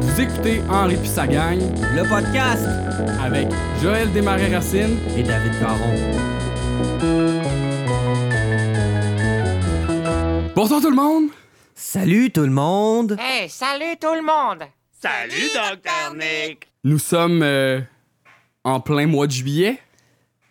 Vous 0.00 0.20
écoutez 0.20 0.60
Henri 0.70 0.96
puis 0.96 1.08
sa 1.08 1.26
gang 1.26 1.58
Le 1.94 2.08
podcast 2.08 2.66
avec 3.22 3.48
Joël 3.82 4.12
Desmarais-Racine. 4.12 4.98
et 5.16 5.22
David 5.22 5.52
Caron. 5.58 5.94
Bonsoir 10.54 10.80
tout 10.80 10.90
le 10.90 10.96
monde! 10.96 11.24
Salut 11.74 12.30
tout 12.30 12.42
le 12.42 12.50
monde. 12.50 13.16
Hey, 13.18 13.48
salut 13.48 13.96
tout 14.00 14.14
le 14.14 14.22
monde! 14.22 14.66
Salut, 14.92 15.50
Dr. 15.52 16.14
Nick! 16.14 16.68
Nous 16.84 16.98
sommes 16.98 17.42
euh, 17.42 17.80
en 18.62 18.80
plein 18.80 19.06
mois 19.06 19.26
de 19.26 19.32
juillet. 19.32 19.78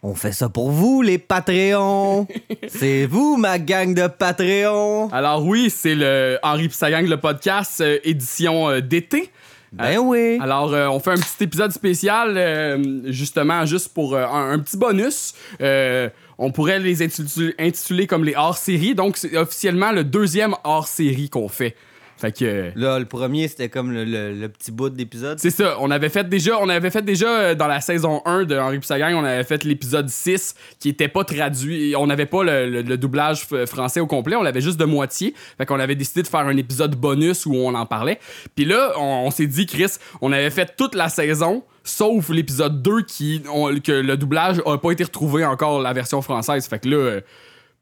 On 0.06 0.16
fait 0.16 0.34
ça 0.34 0.50
pour 0.50 0.70
vous, 0.70 1.02
les 1.02 1.18
Patreons. 1.18 2.28
C'est 2.68 3.06
vous, 3.06 3.38
ma 3.38 3.58
gang 3.58 3.94
de 3.94 4.08
Patreons. 4.08 5.10
Alors 5.14 5.46
oui, 5.46 5.70
c'est 5.70 5.96
le 5.96 6.38
Henri 6.44 6.70
sa 6.72 6.92
gang, 6.92 7.08
le 7.08 7.16
podcast 7.16 7.80
euh, 7.80 8.00
édition 8.04 8.70
euh, 8.70 8.82
d'été. 8.82 9.32
Ben 9.72 9.98
oui. 10.00 10.38
Alors, 10.42 10.74
euh, 10.74 10.88
on 10.88 11.00
fait 11.00 11.12
un 11.12 11.16
petit 11.16 11.46
épisode 11.46 11.72
spécial, 11.72 12.36
euh, 12.38 13.02
justement, 13.12 13.66
juste 13.66 13.94
pour 13.94 14.14
euh, 14.14 14.26
un, 14.26 14.52
un 14.52 14.60
petit 14.60 14.76
bonus. 14.78 15.34
Euh, 15.62 16.10
on 16.38 16.52
pourrait 16.52 16.80
les 16.80 17.02
intituler, 17.02 17.56
intituler 17.58 18.06
comme 18.06 18.26
les 18.26 18.36
hors-séries. 18.36 18.94
Donc, 18.96 19.16
c'est 19.18 19.36
officiellement 19.38 19.92
le 19.94 20.04
deuxième 20.04 20.54
hors-série 20.66 21.30
qu'on 21.30 21.48
fait. 21.48 21.76
Fait 22.24 22.32
que... 22.32 22.46
euh, 22.46 22.70
Là, 22.78 23.00
le 23.00 23.06
premier, 23.06 23.50
c'était 23.50 23.68
comme 23.68 23.92
le, 23.92 24.06
le- 24.06 24.32
le 24.34 24.48
petit 24.48 24.72
bout 24.72 24.90
d'épisode. 24.90 25.40
C'est 25.40 25.50
ça, 25.50 25.76
on 25.82 25.92
avait 25.92 26.08
fait 26.08 26.28
déjà, 26.30 26.58
on 26.62 26.70
avait 26.70 26.90
fait 26.90 27.02
déjà 27.04 27.28
euh, 27.28 27.54
dans 27.56 27.68
la 27.68 27.82
saison 27.82 28.22
1 28.26 28.46
de 28.46 28.58
Henri 28.58 28.80
Pissagang, 28.80 29.14
on 29.16 29.26
avait 29.26 29.44
fait 29.44 29.66
l'épisode 29.66 30.08
6 30.08 30.56
qui 30.80 30.88
était 30.88 31.10
pas 31.10 31.26
traduit, 31.26 31.96
on 31.98 32.08
n'avait 32.08 32.26
pas 32.26 32.44
le, 32.44 32.82
doublage 32.96 33.44
f- 33.46 33.66
français 33.68 34.00
au 34.00 34.08
complet, 34.08 34.38
on 34.38 34.42
l'avait 34.44 34.62
juste 34.62 34.80
de 34.80 34.86
moitié. 34.86 35.34
Fait 35.58 35.66
qu'on 35.66 35.80
avait 35.82 35.96
décidé 35.96 36.22
de 36.24 36.28
faire 36.28 36.40
un 36.48 36.56
épisode 36.56 36.96
bonus 36.96 37.46
où 37.46 37.54
on 37.56 37.74
en 37.76 37.86
parlait. 37.86 38.20
Puis 38.56 38.64
là, 38.64 38.94
on, 38.98 39.26
on 39.28 39.32
s'est 39.32 39.48
dit 39.48 39.66
Chris, 39.66 39.98
on 40.22 40.32
avait 40.32 40.50
fait 40.50 40.76
toute 40.78 40.96
la 40.96 41.10
saison 41.10 41.64
sauf 41.84 42.30
l'épisode 42.30 42.82
2 42.82 43.02
qui 43.02 43.42
on- 43.54 43.78
que 43.82 43.92
le 43.92 44.16
doublage 44.16 44.62
a 44.66 44.78
pas 44.78 44.92
été 44.92 45.04
retrouvé 45.04 45.44
encore 45.44 45.82
la 45.82 45.92
version 45.92 46.22
française. 46.22 46.66
Fait 46.68 46.80
que 46.80 46.88
là 46.88 46.96
euh, 46.96 47.22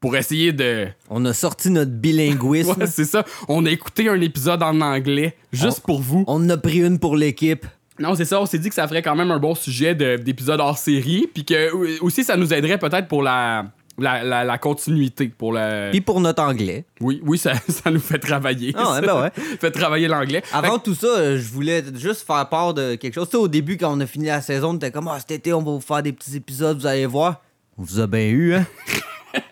pour 0.02 0.14
essayer 0.16 0.52
de 0.52 0.88
On 1.08 1.24
a 1.24 1.32
sorti 1.32 1.70
notre 1.70 1.92
bilinguisme. 1.92 2.74
Ouais, 2.78 2.86
c'est 2.86 3.04
ça, 3.06 3.24
on 3.48 3.64
a 3.64 3.70
écouté 3.70 4.08
un 4.10 4.20
épisode 4.20 4.62
en 4.62 4.78
anglais 4.82 5.34
juste 5.52 5.80
pour 5.80 6.02
vous. 6.02 6.24
On 6.26 6.34
en 6.44 6.50
a 6.50 6.56
pris 6.58 6.80
une 6.84 6.98
pour 6.98 7.16
l'équipe. 7.16 7.64
Non, 7.98 8.14
c'est 8.14 8.24
ça, 8.24 8.40
on 8.40 8.46
s'est 8.46 8.58
dit 8.58 8.68
que 8.68 8.74
ça 8.74 8.88
ferait 8.88 9.02
quand 9.02 9.14
même 9.14 9.30
un 9.30 9.38
bon 9.38 9.54
sujet 9.54 9.94
de- 9.94 10.16
d'épisode 10.16 10.60
hors 10.60 10.76
série, 10.78 11.28
puis 11.32 11.44
que 11.44 11.54
euh, 11.54 11.96
aussi 12.00 12.24
ça 12.24 12.36
nous 12.36 12.52
aiderait 12.52 12.78
peut-être 12.78 13.06
pour 13.06 13.22
la, 13.22 13.66
la, 13.98 14.24
la- 14.24 14.44
la 14.44 14.58
continuité. 14.58 15.28
Pour. 15.28 15.56
Puis 15.90 16.00
pour 16.00 16.18
notre 16.20 16.42
anglais. 16.42 16.84
Oui, 17.00 17.20
oui, 17.24 17.36
ça, 17.38 17.52
ça 17.68 17.90
nous 17.90 18.00
fait 18.00 18.18
travailler. 18.18 18.72
Ah 18.76 18.94
ouais, 18.94 19.06
ben 19.06 19.20
ouais. 19.22 19.30
fait 19.60 19.70
travailler 19.70 20.08
l'anglais. 20.08 20.42
Avant 20.52 20.78
tout 20.78 20.94
ça, 20.94 21.36
je 21.36 21.48
voulais 21.52 21.84
juste 21.94 22.26
faire 22.26 22.48
part 22.48 22.72
de 22.74 22.94
quelque 22.96 23.14
chose. 23.14 23.26
Tu 23.28 23.32
sais, 23.32 23.36
au 23.42 23.46
début, 23.48 23.76
quand 23.76 23.94
on 23.96 24.00
a 24.00 24.06
fini 24.06 24.26
la 24.26 24.40
saison, 24.40 24.70
on 24.70 24.76
était 24.76 24.90
comme 24.90 25.06
Ah, 25.08 25.18
cet 25.20 25.30
été, 25.32 25.52
on 25.52 25.62
va 25.62 25.70
vous 25.72 25.80
faire 25.80 26.02
des 26.02 26.12
petits 26.12 26.34
épisodes, 26.36 26.78
vous 26.78 26.86
allez 26.86 27.06
voir. 27.06 27.42
On 27.78 27.82
vous 27.82 28.00
a 28.00 28.06
bien 28.06 28.26
eu, 28.30 28.54
hein? 28.54 28.66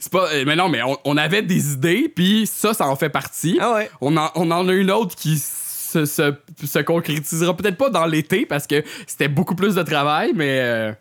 C'est 0.00 0.10
pas, 0.10 0.28
euh, 0.32 0.44
mais 0.46 0.56
non, 0.56 0.68
mais 0.70 0.82
on, 0.82 0.96
on 1.04 1.16
avait 1.18 1.42
des 1.42 1.72
idées, 1.72 2.10
puis 2.14 2.46
ça, 2.46 2.72
ça 2.72 2.86
en 2.86 2.96
fait 2.96 3.10
partie. 3.10 3.58
Ah 3.60 3.74
ouais. 3.74 3.90
On 4.00 4.16
en, 4.16 4.30
on 4.34 4.50
en 4.50 4.66
a 4.68 4.72
une 4.72 4.90
autre 4.90 5.14
qui 5.14 5.38
se, 5.38 6.06
se, 6.06 6.32
se 6.64 6.78
concrétisera 6.78 7.54
peut-être 7.54 7.76
pas 7.76 7.90
dans 7.90 8.06
l'été 8.06 8.46
parce 8.46 8.66
que 8.66 8.82
c'était 9.06 9.28
beaucoup 9.28 9.54
plus 9.54 9.74
de 9.74 9.82
travail, 9.82 10.32
mais 10.34 10.60
euh, 10.60 10.92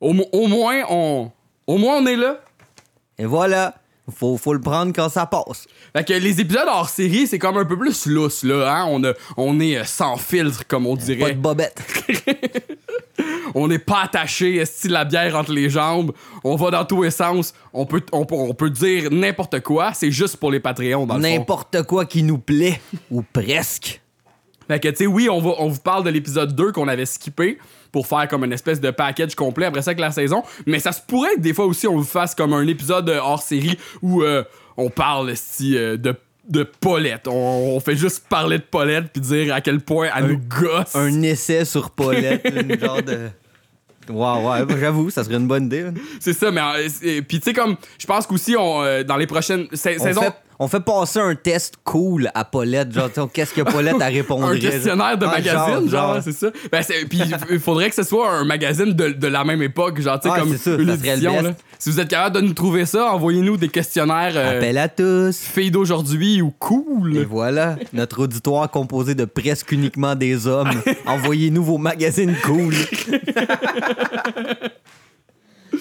au, 0.00 0.12
au 0.32 0.46
moins, 0.48 0.82
on, 0.88 1.30
au 1.68 1.78
moins, 1.78 1.98
on 1.98 2.06
est 2.06 2.16
là. 2.16 2.40
Et 3.18 3.26
voilà. 3.26 3.74
Faut, 4.12 4.36
faut 4.38 4.54
le 4.54 4.60
prendre 4.60 4.92
quand 4.92 5.08
ça 5.08 5.24
passe. 5.26 5.68
Fait 5.94 6.02
que 6.04 6.12
les 6.14 6.40
épisodes 6.40 6.66
hors 6.66 6.88
série, 6.88 7.28
c'est 7.28 7.38
comme 7.38 7.56
un 7.58 7.64
peu 7.64 7.78
plus 7.78 8.06
lousse, 8.06 8.42
là. 8.42 8.74
Hein? 8.74 8.86
On, 8.88 9.04
a, 9.04 9.12
on 9.36 9.60
est 9.60 9.76
euh, 9.78 9.84
sans 9.84 10.16
filtre, 10.16 10.66
comme 10.66 10.86
on 10.86 10.96
Pas 10.96 11.02
dirait. 11.02 11.34
de 11.34 11.38
bobette. 11.38 11.80
On 13.54 13.68
n'est 13.68 13.78
pas 13.78 14.02
attaché, 14.02 14.64
style 14.64 14.92
la 14.92 15.04
bière 15.04 15.36
entre 15.36 15.52
les 15.52 15.70
jambes. 15.70 16.12
On 16.44 16.56
va 16.56 16.70
dans 16.70 16.84
tous 16.84 17.02
les 17.02 17.10
sens. 17.10 17.54
On 17.72 17.86
peut, 17.86 18.02
on, 18.12 18.26
on 18.30 18.54
peut 18.54 18.70
dire 18.70 19.10
n'importe 19.10 19.60
quoi. 19.60 19.92
C'est 19.94 20.10
juste 20.10 20.36
pour 20.36 20.50
les 20.50 20.60
Patreons, 20.60 21.06
dans 21.06 21.16
le 21.16 21.22
fond. 21.22 21.28
N'importe 21.28 21.82
quoi 21.82 22.04
qui 22.04 22.22
nous 22.22 22.38
plaît. 22.38 22.80
Ou 23.10 23.22
presque. 23.22 24.00
Fait 24.68 24.78
que, 24.78 24.88
tu 24.88 24.96
sais, 24.96 25.06
oui, 25.06 25.28
on, 25.28 25.40
va, 25.40 25.54
on 25.58 25.68
vous 25.68 25.80
parle 25.80 26.04
de 26.04 26.10
l'épisode 26.10 26.54
2 26.54 26.70
qu'on 26.70 26.86
avait 26.86 27.06
skippé 27.06 27.58
pour 27.90 28.06
faire 28.06 28.28
comme 28.28 28.44
une 28.44 28.52
espèce 28.52 28.80
de 28.80 28.92
package 28.92 29.34
complet 29.34 29.66
après 29.66 29.82
ça 29.82 29.96
que 29.96 30.00
la 30.00 30.12
saison. 30.12 30.44
Mais 30.64 30.78
ça 30.78 30.92
se 30.92 31.00
pourrait 31.00 31.34
que 31.34 31.40
des 31.40 31.52
fois 31.52 31.66
aussi 31.66 31.88
on 31.88 31.96
vous 31.96 32.04
fasse 32.04 32.36
comme 32.36 32.52
un 32.52 32.64
épisode 32.68 33.08
hors 33.08 33.42
série 33.42 33.76
où 34.00 34.22
euh, 34.22 34.44
on 34.76 34.88
parle 34.88 35.30
esti, 35.30 35.76
euh, 35.76 35.96
de, 35.96 36.14
de 36.48 36.62
Paulette. 36.64 37.28
On, 37.28 37.74
on 37.76 37.80
fait 37.80 37.96
juste 37.96 38.24
parler 38.28 38.58
de 38.58 38.62
Paulette 38.64 39.06
puis 39.12 39.20
dire 39.20 39.54
à 39.54 39.60
quel 39.60 39.80
point 39.80 40.08
elle 40.16 40.26
nous 40.26 40.38
gosse. 40.38 40.94
Un 40.94 41.22
essai 41.22 41.64
sur 41.64 41.90
Paulette. 41.90 42.42
une 42.54 42.78
genre 42.80 43.02
de. 43.02 43.28
Ouais, 44.08 44.64
ouais, 44.66 44.78
j'avoue, 44.80 45.10
ça 45.10 45.22
serait 45.22 45.36
une 45.36 45.46
bonne 45.46 45.66
idée. 45.66 45.84
C'est 46.18 46.32
ça, 46.32 46.50
mais. 46.50 46.60
euh, 46.60 47.20
Puis 47.28 47.38
tu 47.38 47.44
sais, 47.44 47.52
comme. 47.52 47.76
Je 47.98 48.06
pense 48.06 48.26
qu'aussi, 48.26 48.56
on, 48.58 48.82
euh, 48.82 49.04
dans 49.04 49.16
les 49.16 49.26
prochaines 49.26 49.66
sa- 49.72 49.90
On 49.92 49.98
saisons. 50.02 50.22
fait, 50.22 50.32
on 50.62 50.68
fait 50.68 50.78
passer 50.80 51.18
un 51.18 51.34
test 51.34 51.74
cool 51.84 52.30
à 52.34 52.44
Paulette. 52.44 52.92
Genre, 52.92 53.08
qu'est-ce 53.32 53.52
que 53.54 53.62
Paulette 53.62 54.00
a 54.00 54.06
répondu? 54.06 54.44
Un 54.56 54.58
questionnaire 54.70 55.18
de 55.18 55.24
Ah, 55.26 55.30
magazine, 55.30 55.88
genre, 55.90 56.14
genre. 56.14 56.22
c'est 56.22 56.32
ça. 56.32 56.48
Ben, 56.70 56.82
puis 57.08 57.20
il 57.50 57.58
faudrait 57.58 57.88
que 57.88 57.96
ce 57.96 58.02
soit 58.04 58.30
un 58.30 58.44
magazine 58.44 58.92
de, 58.92 59.08
de 59.08 59.26
la 59.26 59.42
même 59.42 59.62
époque, 59.62 60.00
genre, 60.00 60.20
tu 60.20 60.28
sais, 60.28 60.34
Ouais, 60.34 60.40
comme 60.40 60.56
ça, 60.56 60.70
une 60.74 60.90
édition, 60.90 61.42
là. 61.42 61.50
Si 61.78 61.90
vous 61.90 61.98
êtes 61.98 62.08
capable 62.08 62.36
de 62.36 62.42
nous 62.42 62.52
trouver 62.52 62.84
ça, 62.84 63.10
envoyez-nous 63.12 63.56
des 63.56 63.68
questionnaires 63.70 64.32
euh, 64.36 64.58
Appel 64.58 64.76
à 64.76 64.88
tous. 64.88 65.38
filles 65.38 65.70
d'aujourd'hui 65.70 66.42
ou 66.42 66.50
cool. 66.58 67.16
Et 67.16 67.24
voilà, 67.24 67.76
notre 67.94 68.24
auditoire 68.24 68.70
composé 68.70 69.14
de 69.14 69.24
presque 69.24 69.72
uniquement 69.72 70.14
des 70.14 70.46
hommes. 70.46 70.70
Envoyez-nous 71.06 71.64
vos 71.64 71.78
magazines 71.78 72.36
cool. 72.44 72.74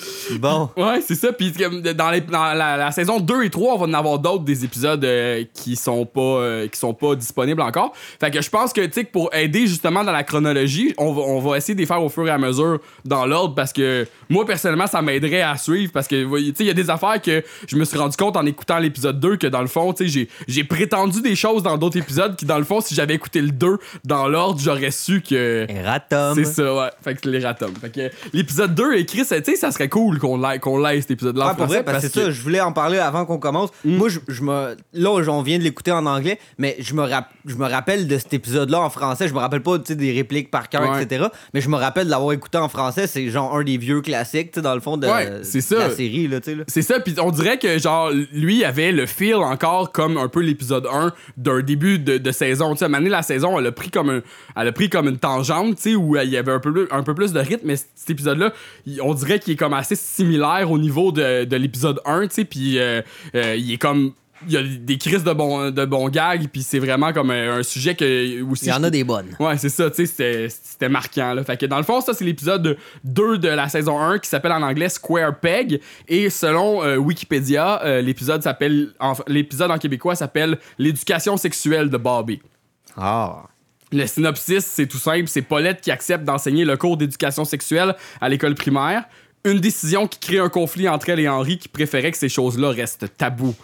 bon. 0.40 0.70
Ouais, 0.78 1.02
c'est 1.06 1.16
ça. 1.16 1.32
Puis 1.34 1.52
dans, 1.96 2.10
les- 2.12 2.22
dans 2.22 2.54
la, 2.54 2.78
la 2.78 2.92
saison 2.92 3.20
2 3.20 3.44
et 3.44 3.50
3, 3.50 3.74
on 3.74 3.78
va 3.78 3.86
en 3.86 3.94
avoir 3.94 4.20
d'autres 4.20 4.44
des 4.44 4.64
épisodes 4.66 5.04
euh, 5.04 5.44
qui 5.54 5.76
sont 5.76 6.06
pas 6.06 6.22
euh, 6.22 6.68
qui 6.68 6.78
sont 6.80 6.94
pas 6.94 7.16
disponibles 7.16 7.62
encore. 7.62 7.94
Fait 8.20 8.32
que 8.32 8.42
je 8.42 8.50
pense 8.50 8.74
que 8.74 8.82
tu 8.82 8.92
sais 8.94 9.04
pour 9.04 9.34
aider 9.34 9.68
justement 9.68 10.04
dans 10.04 10.12
la 10.12 10.24
chronologie, 10.24 10.94
on 10.98 11.14
va, 11.14 11.22
on 11.22 11.40
va 11.40 11.58
essayer 11.58 11.76
de 11.76 11.80
les 11.80 11.86
faire 11.86 12.02
au 12.04 12.10
fur 12.10 12.28
et 12.28 12.32
à 12.32 12.38
mesure 12.38 12.80
dans 13.06 13.26
l'ordre 13.26 13.56
parce 13.56 13.74
que 13.74 14.08
moi 14.30 14.46
personnellement 14.46 14.88
ça 14.88 15.02
m'aiderait 15.02 15.42
à 15.42 15.58
suivre 15.58 15.92
parce 15.94 16.08
que 16.08 16.24
tu 16.24 16.46
sais 16.56 16.64
il 16.64 16.68
y 16.68 16.70
a 16.70 16.74
des 16.74 16.90
affaires 16.90 17.22
que 17.22 17.44
je 17.68 17.76
me 17.76 17.86
suis 17.86 17.98
rendu 17.98 18.16
compte 18.18 18.38
en 18.38 18.46
écoutant 18.46 18.80
l'épisode 18.80 19.20
2 19.20 19.38
que 19.38 19.48
dans 19.48 19.62
le 19.62 19.68
fond, 19.68 19.94
tu 19.94 20.10
sais 20.10 20.28
j'ai 20.48 20.64
prétendu 20.64 21.22
des 21.22 21.36
choses 21.36 21.64
dans 21.64 21.78
d'autres 21.78 21.98
épisodes 21.98 22.36
qui 22.36 22.46
dans 22.46 22.58
le 22.58 22.64
fond 22.64 22.82
si 22.82 22.96
j'avais 22.96 23.16
écouté 23.16 23.42
le 23.42 23.52
2 23.52 23.78
dans 24.06 24.28
l'ordre, 24.28 24.60
j'aurais 24.64 24.92
su 24.92 25.22
que 25.22 25.66
Eratom. 25.70 26.36
c'est 26.36 26.46
ça, 26.46 26.74
ouais. 26.74 26.90
Fait 27.04 27.16
que 27.16 27.30
les 27.30 27.40
ratums. 27.40 27.74
Fait 27.82 27.90
que 27.94 28.10
l'épisode 28.34 28.74
2 28.76 28.94
écrit, 28.96 29.20
tu 29.20 29.26
sais, 29.26 29.56
ça 29.56 29.72
serait 29.72 29.89
cool 29.90 30.20
qu'on 30.20 30.38
l'aille, 30.38 30.60
qu'on 30.60 30.78
l'aille 30.78 31.02
cet 31.02 31.12
épisode-là. 31.12 31.46
en 31.46 31.48
Ah, 31.50 31.54
pour 31.56 31.66
français 31.66 31.82
vrai, 31.82 31.84
parce 31.84 32.08
que 32.08 32.12
ça, 32.12 32.32
je 32.32 32.42
voulais 32.42 32.62
en 32.62 32.72
parler 32.72 33.00
avant 33.00 33.26
qu'on 33.26 33.38
commence. 33.40 33.70
Moi, 33.84 34.10
je, 34.10 34.20
je 34.28 34.42
me. 34.44 34.76
Là, 34.94 35.10
on 35.12 35.42
vient 35.42 35.58
de 35.58 35.64
l'écouter 35.64 35.92
en 35.92 36.06
anglais, 36.06 36.40
mais 36.58 36.76
je 36.80 36.94
me, 36.94 37.02
rap- 37.04 37.30
je 37.46 37.56
me 37.56 37.68
rappelle 37.68 38.08
de 38.08 38.18
cet 38.18 38.34
épisode-là 38.34 38.80
en 38.82 38.90
français. 38.90 39.28
Je 39.28 39.34
me 39.34 39.40
rappelle 39.40 39.62
pas 39.64 39.78
des 39.78 40.12
répliques 40.14 40.52
par 40.52 40.70
cœur, 40.70 40.90
Ouais. 40.90 41.04
etc. 41.04 41.26
Mais 41.54 41.62
je 41.62 41.70
me 41.70 41.76
rappelle 41.76 42.06
de 42.06 42.12
l'avoir 42.12 42.32
écouté 42.34 42.58
en 42.58 42.70
français. 42.70 43.08
C'est 43.08 43.30
genre 43.30 43.56
un 43.56 43.64
des 43.64 43.78
vieux 43.78 44.02
classiques, 44.02 44.52
tu 44.52 44.60
sais, 44.60 44.62
dans 44.62 44.76
le 44.76 44.82
fond 44.82 44.98
de, 44.98 45.08
Ouais, 45.08 45.30
la 45.30 45.90
série, 45.90 46.28
là. 46.28 46.40
C'est 46.68 46.82
ça, 46.82 47.00
puis 47.00 47.16
on 47.22 47.32
dirait 47.32 47.58
que, 47.58 47.78
genre, 47.80 48.12
lui 48.32 48.64
avait 48.64 48.92
le 48.92 49.06
feel 49.06 49.36
encore 49.36 49.92
comme 49.92 50.18
un 50.18 50.28
peu 50.28 50.42
l'épisode 50.42 50.88
1 50.92 51.12
d'un 51.38 51.62
début 51.62 52.00
de, 52.00 52.18
de 52.18 52.32
saison. 52.32 52.74
Tu 52.74 52.80
sais, 52.80 52.86
à 52.86 53.00
la 53.00 53.22
saison, 53.24 53.58
elle 53.60 53.68
a 53.68 53.72
pris 53.72 53.90
comme, 53.90 54.10
un, 54.10 54.22
elle 54.56 54.68
a 54.68 54.72
pris 54.72 54.90
comme 54.90 55.08
une 55.08 55.18
tangente, 55.18 55.76
tu 55.78 55.82
sais, 55.82 55.96
où 55.96 56.16
il 56.18 56.30
y 56.30 56.38
avait 56.38 56.52
un 56.52 56.60
peu, 56.60 56.72
plus- 56.72 56.88
un 56.92 57.04
peu 57.04 57.14
plus 57.16 57.34
de 57.34 57.40
rythme, 57.40 57.66
mais 57.68 57.76
cet 57.76 58.10
épisode-là, 58.10 58.52
on 59.02 59.14
dirait 59.14 59.40
qu'il 59.40 59.54
est 59.54 59.58
comme 59.58 59.74
assez 59.80 59.96
similaire 59.96 60.70
au 60.72 60.78
niveau 60.78 61.12
de, 61.12 61.46
de 61.46 61.56
l'épisode 61.56 62.00
1, 62.06 62.28
tu 62.28 62.34
sais, 62.36 62.46
puis 62.46 62.78
euh, 62.80 63.02
euh, 63.36 63.56
il 63.58 63.72
est 63.74 63.78
comme. 63.78 64.14
Il 64.48 64.54
y 64.54 64.58
a 64.58 64.64
des 64.64 64.98
crises 64.98 65.26
de 65.26 65.34
bons 65.34 65.70
de 65.70 65.84
bon 65.84 66.08
gags, 66.08 66.48
puis 66.48 66.64
c'est 66.64 66.80
vraiment 66.80 67.12
comme 67.12 67.30
un, 67.30 67.58
un 67.58 67.64
sujet 67.64 67.94
que. 67.96 68.42
Aussi, 68.50 68.68
Il 68.68 68.70
y 68.70 68.72
en 68.72 68.84
a 68.86 68.90
des 68.90 69.04
bonnes. 69.04 69.36
Ouais, 69.38 69.58
c'est 69.58 69.68
ça, 69.68 69.92
tu 69.92 70.06
sais, 70.08 70.48
c'était- 70.48 70.88
marquant. 70.88 71.34
Là. 71.34 71.44
Fait 71.44 71.58
que 71.58 71.66
dans 71.66 71.76
le 71.76 71.84
fond, 71.84 72.00
ça, 72.00 72.14
c'est 72.14 72.24
l'épisode 72.24 72.78
2 73.04 73.38
de 73.38 73.50
la 73.50 73.68
saison 73.68 74.00
1 74.00 74.20
qui 74.20 74.30
s'appelle 74.30 74.54
en 74.54 74.62
anglais 74.62 74.88
Square 74.88 75.42
Peg. 75.42 75.82
Et 76.08 76.30
selon 76.30 76.82
euh, 76.86 76.96
Wikipédia, 76.96 77.84
euh, 77.84 78.00
l'épisode 78.02 78.42
s'appelle. 78.42 78.94
L'épisode 79.28 79.72
en 79.72 79.78
québécois 79.78 80.16
s'appelle 80.16 80.58
L'éducation 80.78 81.36
sexuelle 81.36 81.90
de 81.90 81.98
Bobby. 81.98 82.40
Ah. 82.96 83.44
Le 83.92 84.06
synopsis, 84.08 84.64
c'est 84.66 84.88
tout 84.88 85.00
simple, 85.00 85.28
c'est 85.28 85.42
Paulette 85.42 85.82
qui 85.82 85.92
accepte 85.92 86.24
d'enseigner 86.24 86.64
le 86.64 86.78
cours 86.78 86.96
d'éducation 86.96 87.44
sexuelle 87.44 87.96
à 88.22 88.30
l'école 88.30 88.56
primaire. 88.56 89.04
Une 89.46 89.60
décision 89.60 90.08
qui 90.08 90.20
crée 90.20 90.40
un 90.40 90.50
conflit 90.50 90.90
entre 90.90 91.10
elle 91.10 91.20
et 91.20 91.30
Henri 91.30 91.58
qui 91.58 91.68
préférait 91.70 92.12
que 92.12 92.18
ces 92.18 92.30
choses-là 92.30 92.72
restent 92.72 93.06
tabous. 93.18 93.56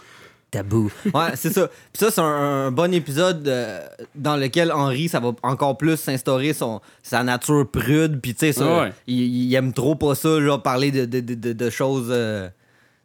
tabou. 0.50 0.90
Ouais, 1.14 1.32
c'est 1.34 1.52
ça. 1.52 1.68
Puis 1.92 2.00
ça, 2.00 2.10
c'est 2.10 2.20
un, 2.20 2.24
un 2.66 2.70
bon 2.70 2.92
épisode 2.94 3.46
euh, 3.46 3.80
dans 4.14 4.36
lequel 4.36 4.72
Henri, 4.72 5.08
ça 5.08 5.20
va 5.20 5.32
encore 5.42 5.76
plus 5.76 5.96
s'instaurer 5.96 6.52
son, 6.54 6.80
sa 7.02 7.22
nature 7.22 7.68
prude. 7.70 8.20
Puis 8.22 8.34
tu 8.34 8.40
sais, 8.46 8.52
ça, 8.52 8.64
Ah 8.66 8.82
ouais. 8.84 8.92
il, 9.06 9.20
il 9.48 9.54
aime 9.54 9.72
trop 9.74 9.94
pas 9.96 10.14
ça, 10.14 10.40
genre 10.40 10.62
parler 10.62 10.90
de, 10.90 11.04
de, 11.04 11.20
de, 11.20 11.34
de- 11.34 11.52
de 11.52 11.70
choses. 11.70 12.08
euh, 12.10 12.48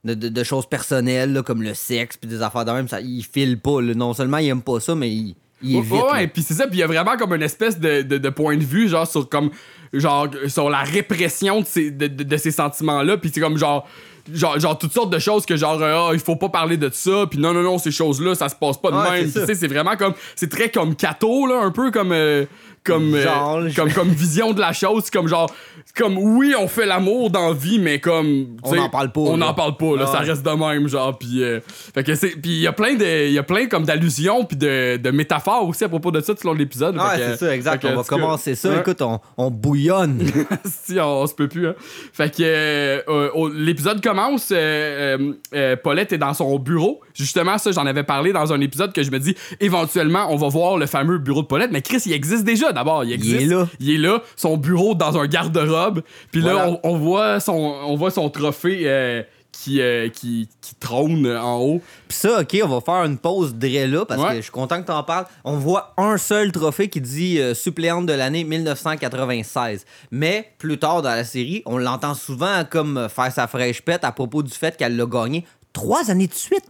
de, 0.03 0.15
de- 0.15 0.29
de 0.29 0.43
choses 0.43 0.65
personnelles, 0.67 1.31
là, 1.33 1.43
comme 1.43 1.61
le 1.61 1.75
sexe, 1.75 2.17
puis 2.17 2.27
des 2.27 2.41
affaires 2.41 2.65
de 2.65 2.71
même. 2.71 2.87
Ça, 2.87 2.99
il 3.01 3.21
file 3.23 3.59
pas. 3.59 3.81
là. 3.81 3.93
Non 3.93 4.13
seulement 4.15 4.37
il 4.37 4.47
aime 4.49 4.63
pas 4.63 4.79
ça, 4.79 4.95
mais 4.95 5.11
il, 5.11 5.35
il 5.63 5.77
évite. 5.77 5.91
Ouais, 5.91 5.97
là. 5.99 6.11
ouais, 6.13 6.27
puis 6.27 6.43
c'est 6.43 6.53
ça, 6.53 6.67
puis 6.67 6.77
il 6.77 6.79
y 6.79 6.83
a 6.83 6.87
vraiment 6.87 7.17
comme 7.17 7.33
une 7.33 7.41
espèce 7.43 7.79
de, 7.79 8.01
de, 8.01 8.17
de 8.17 8.29
point 8.29 8.57
de 8.57 8.63
vue, 8.63 8.87
genre, 8.89 9.07
sur 9.07 9.27
comme, 9.29 9.49
genre, 9.93 10.27
sur 10.47 10.69
la 10.69 10.79
répression 10.79 11.61
de 11.61 11.65
ces, 11.65 11.91
de, 11.91 12.07
de- 12.07 12.23
de 12.23 12.37
ces 12.37 12.51
sentiments-là, 12.51 13.17
puis 13.17 13.31
c'est 13.33 13.41
comme, 13.41 13.57
genre, 13.57 13.87
genre, 14.33 14.59
genre, 14.59 14.77
toutes 14.77 14.93
sortes 14.93 15.11
de 15.11 15.19
choses 15.19 15.45
que, 15.45 15.55
genre, 15.57 15.81
euh, 15.81 16.09
ah, 16.09 16.09
il 16.13 16.19
faut 16.19 16.35
pas 16.35 16.49
parler 16.49 16.77
de 16.77 16.89
ça, 16.93 17.25
puis 17.29 17.39
non, 17.39 17.53
non, 17.53 17.63
non, 17.63 17.77
ces 17.77 17.91
choses-là, 17.91 18.35
ça 18.35 18.49
se 18.49 18.55
passe 18.55 18.77
pas 18.77 18.91
de 18.91 18.95
Ouais, 18.97 19.21
même. 19.23 19.31
c'est 19.55 19.67
vraiment 19.67 19.95
comme, 19.97 20.13
c'est 20.35 20.49
très 20.49 20.69
comme 20.69 20.95
Cato, 20.95 21.47
là, 21.47 21.61
un 21.63 21.71
peu 21.71 21.91
comme, 21.91 22.11
euh, 22.11 22.45
comme, 22.83 23.13
euh, 23.13 23.69
je- 23.69 23.75
comme, 23.75 23.91
comme 23.93 24.09
vision 24.09 24.53
de 24.53 24.59
la 24.59 24.73
chose, 24.73 25.09
comme, 25.09 25.27
genre, 25.27 25.53
comme, 25.95 26.17
oui, 26.17 26.53
on 26.59 26.67
fait 26.67 26.85
l'amour 26.85 27.29
dans 27.29 27.49
la 27.49 27.53
vie, 27.53 27.79
mais 27.79 27.99
comme, 27.99 28.57
On 28.63 28.73
n'en 28.75 28.89
parle 28.89 29.11
pas, 29.11 29.21
On 29.21 29.37
n'en 29.37 29.53
parle 29.53 29.77
pas, 29.77 29.95
là, 29.97 30.05
Ah 30.07 30.11
ça 30.11 30.19
reste 30.19 30.43
de 30.43 30.49
même, 30.51 30.87
genre, 30.87 31.17
puis 31.17 31.43
euh, 31.43 31.59
puis 31.93 32.37
il 32.45 32.59
y 32.59 32.67
a 32.67 32.71
plein 32.73 32.95
de, 32.95 33.29
y 33.29 33.37
a 33.37 33.43
plein 33.43 33.67
comme 33.67 33.83
d'allusions 33.83 34.45
puis 34.45 34.57
de, 34.57 34.97
de 34.97 35.11
métaphores 35.11 35.67
aussi 35.67 35.83
à 35.83 35.89
propos 35.89 36.11
de 36.11 36.21
ça 36.21 36.33
tout 36.33 36.39
le 36.43 36.49
long 36.49 36.53
de 36.55 36.59
l'épisode. 36.59 36.95
Que- 36.95 37.01
c'est 37.17 37.37
ça, 37.45 37.55
exact. 37.55 37.85
On 37.85 37.95
va 37.95 38.03
commencer 38.03 38.55
ça. 38.55 38.79
Écoute, 38.79 39.01
on, 39.01 39.19
on 39.37 39.51
bouillonne. 39.51 40.19
si 40.65 40.99
on, 40.99 41.21
on 41.21 41.27
se 41.27 41.33
peut 41.35 41.47
plus. 41.47 41.67
Hein. 41.67 41.75
Fait 42.13 42.29
que 42.35 42.41
euh, 42.41 43.29
au- 43.33 43.49
l'épisode 43.49 44.01
commence. 44.03 44.51
Paulette 45.83 46.13
est 46.13 46.17
dans 46.17 46.33
son 46.33 46.57
bureau. 46.59 47.01
Justement, 47.13 47.57
ça, 47.57 47.71
j'en 47.71 47.85
avais 47.85 48.03
parlé 48.03 48.31
dans 48.33 48.53
un 48.53 48.61
épisode 48.61 48.93
que 48.93 49.03
je 49.03 49.11
me 49.11 49.19
dis 49.19 49.35
éventuellement, 49.59 50.27
on 50.31 50.37
va 50.37 50.47
voir 50.47 50.77
le 50.77 50.85
fameux 50.85 51.17
bureau 51.17 51.41
de 51.41 51.47
Paulette. 51.47 51.71
Mais 51.71 51.81
Chris, 51.81 52.01
il 52.05 52.13
existe 52.13 52.43
déjà 52.43 52.70
d'abord. 52.73 53.03
Il 53.03 53.11
existe. 53.13 53.41
est 53.41 53.45
là. 53.45 53.67
Il 53.79 53.89
est 53.91 53.97
là. 53.97 54.21
Son 54.35 54.57
bureau 54.57 54.95
dans 54.95 55.17
un 55.17 55.27
garde-robe. 55.27 56.01
Puis 56.31 56.41
là, 56.41 56.53
Voilà. 56.53 56.79
on, 56.83 56.91
on 56.91 56.97
voit 56.97 57.39
son, 57.39 57.53
on 57.53 57.95
voit 57.95 58.11
son 58.11 58.29
trophée. 58.29 58.81
euh, 58.85 59.23
qui, 59.53 59.81
euh, 59.81 60.07
qui, 60.07 60.47
qui 60.61 60.75
trône 60.75 61.27
en 61.27 61.59
haut. 61.59 61.81
Puis 62.07 62.17
ça, 62.17 62.39
OK, 62.39 62.57
on 62.63 62.67
va 62.69 62.79
faire 62.79 63.03
une 63.03 63.17
pause 63.17 63.53
dré 63.53 63.85
là 63.85 64.05
parce 64.05 64.21
Ouais. 64.21 64.29
que 64.29 64.35
je 64.37 64.41
suis 64.43 64.51
content 64.51 64.81
que 64.81 64.87
t'en 64.87 65.03
parles. 65.03 65.25
On 65.43 65.57
voit 65.57 65.93
un 65.97 66.17
seul 66.17 66.53
trophée 66.53 66.87
qui 66.87 67.01
dit 67.01 67.37
euh, 67.37 67.53
suppléante 67.53 68.05
de 68.05 68.13
l'année 68.13 68.45
1996. 68.45 69.85
Mais 70.11 70.51
plus 70.57 70.77
tard 70.77 71.01
dans 71.01 71.09
la 71.09 71.23
série, 71.25 71.63
on 71.65 71.77
l'entend 71.77 72.13
souvent 72.13 72.63
comme 72.67 73.07
faire 73.13 73.31
sa 73.31 73.47
fraîche 73.47 73.81
pète 73.81 74.03
à 74.05 74.11
propos 74.13 74.41
du 74.41 74.51
fait 74.51 74.77
qu'elle 74.77 74.95
l'a 74.95 75.05
gagné 75.05 75.45
trois 75.73 76.09
années 76.09 76.27
de 76.27 76.33
suite. 76.33 76.63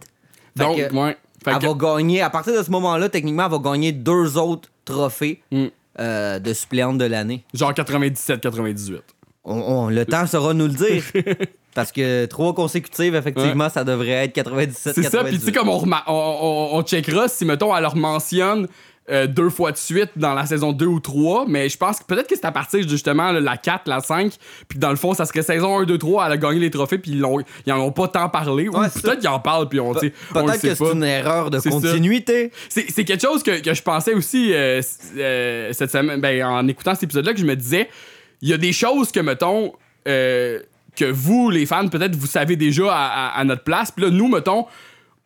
Fait 0.58 0.64
Donc, 0.64 0.76
que 0.76 0.92
ouais. 0.94 1.16
Fait 1.44 1.50
elle 1.52 1.58
que- 1.58 1.66
va 1.66 1.74
gagner, 1.74 2.20
à 2.20 2.30
partir 2.30 2.56
de 2.56 2.62
ce 2.64 2.70
moment-là, 2.72 3.08
techniquement, 3.08 3.44
elle 3.46 3.52
va 3.52 3.58
gagner 3.58 3.92
deux 3.92 4.36
autres 4.38 4.68
trophées 4.84 5.40
Mm. 5.52 5.66
Euh, 5.98 6.38
de 6.38 6.52
suppléante 6.52 6.98
de 6.98 7.04
l'année. 7.04 7.44
genre 7.54 7.72
97-98. 7.72 9.00
On- 9.44 9.54
on- 9.54 9.88
le 9.88 10.04
temps 10.06 10.26
saura 10.26 10.54
nous 10.54 10.66
le 10.68 10.72
dire. 10.74 11.02
Parce 11.74 11.90
que 11.90 12.26
trois 12.26 12.54
consécutives, 12.54 13.14
effectivement, 13.14 13.70
ça 13.70 13.82
devrait 13.82 14.24
être 14.26 14.34
97 14.34 14.94
C'est 14.94 15.02
ça, 15.04 15.24
puis 15.24 15.38
tu 15.38 15.46
sais, 15.46 15.52
comme 15.52 15.70
on, 15.70 15.82
on 16.06 16.82
checkera 16.82 17.28
si, 17.28 17.46
mettons, 17.46 17.74
elle 17.74 17.82
leur 17.82 17.96
mentionne 17.96 18.68
euh, 19.10 19.26
deux 19.26 19.50
fois 19.50 19.72
de 19.72 19.76
suite 19.76 20.10
dans 20.14 20.32
la 20.32 20.46
saison 20.46 20.72
2 20.72 20.86
ou 20.86 21.00
3, 21.00 21.46
mais 21.48 21.68
je 21.68 21.76
pense 21.76 21.98
que 21.98 22.04
peut-être 22.04 22.28
que 22.28 22.36
c'est 22.36 22.44
à 22.44 22.52
partir 22.52 22.88
justement 22.88 23.32
là, 23.32 23.40
la 23.40 23.56
4, 23.56 23.88
la 23.88 23.98
5, 24.00 24.32
puis 24.68 24.78
dans 24.78 24.90
le 24.90 24.96
fond, 24.96 25.12
ça 25.12 25.24
serait 25.26 25.42
saison 25.42 25.80
1, 25.80 25.84
2, 25.86 25.98
3, 25.98 26.26
elle 26.26 26.32
a 26.32 26.36
gagné 26.36 26.60
les 26.60 26.70
trophées, 26.70 26.98
puis 26.98 27.10
ils, 27.10 27.24
ils 27.66 27.72
en 27.72 27.80
ont 27.80 27.90
pas 27.90 28.06
tant 28.06 28.28
parlé, 28.28 28.68
ou 28.68 28.78
Ouais, 28.78 28.86
peut-être 28.88 29.18
qu'ils 29.18 29.28
en 29.28 29.40
parlent, 29.40 29.68
puis 29.68 29.80
on, 29.80 29.92
le 29.92 29.98
Peut-être 30.00 30.60
que 30.60 30.74
c'est 30.74 30.92
une 30.92 31.02
erreur 31.02 31.50
de 31.50 31.58
continuité. 31.70 32.52
C'est 32.68 32.90
c'est 32.90 33.04
quelque 33.04 33.22
chose 33.22 33.42
que, 33.42 33.60
que 33.60 33.74
je 33.74 33.82
pensais 33.82 34.14
aussi 34.14 34.52
euh, 34.54 34.80
euh, 35.18 35.72
cette 35.72 35.90
semaine, 35.90 36.20
ben, 36.20 36.44
en 36.44 36.68
écoutant 36.68 36.94
cet 36.94 37.02
épisode-là, 37.02 37.32
que 37.34 37.40
je 37.40 37.46
me 37.46 37.56
disais, 37.56 37.88
il 38.40 38.48
y 38.48 38.52
a 38.52 38.58
des 38.58 38.72
choses 38.72 39.10
que, 39.10 39.18
mettons, 39.20 39.72
que 40.04 41.10
vous, 41.10 41.50
les 41.50 41.66
fans, 41.66 41.88
peut-être 41.88 42.14
vous 42.16 42.26
savez 42.26 42.56
déjà 42.56 42.92
à, 42.94 43.28
à- 43.28 43.40
à 43.40 43.44
notre 43.44 43.64
place. 43.64 43.90
Puis 43.90 44.04
là, 44.04 44.10
nous, 44.10 44.28
mettons, 44.28 44.66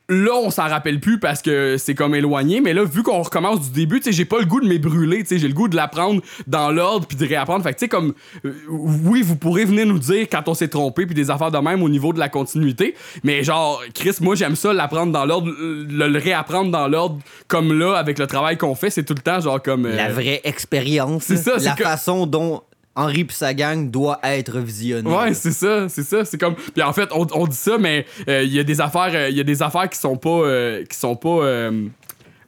là, 0.08 0.32
on 0.42 0.50
s'en 0.50 0.68
rappelle 0.68 1.00
plus 1.00 1.18
parce 1.18 1.42
que 1.42 1.76
c'est 1.78 1.94
comme 1.94 2.14
éloigné. 2.14 2.60
Mais 2.60 2.72
là, 2.74 2.84
vu 2.84 3.02
qu'on 3.02 3.22
recommence 3.22 3.60
du 3.62 3.70
début, 3.70 3.98
tu 3.98 4.04
sais, 4.04 4.12
j'ai 4.12 4.24
pas 4.24 4.38
le 4.38 4.44
goût 4.44 4.60
de 4.60 4.68
m'ébruler. 4.68 5.18
Tu 5.22 5.26
sais, 5.30 5.38
j'ai 5.38 5.48
le 5.48 5.54
goût 5.54 5.68
de 5.68 5.76
l'apprendre 5.76 6.20
dans 6.46 6.70
l'ordre 6.70 7.06
puis 7.06 7.16
de 7.16 7.26
réapprendre. 7.26 7.62
Fait 7.64 7.72
que, 7.72 7.78
tu 7.78 7.84
sais, 7.84 7.88
comme, 7.88 8.14
euh, 8.44 8.52
oui, 8.68 9.22
vous 9.22 9.36
pourrez 9.36 9.64
venir 9.64 9.86
nous 9.86 9.98
dire 9.98 10.26
quand 10.30 10.48
on 10.48 10.54
s'est 10.54 10.68
trompé 10.68 11.06
puis 11.06 11.14
des 11.14 11.30
affaires 11.30 11.50
de 11.50 11.58
même 11.58 11.82
au 11.82 11.88
niveau 11.88 12.12
de 12.12 12.18
la 12.18 12.28
continuité. 12.28 12.94
Mais 13.24 13.42
genre, 13.42 13.82
Chris, 13.94 14.16
moi, 14.20 14.34
j'aime 14.34 14.56
ça 14.56 14.72
l'apprendre 14.72 15.12
dans 15.12 15.24
l'ordre, 15.24 15.50
le, 15.58 16.08
le 16.08 16.18
réapprendre 16.18 16.70
dans 16.70 16.88
l'ordre 16.88 17.18
comme 17.48 17.76
là, 17.78 17.94
avec 17.96 18.18
le 18.18 18.26
travail 18.26 18.56
qu'on 18.56 18.74
fait. 18.74 18.90
C'est 18.90 19.04
tout 19.04 19.14
le 19.14 19.22
temps, 19.22 19.40
genre, 19.40 19.60
comme. 19.62 19.86
euh, 19.86 19.96
La 19.96 20.08
vraie 20.12 20.40
expérience. 20.44 21.24
c'est 21.24 21.36
ça, 21.36 21.58
c'est 21.58 21.64
La 21.64 21.76
façon 21.76 22.26
dont 22.26 22.62
Henri 22.96 23.20
et 23.20 23.26
sa 23.32 23.54
gang 23.54 23.90
doit 23.90 24.18
être 24.22 24.58
visionnée. 24.58 25.08
Ouais, 25.08 25.34
c'est 25.34 25.52
ça, 25.52 25.88
c'est 25.88 26.02
ça, 26.02 26.24
c'est 26.24 26.38
comme 26.38 26.54
puis 26.54 26.82
en 26.82 26.92
fait 26.92 27.10
on, 27.12 27.26
on 27.32 27.46
dit 27.46 27.56
ça 27.56 27.78
mais 27.78 28.06
euh, 28.28 28.42
il 28.42 28.52
y 28.52 28.58
a 28.58 28.64
des 28.64 28.80
affaires 28.80 29.12
euh, 29.14 29.28
il 29.28 29.36
y 29.36 29.40
a 29.40 29.44
des 29.44 29.62
affaires 29.62 29.88
qui 29.88 29.98
sont 29.98 30.16
pas 30.16 30.30
euh, 30.30 30.84
qui 30.84 30.96
sont 30.96 31.14
pas 31.14 31.70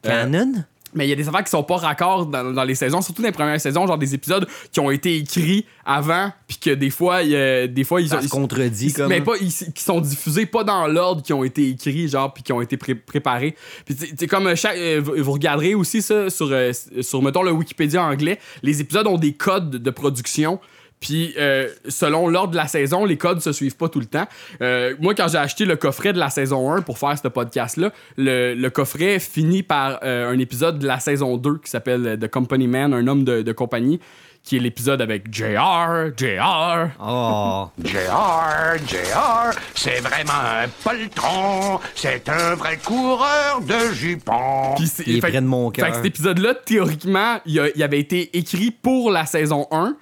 Canon? 0.03 0.65
Mais 0.99 1.07
il 1.07 1.11
y 1.11 1.13
a 1.13 1.17
des 1.17 1.29
affaires 1.29 1.43
qui 1.45 1.51
sont 1.51 1.63
pas 1.63 1.77
raccords 1.77 2.27
dans, 2.27 2.53
dans 2.53 2.65
les 2.65 2.75
saisons, 2.75 3.01
surtout 3.01 3.23
dans 3.23 3.29
les 3.29 3.33
premières 3.33 3.61
saisons, 3.61 3.87
genre 3.87 3.97
des 3.97 4.15
épisodes 4.15 4.47
qui 4.73 4.81
ont 4.81 4.91
été 4.91 5.17
écrits 5.17 5.65
avant 5.87 6.33
puis 6.47 6.59
que 6.59 6.71
des 6.71 6.91
fois 6.91 7.17
a- 7.17 7.67
des 7.67 7.85
fois 7.85 8.01
ils 8.03 8.15
ont 8.15 8.19
se 8.21 8.25
ils- 8.27 8.29
contredit 8.29 8.93
comme... 8.93 9.09
mais 9.09 9.21
pas 9.23 9.37
ils- 9.41 9.73
qui 9.73 9.83
sont 9.83 10.01
diffusés 10.01 10.45
pas 10.45 10.65
dans 10.65 10.87
l'ordre 10.87 11.23
qui 11.23 11.33
ont 11.33 11.45
été 11.45 11.69
écrits 11.71 12.09
genre 12.09 12.35
puis 12.35 12.43
qui 12.43 12.53
ont 12.53 12.61
été 12.61 12.77
pré- 12.77 12.95
préparés. 12.95 13.55
Puis 13.87 13.95
tu 13.97 14.07
sais, 14.19 14.27
comme 14.27 14.49
euh, 14.49 14.57
chaque 14.57 14.77
euh, 14.77 15.01
vous, 15.03 15.15
vous 15.23 15.33
regarderez 15.33 15.75
aussi 15.75 16.03
ça 16.03 16.29
sur 16.29 16.49
euh, 16.51 16.73
sur 17.01 17.23
mettons 17.23 17.43
le 17.43 17.53
Wikipédia 17.53 18.03
anglais 18.03 18.39
les 18.63 18.81
épisodes 18.81 19.07
ont 19.07 19.17
des 19.19 19.33
codes 19.33 19.71
de 19.71 19.91
production 19.91 20.59
puis 21.01 21.35
euh, 21.39 21.69
selon 21.89 22.29
l'ordre 22.29 22.51
de 22.53 22.57
la 22.57 22.67
saison, 22.69 23.05
les 23.05 23.17
codes 23.17 23.41
se 23.41 23.53
suivent 23.53 23.77
pas 23.77 23.89
tout 23.89 24.01
le 24.01 24.07
temps. 24.07 24.27
Euh, 24.63 24.95
moi, 25.01 25.15
quand 25.15 25.29
j'ai 25.29 25.39
acheté 25.39 25.65
le 25.65 25.77
coffret 25.77 26.13
de 26.13 26.19
la 26.19 26.31
saison 26.31 26.73
1 26.73 26.83
pour 26.83 26.99
faire 26.99 27.17
ce 27.19 27.29
podcast-là, 27.29 27.93
le, 28.17 28.55
le 28.55 28.71
coffret 28.71 29.19
finit 29.19 29.63
par 29.63 30.01
euh, 30.03 30.31
un 30.33 30.39
épisode 30.39 30.79
de 30.79 30.87
la 30.87 30.99
saison 31.01 31.37
2 31.37 31.59
qui 31.59 31.71
s'appelle 31.71 32.19
The 32.21 32.29
Company 32.29 32.67
Man, 32.69 32.93
un 32.95 33.07
homme 33.07 33.25
de, 33.25 33.43
de 33.43 33.53
compagnie, 33.53 34.01
qui 34.45 34.57
est 34.57 34.61
l'épisode 34.61 35.03
avec 35.03 35.33
JR, 35.35 36.11
JR. 36.17 36.89
Oh. 37.03 37.69
JR, 37.85 38.79
JR, 38.87 39.51
c'est 39.75 40.01
vraiment 40.01 40.33
un 40.33 40.69
poltron. 40.83 41.81
C'est 41.95 42.29
un 42.29 42.55
vrai 42.55 42.79
coureur 42.83 43.61
de 43.61 43.93
jupons. 43.95 44.75
Puis 44.77 44.87
c'est- 44.87 45.03
Il 45.07 45.19
est 45.19 45.21
fait- 45.21 45.29
près 45.31 45.41
de 45.41 45.47
mon 45.47 45.71
Fait 45.71 45.83
cœur. 45.83 45.91
que 45.91 45.97
cet 45.97 46.07
épisode-là, 46.07 46.55
théoriquement, 46.55 47.41
il, 47.47 47.61
a- 47.61 47.69
il 47.75 47.83
avait 47.83 48.01
été 48.01 48.37
écrit 48.39 48.71
pour 48.71 49.11
la 49.11 49.27
saison 49.27 49.67
1, 49.71 49.97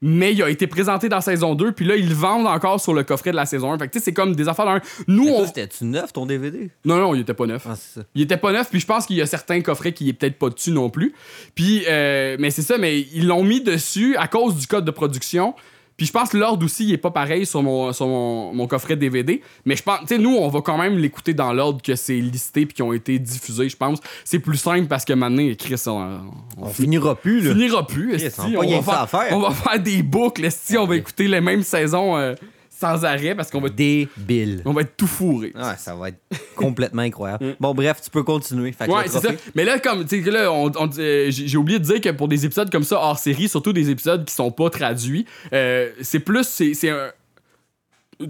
mais 0.00 0.32
il 0.32 0.42
a 0.42 0.48
été 0.48 0.66
présenté 0.66 1.08
dans 1.08 1.20
saison 1.20 1.54
2, 1.54 1.72
puis 1.72 1.84
là, 1.84 1.96
ils 1.96 2.08
le 2.08 2.14
vendent 2.14 2.46
encore 2.46 2.80
sur 2.80 2.94
le 2.94 3.02
coffret 3.02 3.30
de 3.30 3.36
la 3.36 3.46
saison 3.46 3.72
1. 3.72 3.78
Fait 3.78 3.88
que 3.88 3.92
tu 3.92 3.98
sais, 3.98 4.06
c'est 4.06 4.12
comme 4.12 4.36
des 4.36 4.48
affaires 4.48 4.66
d'un. 4.66 4.80
Nous, 5.08 5.24
Mais 5.24 5.30
on. 5.32 5.46
C'était-tu 5.46 5.84
neuf, 5.84 6.12
ton 6.12 6.26
DVD? 6.26 6.70
Non, 6.84 6.98
non, 6.98 7.14
il 7.14 7.22
était 7.22 7.34
pas 7.34 7.46
neuf. 7.46 7.66
Ah, 7.68 7.74
c'est 7.76 8.00
ça. 8.00 8.06
Il 8.14 8.22
était 8.22 8.36
pas 8.36 8.52
neuf, 8.52 8.70
puis 8.70 8.80
je 8.80 8.86
pense 8.86 9.06
qu'il 9.06 9.16
y 9.16 9.22
a 9.22 9.26
certains 9.26 9.60
coffrets 9.60 9.92
qui 9.92 10.08
est 10.08 10.12
peut-être 10.12 10.38
pas 10.38 10.50
dessus 10.50 10.70
non 10.70 10.90
plus. 10.90 11.14
Puis, 11.54 11.82
euh, 11.88 12.36
mais 12.38 12.50
c'est 12.50 12.62
ça, 12.62 12.78
mais 12.78 13.00
ils 13.00 13.26
l'ont 13.26 13.42
mis 13.42 13.60
dessus 13.60 14.16
à 14.16 14.28
cause 14.28 14.56
du 14.56 14.66
code 14.66 14.84
de 14.84 14.90
production. 14.90 15.54
Puis 15.98 16.06
je 16.06 16.12
pense 16.12 16.28
que 16.30 16.36
l'ordre 16.36 16.64
aussi, 16.64 16.84
il 16.84 16.92
est 16.94 16.96
pas 16.96 17.10
pareil 17.10 17.44
sur 17.44 17.60
mon, 17.60 17.92
sur 17.92 18.06
mon, 18.06 18.54
mon 18.54 18.68
coffret 18.68 18.94
DVD. 18.94 19.42
Mais 19.64 19.74
je 19.74 19.82
pense, 19.82 19.98
tu 20.02 20.06
sais, 20.06 20.18
nous, 20.18 20.34
on 20.36 20.48
va 20.48 20.60
quand 20.60 20.78
même 20.78 20.96
l'écouter 20.96 21.34
dans 21.34 21.52
l'ordre 21.52 21.82
que 21.82 21.96
c'est 21.96 22.14
listé 22.14 22.66
puis 22.66 22.74
qui 22.76 22.82
ont 22.82 22.92
été 22.92 23.18
diffusés, 23.18 23.68
je 23.68 23.76
pense. 23.76 23.98
C'est 24.24 24.38
plus 24.38 24.56
simple 24.58 24.86
parce 24.86 25.04
que 25.04 25.12
maintenant, 25.12 25.42
Chris, 25.58 25.82
on, 25.88 26.20
on 26.56 26.66
On 26.66 26.66
finira 26.68 27.16
plus, 27.16 27.40
là. 27.40 27.52
finira 27.52 27.84
plus. 27.84 28.16
Chris, 28.16 28.56
on 28.56 28.80
va 28.80 28.82
faire, 28.82 29.00
à 29.00 29.06
faire. 29.08 29.36
on 29.36 29.40
va 29.40 29.50
faire 29.50 29.80
des 29.80 30.04
boucles, 30.04 30.44
esti, 30.44 30.78
on 30.78 30.86
va 30.86 30.94
écouter 30.94 31.26
les 31.26 31.40
mêmes 31.40 31.64
saisons 31.64 32.16
euh, 32.16 32.36
sans 32.78 33.04
arrêt 33.04 33.34
parce 33.34 33.50
qu'on 33.50 33.60
va, 33.60 33.68
Débile. 33.70 34.62
on 34.64 34.72
va 34.72 34.82
être 34.82 34.96
tout 34.96 35.06
fourré. 35.08 35.52
Ouais, 35.54 35.74
ça 35.78 35.94
va 35.96 36.10
être 36.10 36.18
complètement 36.54 37.02
incroyable. 37.02 37.56
Bon, 37.58 37.74
bref, 37.74 38.00
tu 38.02 38.10
peux 38.10 38.22
continuer. 38.22 38.70
Fait 38.72 38.86
que 38.86 38.92
Ouais, 38.92 39.04
c'est 39.06 39.18
ça. 39.20 39.30
Mais 39.54 39.64
là, 39.64 39.78
comme, 39.80 40.04
tu 40.06 40.22
sais, 40.22 40.30
là, 40.30 40.52
on- 40.52 40.70
on- 40.76 40.90
euh, 40.98 41.26
j'ai 41.30 41.56
oublié 41.56 41.78
de 41.80 41.84
dire 41.84 42.00
que 42.00 42.10
pour 42.10 42.28
des 42.28 42.44
épisodes 42.46 42.70
comme 42.70 42.84
ça, 42.84 42.96
hors 43.00 43.18
série, 43.18 43.48
surtout 43.48 43.72
des 43.72 43.90
épisodes 43.90 44.24
qui 44.24 44.32
sont 44.34 44.50
pas 44.52 44.70
traduits, 44.70 45.26
euh, 45.52 45.90
c'est 46.02 46.20
plus, 46.20 46.44
c'est 46.46 46.74
c'est 46.74 46.90
un. 46.90 47.10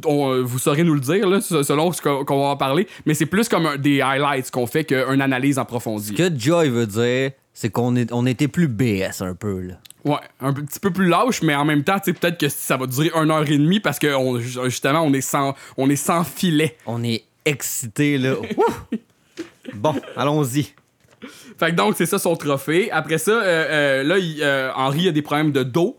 on, 0.06 0.30
euh, 0.32 0.42
vous 0.42 0.58
saurez 0.58 0.84
nous 0.84 0.94
le 0.94 1.00
dire, 1.00 1.26
là, 1.28 1.40
se- 1.40 1.62
selon 1.62 1.92
ce 1.92 2.02
qu'on 2.02 2.24
qu'on 2.24 2.40
va 2.40 2.48
en 2.48 2.56
parler, 2.56 2.86
mais 3.06 3.14
c'est 3.14 3.26
plus 3.26 3.48
comme 3.48 3.66
un- 3.66 3.76
des 3.76 4.00
highlights 4.02 4.50
qu'on 4.50 4.66
fait 4.66 4.84
qu'une 4.84 5.20
analyse 5.22 5.58
approfondie. 5.58 6.08
Ce 6.08 6.12
que 6.12 6.38
Joy 6.38 6.68
veut 6.68 6.86
dire, 6.86 7.30
c'est 7.60 7.70
qu'on 7.70 7.96
est, 7.96 8.12
on 8.12 8.24
était 8.24 8.46
plus 8.46 8.68
BS 8.68 9.20
un 9.20 9.34
peu, 9.34 9.60
là. 9.60 9.74
Ouais, 10.04 10.20
un 10.40 10.52
petit 10.52 10.78
peu 10.78 10.92
plus 10.92 11.08
lâche, 11.08 11.42
mais 11.42 11.56
en 11.56 11.64
même 11.64 11.82
temps, 11.82 11.98
tu 11.98 12.04
sais, 12.04 12.12
peut-être 12.12 12.38
que 12.38 12.48
ça 12.48 12.76
va 12.76 12.86
durer 12.86 13.10
une 13.20 13.32
heure 13.32 13.42
et 13.50 13.58
demie 13.58 13.80
parce 13.80 13.98
que 13.98 14.14
on- 14.14 14.38
justement, 14.38 15.02
on 15.02 15.12
est 15.12 15.20
sans, 15.20 15.54
on 15.76 15.90
est 15.90 15.96
sans 15.96 16.22
filet. 16.22 16.76
On 16.86 17.02
est 17.02 17.24
excités, 17.44 18.16
là. 18.16 18.34
Bon, 19.74 19.94
allons-y. 20.16 20.72
Fait 21.58 21.70
que 21.70 21.74
donc, 21.74 21.94
c'est 21.98 22.06
ça 22.06 22.18
son 22.18 22.36
trophée. 22.36 22.90
Après 22.92 23.18
ça, 23.18 23.32
euh, 23.32 23.42
euh, 23.42 24.02
là, 24.04 24.18
il- 24.18 24.40
euh, 24.40 24.70
Henri 24.76 25.08
a 25.08 25.12
des 25.12 25.22
problèmes 25.22 25.50
de 25.52 25.62
dos. 25.64 25.96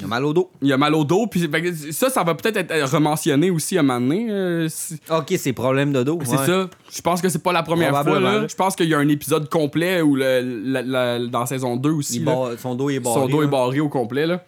Il 0.00 0.04
a 0.04 0.08
mal 0.08 0.24
au 0.24 0.32
dos. 0.32 0.50
Il 0.62 0.72
a 0.72 0.76
mal 0.76 0.94
au 0.94 1.04
dos. 1.04 1.26
Puis 1.26 1.48
ça, 1.92 2.10
ça 2.10 2.22
va 2.24 2.34
peut-être 2.34 2.56
être 2.56 2.90
rementionné 2.92 3.50
aussi 3.50 3.76
à 3.76 3.80
un 3.80 3.82
moment 3.84 4.00
donné. 4.00 4.26
euh, 4.30 4.68
si- 4.68 4.98
Ok, 5.10 5.34
c'est 5.38 5.52
problème 5.52 5.92
de 5.92 6.02
dos. 6.02 6.18
C'est 6.24 6.38
ouais. 6.38 6.46
ça. 6.46 6.70
Je 6.92 7.00
pense 7.02 7.20
que 7.20 7.28
c'est 7.28 7.42
pas 7.42 7.52
la 7.52 7.62
première 7.62 7.90
fois. 8.02 8.18
Là. 8.18 8.46
Je 8.48 8.54
pense 8.54 8.74
qu'il 8.74 8.88
y 8.88 8.94
a 8.94 8.98
un 8.98 9.08
épisode 9.08 9.48
complet 9.48 10.00
où 10.02 10.16
le, 10.16 10.40
la- 10.64 10.82
la- 10.82 11.18
dans 11.26 11.46
saison 11.46 11.76
2 11.76 11.90
aussi. 11.90 12.18
Là, 12.20 12.50
son 12.58 12.74
dos 12.74 12.90
est 12.90 12.98
barré. 13.00 13.20
son 13.20 13.28
dos 13.28 13.42
est 13.42 13.46
barré 13.46 13.80
au 13.80 13.88
complet. 13.88 14.26
Là. 14.26 14.42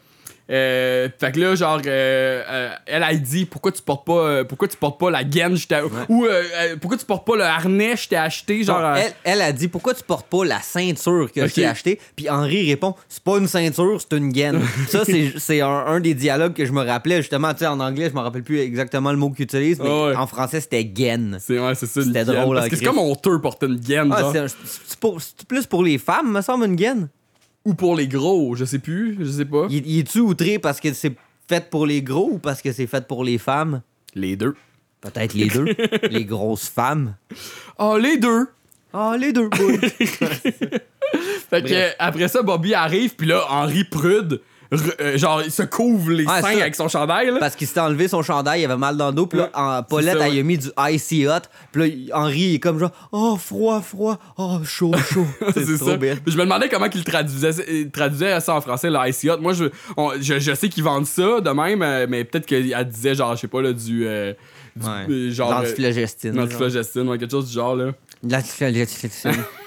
Euh, 0.50 1.08
fait 1.18 1.32
que 1.32 1.40
là, 1.40 1.54
genre, 1.54 1.80
euh, 1.86 2.42
euh, 2.48 2.70
elle 2.86 3.02
a 3.02 3.14
dit 3.14 3.46
pourquoi 3.46 3.72
tu 3.72 3.80
portes 3.80 4.04
pas, 4.04 4.12
euh, 4.26 4.44
pourquoi 4.44 4.68
tu 4.68 4.76
portes 4.76 4.98
pas 4.98 5.10
la 5.10 5.24
gaine, 5.24 5.56
t'ai- 5.56 5.80
ou 6.08 6.26
pourquoi 6.80 6.98
tu 6.98 7.04
portes 7.06 7.26
pas 7.26 7.36
le 7.36 7.44
harnais, 7.44 7.96
je 7.96 8.08
t'ai 8.08 8.16
acheté, 8.16 8.62
genre. 8.64 8.80
Non, 8.80 8.94
elle, 8.96 9.12
elle 9.24 9.40
a 9.40 9.52
dit 9.52 9.68
pourquoi 9.68 9.94
tu 9.94 10.02
portes 10.02 10.26
pas 10.26 10.44
la 10.44 10.60
ceinture 10.60 11.30
que 11.32 11.40
Ok. 11.42 11.48
je 11.48 11.54
t'ai 11.54 11.64
acheté 11.66 12.00
Puis 12.16 12.28
Henri 12.28 12.68
répond 12.68 12.94
c'est 13.08 13.22
pas 13.22 13.38
une 13.38 13.46
ceinture, 13.46 13.98
c'est 14.00 14.16
une 14.16 14.30
gaine. 14.32 14.60
ça, 14.88 15.04
c'est 15.38 15.60
un, 15.60 15.68
un 15.68 16.00
des 16.00 16.14
dialogues 16.14 16.54
que 16.54 16.66
je 16.66 16.72
me 16.72 16.82
rappelais 16.84 17.18
justement. 17.18 17.52
Tu 17.52 17.60
sais, 17.60 17.66
en 17.66 17.80
anglais, 17.80 18.08
je 18.10 18.14
me 18.14 18.20
rappelle 18.20 18.42
plus 18.42 18.58
exactement 18.60 19.10
le 19.12 19.18
mot 19.18 19.30
qu'il 19.30 19.44
utilise, 19.44 19.78
mais 19.78 19.88
ouais. 19.88 20.14
en 20.16 20.26
français, 20.26 20.60
c'était 20.60 20.84
gaine. 20.84 21.38
C'est 21.40 21.58
ouais, 21.58 21.74
c'est 21.74 21.86
ça. 21.86 22.02
C'était 22.02 22.24
drôle, 22.24 22.56
Parce 22.56 22.66
hein, 22.66 22.70
que 22.70 22.76
c'est 22.76 22.84
comme 22.84 22.98
honteux 22.98 23.40
porter 23.40 23.66
une 23.66 23.76
gaine, 23.76 24.12
Ah, 24.14 24.32
c'est 24.34 25.46
plus 25.46 25.66
pour 25.66 25.82
les 25.84 25.98
femmes, 25.98 26.32
me 26.32 26.40
semble, 26.42 26.66
une 26.66 26.76
gaine. 26.76 27.08
Ou 27.64 27.74
pour 27.74 27.94
les 27.94 28.08
gros, 28.08 28.56
je 28.56 28.64
sais 28.64 28.78
plus, 28.78 29.16
je 29.20 29.30
sais 29.30 29.44
pas. 29.44 29.66
Il, 29.70 29.98
est-tu 29.98 30.18
outré 30.18 30.58
parce 30.58 30.80
que 30.80 30.92
c'est 30.92 31.14
fait 31.48 31.70
pour 31.70 31.86
les 31.86 32.02
gros 32.02 32.30
ou 32.32 32.38
parce 32.38 32.60
que 32.60 32.72
c'est 32.72 32.86
fait 32.86 33.06
pour 33.06 33.24
les 33.24 33.38
femmes? 33.38 33.82
Les 34.14 34.36
deux. 34.36 34.54
Peut-être 35.00 35.34
les 35.34 35.48
deux. 35.48 35.66
les 36.10 36.24
grosses 36.24 36.68
femmes. 36.68 37.14
Ah, 37.78 37.96
les 38.00 38.18
deux. 38.18 38.48
Ah, 38.92 39.16
les 39.18 39.32
deux, 39.32 39.48
boy. 39.48 39.78
Fait 41.50 41.62
que 41.62 41.68
Bref. 41.68 41.96
après 41.98 42.28
ça, 42.28 42.42
Bobby 42.42 42.74
arrive, 42.74 43.14
puis 43.16 43.26
là, 43.26 43.44
Henri 43.48 43.84
Prude, 43.84 44.40
euh, 45.00 45.18
genre, 45.18 45.42
il 45.44 45.50
se 45.50 45.62
couvre 45.62 46.10
les 46.10 46.24
Ah, 46.26 46.40
seins 46.42 46.52
ça. 46.54 46.60
avec 46.62 46.74
son 46.74 46.88
chandail, 46.88 47.26
là. 47.30 47.36
Parce 47.40 47.56
qu'il 47.56 47.66
s'était 47.66 47.80
enlevé 47.80 48.08
son 48.08 48.22
chandail, 48.22 48.62
il 48.62 48.64
avait 48.64 48.76
mal 48.76 48.96
dans 48.96 49.08
le 49.08 49.14
dos, 49.14 49.26
puis 49.26 49.38
là, 49.38 49.50
en 49.54 49.82
Paulette, 49.82 50.18
ça, 50.18 50.26
elle 50.26 50.34
ouais. 50.34 50.40
a 50.40 50.42
mis 50.42 50.58
du 50.58 50.68
icy 50.90 51.26
hot, 51.26 51.32
puis 51.72 52.06
là, 52.10 52.18
Henri, 52.20 52.40
il 52.40 52.54
est 52.54 52.58
comme 52.60 52.78
genre, 52.78 52.90
oh, 53.12 53.36
froid, 53.36 53.80
froid, 53.82 54.18
oh, 54.38 54.60
chaud, 54.64 54.92
chaud. 55.12 55.26
c'est 55.54 55.76
trop 55.78 55.90
ça. 55.90 55.96
bien. 55.96 56.16
Je 56.26 56.36
me 56.36 56.42
demandais 56.44 56.68
comment 56.68 56.86
il 56.92 57.04
traduisait, 57.04 57.50
il 57.70 57.90
traduisait 57.90 58.40
ça 58.40 58.54
en 58.54 58.60
français, 58.60 58.88
le 58.90 58.98
Icy 59.08 59.30
Hot. 59.30 59.38
Moi, 59.38 59.52
je, 59.52 59.64
on- 59.96 60.12
je, 60.20 60.38
je 60.38 60.54
sais 60.54 60.68
qu'ils 60.68 60.84
vendent 60.84 61.06
ça 61.06 61.40
de 61.40 61.50
même, 61.50 61.82
euh, 61.82 62.06
mais 62.08 62.24
peut-être 62.24 62.46
qu'elle 62.46 62.88
disait, 62.88 63.14
genre, 63.14 63.34
je 63.36 63.40
sais 63.42 63.48
pas, 63.48 63.60
là, 63.62 63.72
du. 63.72 64.06
euh, 64.06 64.32
du 64.74 64.86
Ouais. 64.86 65.06
euh, 65.10 65.30
genre. 65.30 65.50
L'antiflogestine. 65.50 66.34
L'antiflogestine, 66.34 67.06
ouais, 67.08 67.18
quelque 67.18 67.30
chose 67.30 67.46
du 67.48 67.52
genre, 67.52 67.76
là. 67.76 67.90
L'antiflogestine. 68.26 69.10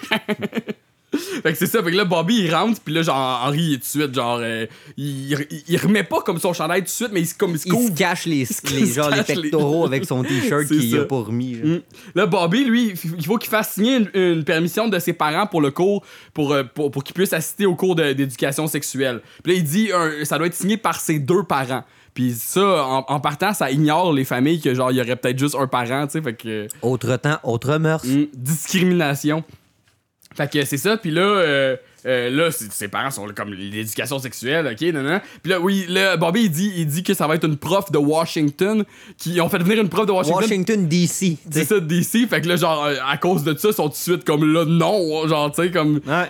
Fait 1.43 1.53
que 1.53 1.57
c'est 1.57 1.67
ça, 1.67 1.81
fait 1.81 1.91
que 1.91 1.95
là, 1.95 2.03
Bobby, 2.03 2.41
il 2.43 2.53
rentre, 2.53 2.81
puis 2.81 2.93
là, 2.93 3.01
genre, 3.01 3.41
Henri, 3.45 3.61
il 3.61 3.73
est 3.73 3.77
tout 3.77 3.83
de 3.83 4.03
suite, 4.03 4.13
genre, 4.13 4.39
euh, 4.41 4.65
il, 4.97 5.31
il, 5.31 5.63
il 5.69 5.77
remet 5.77 6.03
pas 6.03 6.19
comme 6.21 6.39
son 6.39 6.51
chandail 6.51 6.81
tout 6.81 6.85
de 6.87 6.89
suite, 6.89 7.09
mais 7.13 7.21
il, 7.21 7.25
se- 7.25 7.35
comme, 7.35 7.51
il 7.51 7.59
se 7.59 7.67
Il 7.67 7.71
se 7.71 7.75
couvre. 7.75 7.95
cache 7.95 8.25
les, 8.25 8.45
les, 8.73 8.85
genre, 8.87 9.09
les 9.11 9.17
cache 9.23 9.27
les- 9.37 9.41
pectoraux 9.43 9.85
avec 9.85 10.03
son 10.05 10.23
t-shirt 10.23 10.65
qu'il 10.67 10.97
a 10.99 11.05
pas 11.05 11.21
remis. 11.21 11.55
genre. 11.55 11.65
Mm. 11.67 11.81
Là, 12.15 12.25
Bobby, 12.25 12.65
lui, 12.65 12.93
il 13.17 13.25
faut 13.25 13.37
qu'il 13.37 13.49
fasse 13.49 13.73
signer 13.73 13.97
une, 13.97 14.09
une 14.13 14.43
permission 14.43 14.89
de 14.89 14.99
ses 14.99 15.13
parents 15.13 15.47
pour 15.47 15.61
le 15.61 15.71
cours, 15.71 16.03
pour, 16.33 16.51
euh, 16.53 16.63
pour, 16.63 16.91
pour 16.91 17.03
qu'il 17.03 17.13
puisse 17.13 17.31
assister 17.33 17.65
au 17.65 17.75
cours 17.75 17.95
d'éducation 17.95 18.67
sexuelle. 18.67 19.21
Puis 19.43 19.53
là, 19.53 19.59
il 19.59 19.63
dit, 19.63 19.89
un- 19.93 20.25
ça 20.25 20.37
doit 20.37 20.47
être 20.47 20.55
signé 20.55 20.75
par 20.75 20.99
ses 20.99 21.19
deux 21.19 21.43
parents. 21.43 21.83
Puis 22.13 22.33
ça, 22.33 22.83
en, 22.85 23.05
en 23.07 23.19
partant, 23.19 23.53
ça 23.53 23.71
ignore 23.71 24.11
les 24.11 24.23
familles 24.25 24.59
que, 24.61 24.73
genre, 24.73 24.91
il 24.91 24.97
y 24.97 25.01
aurait 25.01 25.15
peut-être 25.17 25.37
juste 25.39 25.55
un 25.55 25.67
parent, 25.67 26.07
tu 26.07 26.13
sais, 26.13 26.21
fait 26.21 26.33
que... 26.33 26.67
Autre 26.81 27.15
temps, 27.17 27.37
autre 27.43 27.77
mœurs. 27.77 28.03
Mm, 28.05 28.23
discrimination. 28.33 29.43
Fait 30.35 30.51
que 30.51 30.65
c'est 30.65 30.77
ça, 30.77 30.97
puis 30.97 31.11
là, 31.11 31.21
euh, 31.21 31.75
euh, 32.05 32.29
là, 32.29 32.51
c'est- 32.51 32.71
ses 32.71 32.87
parents 32.87 33.09
sont 33.11 33.27
comme 33.35 33.53
l'éducation 33.53 34.19
sexuelle, 34.19 34.67
ok, 34.71 34.81
non, 34.93 35.01
non. 35.01 35.19
Puis 35.41 35.51
là, 35.51 35.59
oui, 35.59 35.85
là, 35.89 36.17
Bobby, 36.17 36.43
il 36.43 36.51
dit, 36.51 36.73
il 36.77 36.85
dit 36.87 37.03
que 37.03 37.13
ça 37.13 37.25
va 37.27 37.35
être 37.35 37.45
une 37.45 37.57
prof 37.57 37.91
de 37.91 37.97
Washington, 37.97 38.83
qui 39.17 39.39
ont 39.41 39.49
fait 39.49 39.59
venir 39.59 39.81
une 39.81 39.89
prof 39.89 40.05
de 40.05 40.11
Washington. 40.11 40.41
Washington, 40.41 40.87
D.C. 40.87 41.37
C'est 41.49 41.63
ça, 41.65 41.79
DC, 41.79 42.27
fait 42.27 42.41
que 42.41 42.47
là, 42.49 42.55
genre, 42.57 42.87
à 43.07 43.17
cause 43.17 43.43
de 43.43 43.57
ça, 43.57 43.69
ils 43.69 43.73
sont 43.73 43.83
tout 43.87 43.91
de 43.91 43.95
suite 43.95 44.23
comme 44.25 44.51
là, 44.53 44.65
non, 44.65 45.27
genre, 45.27 45.51
tu 45.51 45.63
sais, 45.63 45.71
comme. 45.71 46.01
Ouais. 46.05 46.29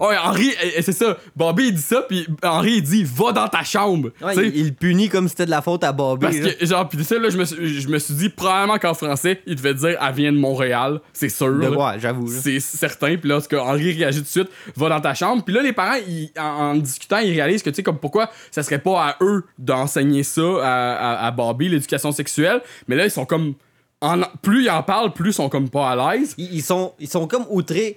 Ouais, 0.00 0.16
Henri, 0.16 0.50
euh, 0.64 0.80
c'est 0.82 0.92
ça. 0.92 1.16
Bobby, 1.36 1.68
il 1.68 1.74
dit 1.74 1.82
ça, 1.82 2.02
puis 2.08 2.26
Henri, 2.42 2.76
il 2.76 2.82
dit, 2.82 3.04
va 3.04 3.32
dans 3.32 3.48
ta 3.48 3.62
chambre. 3.62 4.10
Ouais, 4.22 4.34
il, 4.48 4.74
punit 4.74 5.08
comme 5.10 5.26
si 5.26 5.30
c'était 5.32 5.44
de 5.46 5.50
la 5.50 5.60
faute 5.62 5.84
à 5.84 5.92
Bobby. 5.92 6.24
Parce 6.26 6.38
là. 6.38 6.52
que, 6.54 6.66
genre, 6.66 6.88
pis 6.88 7.04
ça, 7.04 7.18
là, 7.18 7.28
je 7.28 7.36
me, 7.36 7.44
suis, 7.44 7.80
je 7.82 7.88
me 7.88 7.98
suis 7.98 8.14
dit, 8.14 8.28
probablement 8.30 8.78
qu'en 8.78 8.94
français, 8.94 9.42
il 9.46 9.56
devait 9.56 9.74
dire, 9.74 9.98
elle 10.00 10.14
vient 10.14 10.32
de 10.32 10.38
Montréal, 10.38 11.00
c'est 11.12 11.28
sûr. 11.28 11.52
De- 11.58 11.68
ouais, 11.68 11.98
j'avoue. 11.98 12.28
C'est 12.28 12.60
certain. 12.60 13.16
Puis 13.16 13.28
là, 13.28 13.36
parce 13.36 13.48
que 13.48 13.56
Henri 13.56 13.92
réagit 13.92 14.18
tout 14.20 14.24
de 14.24 14.28
suite, 14.28 14.48
va 14.76 14.88
dans 14.88 15.00
ta 15.00 15.12
chambre. 15.14 15.44
Puis 15.44 15.54
là, 15.54 15.62
les 15.62 15.72
parents, 15.74 15.98
ils- 16.08 16.30
en, 16.38 16.42
en 16.42 16.74
discutant, 16.76 17.18
ils 17.18 17.32
réalisent 17.34 17.62
que, 17.62 17.70
tu 17.70 17.76
sais, 17.76 17.82
comme 17.82 17.98
pourquoi 17.98 18.30
ça 18.50 18.62
serait 18.62 18.78
pas 18.78 19.02
à 19.04 19.16
eux 19.20 19.44
d'enseigner 19.58 20.22
ça 20.22 20.42
à, 20.62 20.92
à, 20.94 21.26
à 21.26 21.30
Bobby, 21.30 21.68
l'éducation 21.68 22.10
sexuelle. 22.12 22.62
Mais 22.88 22.96
là, 22.96 23.04
ils 23.04 23.10
sont 23.10 23.26
comme. 23.26 23.54
en- 24.00 24.22
plus 24.40 24.64
ils 24.64 24.70
en 24.70 24.82
parlent, 24.82 25.12
plus 25.12 25.30
ils 25.30 25.34
sont 25.34 25.48
comme 25.50 25.68
pas 25.68 25.90
à 25.90 26.16
l'aise. 26.16 26.34
Ils, 26.38 26.54
ils 26.54 26.62
sont, 26.62 26.94
ils 26.98 27.08
sont 27.08 27.26
comme 27.26 27.44
outrés. 27.50 27.96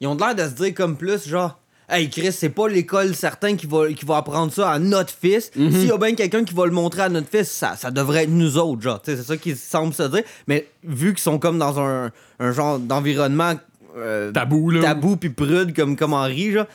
Ils 0.00 0.06
ont 0.06 0.14
l'air 0.16 0.34
de 0.34 0.42
se 0.42 0.50
dire 0.50 0.74
comme 0.74 0.96
plus, 0.96 1.26
genre, 1.26 1.58
Hey 1.88 2.10
Chris, 2.10 2.32
c'est 2.32 2.48
pas 2.50 2.66
l'école 2.66 3.14
certain 3.14 3.54
qui 3.54 3.66
va, 3.66 3.92
qui 3.92 4.04
va 4.04 4.16
apprendre 4.16 4.52
ça 4.52 4.70
à 4.72 4.78
notre 4.80 5.12
fils. 5.14 5.52
Mhm. 5.54 5.70
S'il 5.70 5.86
y 5.86 5.92
a 5.92 5.96
bien 5.96 6.14
quelqu'un 6.16 6.42
qui 6.42 6.52
va 6.52 6.66
le 6.66 6.72
montrer 6.72 7.02
à 7.02 7.08
notre 7.08 7.28
fils, 7.28 7.48
ça, 7.48 7.76
ça 7.76 7.92
devrait 7.92 8.24
être 8.24 8.30
nous 8.30 8.58
autres, 8.58 8.82
genre. 8.82 9.00
Tu 9.00 9.12
sais, 9.12 9.18
C'est 9.18 9.22
ça 9.22 9.36
qu'ils 9.36 9.56
semblent 9.56 9.94
se 9.94 10.02
dire. 10.02 10.22
Mais 10.48 10.68
vu 10.82 11.14
qu'ils 11.14 11.22
sont 11.22 11.38
comme 11.38 11.58
dans 11.60 11.78
un, 11.78 12.10
un 12.40 12.52
genre 12.52 12.80
d'environnement 12.80 13.54
euh, 13.96 14.30
Tabou, 14.32 14.70
là. 14.70 14.80
tabou 14.82 15.16
puis 15.16 15.30
prude 15.30 15.74
comme, 15.74 15.96
comme 15.96 16.12
Henri, 16.12 16.52
genre, 16.52 16.66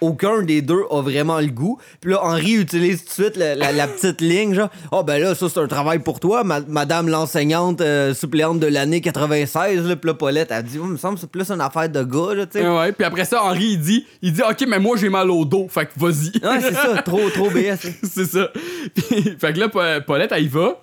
aucun 0.00 0.42
des 0.42 0.62
deux 0.62 0.82
a 0.90 1.02
vraiment 1.02 1.38
le 1.40 1.48
goût. 1.48 1.78
Puis 2.00 2.12
là, 2.12 2.20
Henri 2.22 2.52
utilise 2.54 3.04
tout 3.04 3.08
de 3.08 3.24
suite 3.24 3.36
la, 3.36 3.54
la- 3.54 3.72
la 3.72 3.86
petite 3.86 4.20
ligne, 4.20 4.54
genre, 4.54 4.70
oh 4.92 5.02
ben 5.02 5.20
là, 5.22 5.34
ça 5.34 5.48
c'est 5.48 5.60
un 5.60 5.66
travail 5.68 5.98
pour 5.98 6.20
toi, 6.20 6.44
ma- 6.44 6.60
madame 6.60 7.08
l'enseignante 7.08 7.80
euh, 7.80 8.14
suppléante 8.14 8.60
de 8.60 8.66
l'année 8.66 9.00
96, 9.00 9.86
là, 9.86 9.96
puis 9.96 10.08
là, 10.08 10.14
Paulette, 10.14 10.48
elle 10.50 10.62
dit, 10.64 10.78
oh, 10.80 10.84
me 10.86 10.96
semble 10.96 11.14
que 11.16 11.20
c'est 11.20 11.30
plus 11.30 11.50
une 11.50 11.60
affaire 11.60 11.88
de 11.88 12.02
gars, 12.02 12.34
là, 12.34 12.46
tu 12.46 12.58
sais. 12.58 12.68
Ouais. 12.68 12.92
Puis 12.92 13.04
après 13.04 13.24
ça, 13.24 13.42
Henri, 13.42 13.64
il 13.72 13.80
dit, 13.80 14.06
il 14.22 14.32
dit, 14.32 14.42
OK, 14.42 14.64
mais 14.68 14.78
moi, 14.78 14.96
j'ai 14.96 15.08
mal 15.08 15.30
au 15.30 15.44
dos. 15.44 15.66
Fait 15.68 15.86
que 15.86 15.92
vas-y. 15.96 16.30
Ouais, 16.46 16.60
c'est 16.60 16.74
ça, 16.74 17.02
trop, 17.02 17.28
trop 17.30 17.50
BS. 17.50 17.76
c'est 18.02 18.24
ça. 18.26 18.48
Puis, 18.94 19.36
fait 19.38 19.52
que 19.52 19.58
là, 19.60 19.68
Pa- 19.68 20.00
Paulette, 20.00 20.32
elle 20.32 20.44
y 20.44 20.48
va. 20.48 20.80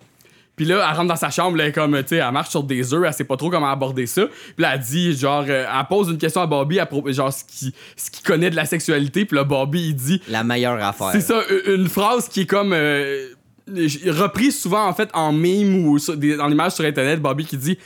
Puis 0.58 0.66
là, 0.66 0.86
elle 0.90 0.96
rentre 0.98 1.08
dans 1.08 1.16
sa 1.16 1.30
chambre, 1.30 1.56
là, 1.56 1.72
comme, 1.72 1.96
tu 2.02 2.08
sais, 2.10 2.16
elle 2.18 2.32
marche 2.32 2.50
sur 2.50 2.64
des 2.64 2.94
œufs, 2.94 3.04
elle 3.06 3.14
sait 3.14 3.24
pas 3.24 3.38
trop 3.38 3.50
comment 3.50 3.70
aborder 3.70 4.08
ça. 4.08 4.26
Puis 4.26 4.56
là, 4.58 4.74
elle 4.74 4.82
dit, 4.82 5.16
genre, 5.16 5.46
euh, 5.48 5.66
elle 5.72 5.88
pose 5.88 6.10
une 6.10 6.18
question 6.18 6.42
à 6.42 6.48
Bobby 6.48 6.80
à 6.80 6.86
propos, 6.88 7.12
genre, 7.14 7.32
ce 7.32 7.44
qu'il 7.46 7.72
ce 7.96 8.10
qu'il 8.12 8.26
connaît 8.26 8.50
de 8.50 8.56
la 8.56 8.66
sexualité. 8.66 9.24
Puis 9.26 9.38
là, 9.38 9.44
Bobby, 9.44 9.90
il 9.90 9.96
dit, 9.96 10.22
La 10.28 10.44
meilleure 10.44 10.84
affaire. 10.84 11.12
c'est 11.12 11.22
ça, 11.22 11.42
une 11.68 11.88
phrase 11.88 12.28
qui 12.28 12.42
est 12.42 12.46
comme, 12.48 12.74
euh, 12.74 13.28
reprise 13.68 14.60
souvent, 14.60 14.88
en 14.88 14.94
fait, 14.94 15.10
en 15.14 15.32
meme 15.32 15.86
ou 15.86 16.00
sur 16.00 16.18
des- 16.18 16.38
dans 16.38 16.48
l'image 16.48 16.72
sur 16.74 16.86
Internet, 16.86 17.22
Bobby 17.22 17.46
qui 17.46 17.58
dit, 17.58 17.78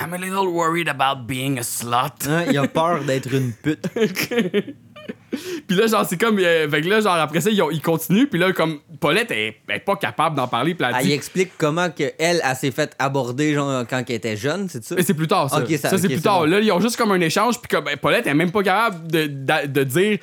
I'm 0.00 0.12
a 0.12 0.18
little 0.18 0.48
worried 0.48 0.88
about 0.88 1.22
being 1.26 1.58
a 1.58 1.62
slut. 1.62 2.28
Hein, 2.28 2.44
il 2.50 2.58
a 2.58 2.68
peur 2.68 3.02
d'être 3.04 3.32
une 3.34 3.52
pute. 3.52 3.86
Puis 5.66 5.76
là, 5.76 5.86
genre, 5.86 6.06
c'est 6.08 6.16
comme. 6.16 6.38
euh, 6.38 6.68
fait 6.68 6.80
que 6.80 6.88
là, 6.88 7.00
genre, 7.00 7.14
après 7.14 7.40
ça, 7.40 7.50
ils, 7.50 7.60
ont- 7.62 7.70
ils 7.70 7.80
continuent. 7.82 8.26
Puis 8.26 8.38
là, 8.38 8.52
comme 8.52 8.78
Paulette 8.98 9.30
est, 9.30 9.56
est 9.68 9.78
pas 9.80 9.96
capable 9.96 10.34
d'en 10.36 10.48
parler. 10.48 10.74
Puis 10.74 10.86
elle 10.88 10.94
Elle 10.96 11.02
dit. 11.04 11.10
y 11.10 11.12
explique 11.12 11.50
comment 11.58 11.90
que 11.90 12.04
elle, 12.18 12.40
elle 12.42 12.56
s'est 12.56 12.70
fait 12.70 12.94
aborder 12.98 13.54
genre, 13.54 13.84
quand 13.88 14.02
elle 14.08 14.14
était 14.16 14.36
jeune, 14.36 14.68
c'est 14.68 14.82
ça? 14.82 14.94
Mais 14.94 15.02
c'est 15.02 15.14
plus 15.14 15.28
tard, 15.28 15.50
ça. 15.50 15.64
Ça- 15.66 15.90
ça, 15.90 15.98
c'est 15.98 16.08
plus 16.08 16.20
tard. 16.22 16.40
bon. 16.40 16.46
Là, 16.46 16.60
ils 16.60 16.72
ont 16.72 16.80
juste 16.80 16.96
comme 16.96 17.12
un 17.12 17.20
échange. 17.20 17.58
Puis 17.60 17.68
comme 17.68 17.84
ben, 17.84 17.96
Paulette 17.96 18.26
est 18.26 18.34
même 18.34 18.50
pas 18.50 18.62
capable 18.62 19.06
de, 19.10 19.26
de, 19.26 19.66
de 19.66 19.84
dire, 19.84 20.18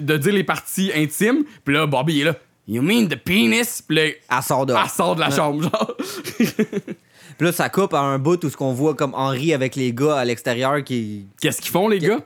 de 0.00 0.16
dire 0.16 0.32
les 0.32 0.44
parties 0.44 0.90
intimes. 0.94 1.44
Puis 1.64 1.74
là, 1.74 1.86
Bobby 1.86 2.14
il 2.14 2.20
est 2.20 2.24
là. 2.24 2.34
You 2.68 2.82
mean 2.82 3.06
the 3.08 3.16
penis? 3.16 3.82
Puis 3.86 3.96
là, 3.96 4.02
Elle 4.06 4.42
sort 4.42 4.66
dehors. 4.66 4.80
elle 4.82 4.90
sort 4.90 5.14
de 5.16 5.20
la 5.20 5.30
chambre, 5.30 5.62
genre. 5.62 5.96
Puis 7.38 7.46
là, 7.46 7.52
ça 7.52 7.68
coupe 7.68 7.92
à 7.94 8.00
un 8.00 8.18
bout 8.18 8.42
où 8.44 8.48
ce 8.50 8.56
qu'on 8.56 8.72
voit 8.72 8.94
comme 8.94 9.14
Henri 9.14 9.52
avec 9.52 9.76
les 9.76 9.92
gars 9.92 10.16
à 10.16 10.24
l'extérieur 10.24 10.82
qui. 10.82 11.26
Qu'est-ce 11.40 11.60
qu'ils 11.60 11.70
font, 11.70 11.88
les 11.88 11.98
gars? 11.98 12.18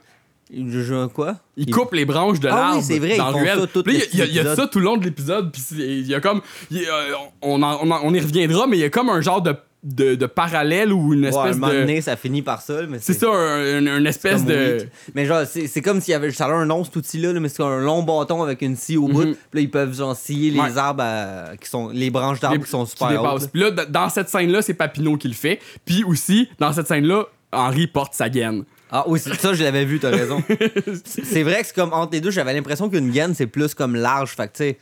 Je, 0.53 0.81
je- 0.81 1.07
quoi? 1.07 1.35
Ils 1.55 1.71
coupent 1.71 1.93
les 1.93 2.05
branches 2.05 2.39
de 2.39 2.47
Ah 2.49 2.51
oui, 2.53 2.59
l'arbre 2.59 2.83
c'est 2.83 2.99
vrai, 2.99 3.17
dans 3.17 3.29
ils 3.39 3.47
font 3.47 3.61
ça 3.73 3.83
Puis 3.83 4.03
il 4.13 4.19
y 4.19 4.21
a- 4.21 4.25
il 4.25 4.33
y, 4.33 4.39
a 4.39 4.43
l'épisode. 4.43 4.55
ça 4.57 4.67
tout 4.67 4.79
le 4.79 4.85
long 4.85 4.97
de 4.97 5.05
l'épisode. 5.05 5.51
Puis 5.51 5.61
il 5.79 6.07
y 6.07 6.13
a 6.15 6.19
comme. 6.19 6.41
il 6.69 6.81
y 6.81 6.85
a- 6.87 7.17
on, 7.41 7.61
en- 7.63 7.79
on, 7.81 7.91
en- 7.91 7.99
on 8.03 8.13
y 8.13 8.19
reviendra, 8.19 8.67
mais 8.67 8.77
il 8.77 8.81
y 8.81 8.83
a 8.83 8.89
comme 8.89 9.09
un 9.09 9.21
genre 9.21 9.41
de, 9.41 9.55
de, 9.83 10.15
de 10.15 10.25
parallèle 10.25 10.91
ou 10.91 11.13
une 11.13 11.21
Ouais, 11.25 11.33
à 11.35 11.39
un 11.39 11.43
espèce 11.45 11.57
moment 11.57 11.73
de. 11.73 11.79
donné, 11.79 12.01
ça 12.01 12.15
finit 12.17 12.41
par 12.41 12.61
ça. 12.61 12.81
Mais 12.89 12.97
C'est 12.99 13.13
ça, 13.13 13.27
un- 13.29 13.85
un- 13.87 13.97
une 13.99 14.05
espèce 14.07 14.43
de. 14.45 14.87
Mais 15.15 15.25
genre, 15.25 15.43
c'est 15.49 15.67
c'est 15.67 15.81
comme 15.81 16.01
s'il 16.01 16.11
y 16.11 16.15
avait. 16.15 16.31
Ça 16.31 16.45
a 16.45 16.49
un 16.51 16.65
nom, 16.65 16.83
cet 16.83 16.97
outil-là, 16.97 17.31
là, 17.33 17.39
mais 17.39 17.47
c'est 17.49 17.63
un 17.63 17.79
long 17.79 18.03
bâton 18.03 18.43
avec 18.43 18.61
une 18.61 18.75
scie 18.75 18.97
au 18.97 19.07
bout. 19.07 19.21
Puis 19.23 19.35
là, 19.53 19.61
ils 19.61 19.71
peuvent 19.71 19.95
genre 19.95 20.15
scier 20.15 20.51
les 20.51 20.59
Mhm. 20.59 20.65
Ouais. 20.65 20.77
arbres 20.77 21.03
à- 21.03 21.57
qui 21.59 21.69
sont. 21.69 21.89
Les 21.89 22.09
branches 22.09 22.41
d'arbres 22.41 22.57
les- 22.57 22.63
qui 22.63 22.69
sont 22.69 22.85
super 22.85 23.23
hautes. 23.23 23.49
Puis 23.51 23.61
là, 23.61 23.71
d- 23.71 23.83
dans 23.89 24.09
cette 24.09 24.27
scène-là, 24.29 24.61
c'est 24.61 24.73
Papineau 24.73 25.15
qui 25.15 25.29
le 25.29 25.33
fait. 25.33 25.59
Puis 25.85 26.03
aussi, 26.03 26.49
dans 26.59 26.73
cette 26.73 26.87
scène-là, 26.87 27.23
Henri 27.53 27.87
porte 27.87 28.13
sa 28.13 28.29
gaine. 28.29 28.65
Ah 28.91 29.05
oui, 29.07 29.19
ça, 29.19 29.53
je 29.53 29.63
l'avais 29.63 29.85
vu, 29.85 29.99
t'as 29.99 30.09
raison. 30.09 30.43
C'est 31.05 31.43
vrai 31.43 31.61
que 31.61 31.67
c'est 31.67 31.75
comme 31.75 31.93
entre 31.93 32.11
les 32.11 32.21
deux, 32.21 32.31
j'avais 32.31 32.53
l'impression 32.53 32.89
qu'une 32.89 33.09
gaine, 33.09 33.33
c'est 33.33 33.47
plus 33.47 33.73
comme 33.73 33.95
large. 33.95 34.31
Fait 34.31 34.47
que, 34.47 34.57
tu 34.57 34.63
sais, 34.63 34.77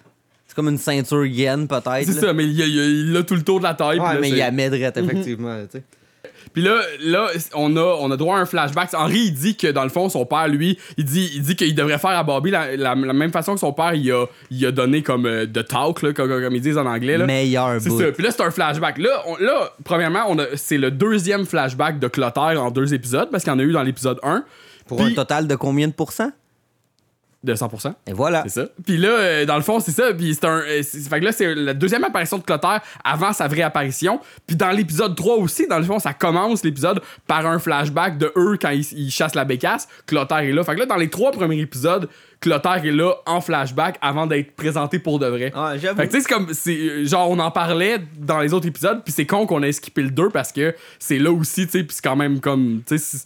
c'est 0.47 0.55
comme 0.55 0.69
une 0.69 0.79
ceinture 0.79 1.27
gaine, 1.27 1.67
peut-être. 1.67 2.05
C'est 2.05 2.15
là. 2.15 2.21
ça, 2.21 2.33
mais 2.33 2.47
il, 2.47 3.15
a 3.15 3.23
tout 3.23 3.35
le 3.35 3.43
tour 3.43 3.59
de 3.59 3.65
la 3.65 3.75
taille. 3.75 3.99
Ouais, 3.99 4.19
mais 4.19 4.29
il 4.29 4.37
y 4.37 4.41
a 4.41 4.49
Medrette, 4.49 4.97
effectivement. 4.97 5.55
tu 5.71 5.77
sais. 5.77 5.83
Puis 6.53 6.61
là, 6.61 6.79
là 7.01 7.27
on, 7.53 7.75
a, 7.77 7.81
on 7.99 8.09
a 8.11 8.17
droit 8.17 8.37
à 8.37 8.39
un 8.41 8.45
flashback. 8.45 8.93
Henri, 8.93 9.19
il 9.27 9.33
dit 9.33 9.55
que 9.55 9.67
dans 9.67 9.83
le 9.83 9.89
fond, 9.89 10.09
son 10.09 10.25
père, 10.25 10.47
lui, 10.47 10.77
il 10.97 11.05
dit, 11.05 11.29
il 11.35 11.41
dit 11.41 11.55
qu'il 11.55 11.75
devrait 11.75 11.99
faire 11.99 12.11
à 12.11 12.23
Bobby 12.23 12.51
la, 12.51 12.75
la- 12.75 12.95
la 12.95 13.13
même 13.13 13.31
façon 13.31 13.53
que 13.53 13.59
son 13.59 13.73
père, 13.73 13.93
il 13.93 14.11
a, 14.11 14.25
il 14.51 14.65
a 14.65 14.71
donné 14.71 15.03
comme 15.03 15.25
euh, 15.25 15.45
de 15.45 15.61
talk, 15.61 16.01
là, 16.01 16.13
comme, 16.13 16.29
comme 16.29 16.55
ils 16.55 16.61
disent 16.61 16.77
en 16.77 16.85
anglais. 16.85 17.17
Là. 17.17 17.25
Meilleur 17.25 17.79
C'est 17.79 17.89
ça. 17.89 18.11
Puis 18.11 18.23
là, 18.23 18.31
c'est 18.31 18.41
un 18.43 18.51
flashback. 18.51 18.97
Là, 18.97 19.23
on- 19.27 19.37
là 19.37 19.71
premièrement, 19.83 20.25
on 20.27 20.39
a- 20.39 20.55
c'est 20.55 20.77
le 20.77 20.91
deuxième 20.91 21.45
flashback 21.45 21.99
de 21.99 22.07
Clotaire 22.07 22.61
en 22.63 22.71
deux 22.71 22.93
épisodes, 22.93 23.29
parce 23.31 23.43
qu'il 23.43 23.53
y 23.53 23.55
en 23.55 23.59
a 23.59 23.63
eu 23.63 23.71
dans 23.71 23.83
l'épisode 23.83 24.19
1. 24.23 24.43
Pour 24.87 24.97
Puis- 24.97 25.11
un 25.11 25.15
total 25.15 25.47
de 25.47 25.55
combien 25.55 25.87
de 25.87 25.93
pourcents? 25.93 26.31
De 27.41 27.53
100%. 27.55 27.93
Et 28.07 28.11
voilà. 28.11 28.43
C'est 28.43 28.61
ça. 28.61 28.67
Puis 28.85 28.97
là, 28.97 29.07
euh, 29.09 29.45
dans 29.45 29.55
le 29.55 29.61
fond, 29.61 29.79
c'est 29.79 29.93
ça. 29.93 30.13
Puis 30.13 30.33
c'est 30.35 30.43
un. 30.45 30.57
euh, 30.59 30.83
fait 30.83 31.19
que 31.21 31.25
là, 31.25 31.31
c'est 31.31 31.55
la 31.55 31.73
deuxième 31.73 32.03
apparition 32.03 32.37
de 32.37 32.43
Clotaire 32.43 32.81
avant 33.01 33.31
sa 33.31 33.47
vraie 33.47 33.61
apparition. 33.61 34.19
Puis 34.45 34.57
dans 34.57 34.71
l'épisode 34.71 35.15
3 35.15 35.37
aussi, 35.37 35.65
dans 35.65 35.77
le 35.79 35.85
fond, 35.85 35.99
ça 35.99 36.13
commence 36.13 36.65
l'épisode 36.65 37.01
par 37.27 37.45
un 37.45 37.57
flashback 37.57 38.17
de 38.17 38.29
eux 38.35 38.57
quand 38.61 38.71
ils, 38.71 38.85
ils 38.91 39.09
chassent 39.09 39.35
la 39.35 39.45
bécasse. 39.45 39.87
Clotaire 40.05 40.39
est 40.39 40.51
là. 40.51 40.65
Fait 40.65 40.75
que 40.75 40.79
là, 40.79 40.85
dans 40.85 40.97
les 40.97 41.09
trois 41.09 41.31
premiers 41.31 41.61
épisodes, 41.61 42.09
Clotaire 42.41 42.85
est 42.85 42.91
là 42.91 43.13
en 43.25 43.39
flashback 43.39 43.97
avant 44.01 44.27
d'être 44.27 44.53
présenté 44.57 44.99
pour 44.99 45.17
de 45.19 45.27
vrai. 45.27 45.53
Ouais, 45.55 45.79
j'avoue. 45.79 45.97
Fait 45.97 46.07
que 46.07 46.11
tu 46.11 46.17
sais, 46.21 46.27
c'est 46.27 46.33
comme. 46.33 46.53
c'est, 46.53 46.77
euh, 46.77 47.05
Genre, 47.05 47.29
on 47.29 47.39
en 47.39 47.51
parlait 47.51 47.99
dans 48.17 48.39
les 48.41 48.53
autres 48.53 48.67
épisodes, 48.67 49.01
puis 49.05 49.13
c'est 49.13 49.25
con 49.25 49.45
qu'on 49.45 49.63
ait 49.63 49.71
skippé 49.71 50.01
le 50.01 50.11
2 50.11 50.29
parce 50.29 50.51
que 50.51 50.75
c'est 50.99 51.19
là 51.19 51.31
aussi, 51.31 51.67
tu 51.67 51.71
sais, 51.71 51.83
puis 51.85 51.95
c'est 51.95 52.03
quand 52.03 52.17
même 52.17 52.41
comme. 52.41 52.81
Tu 52.85 52.97
sais, 52.97 53.19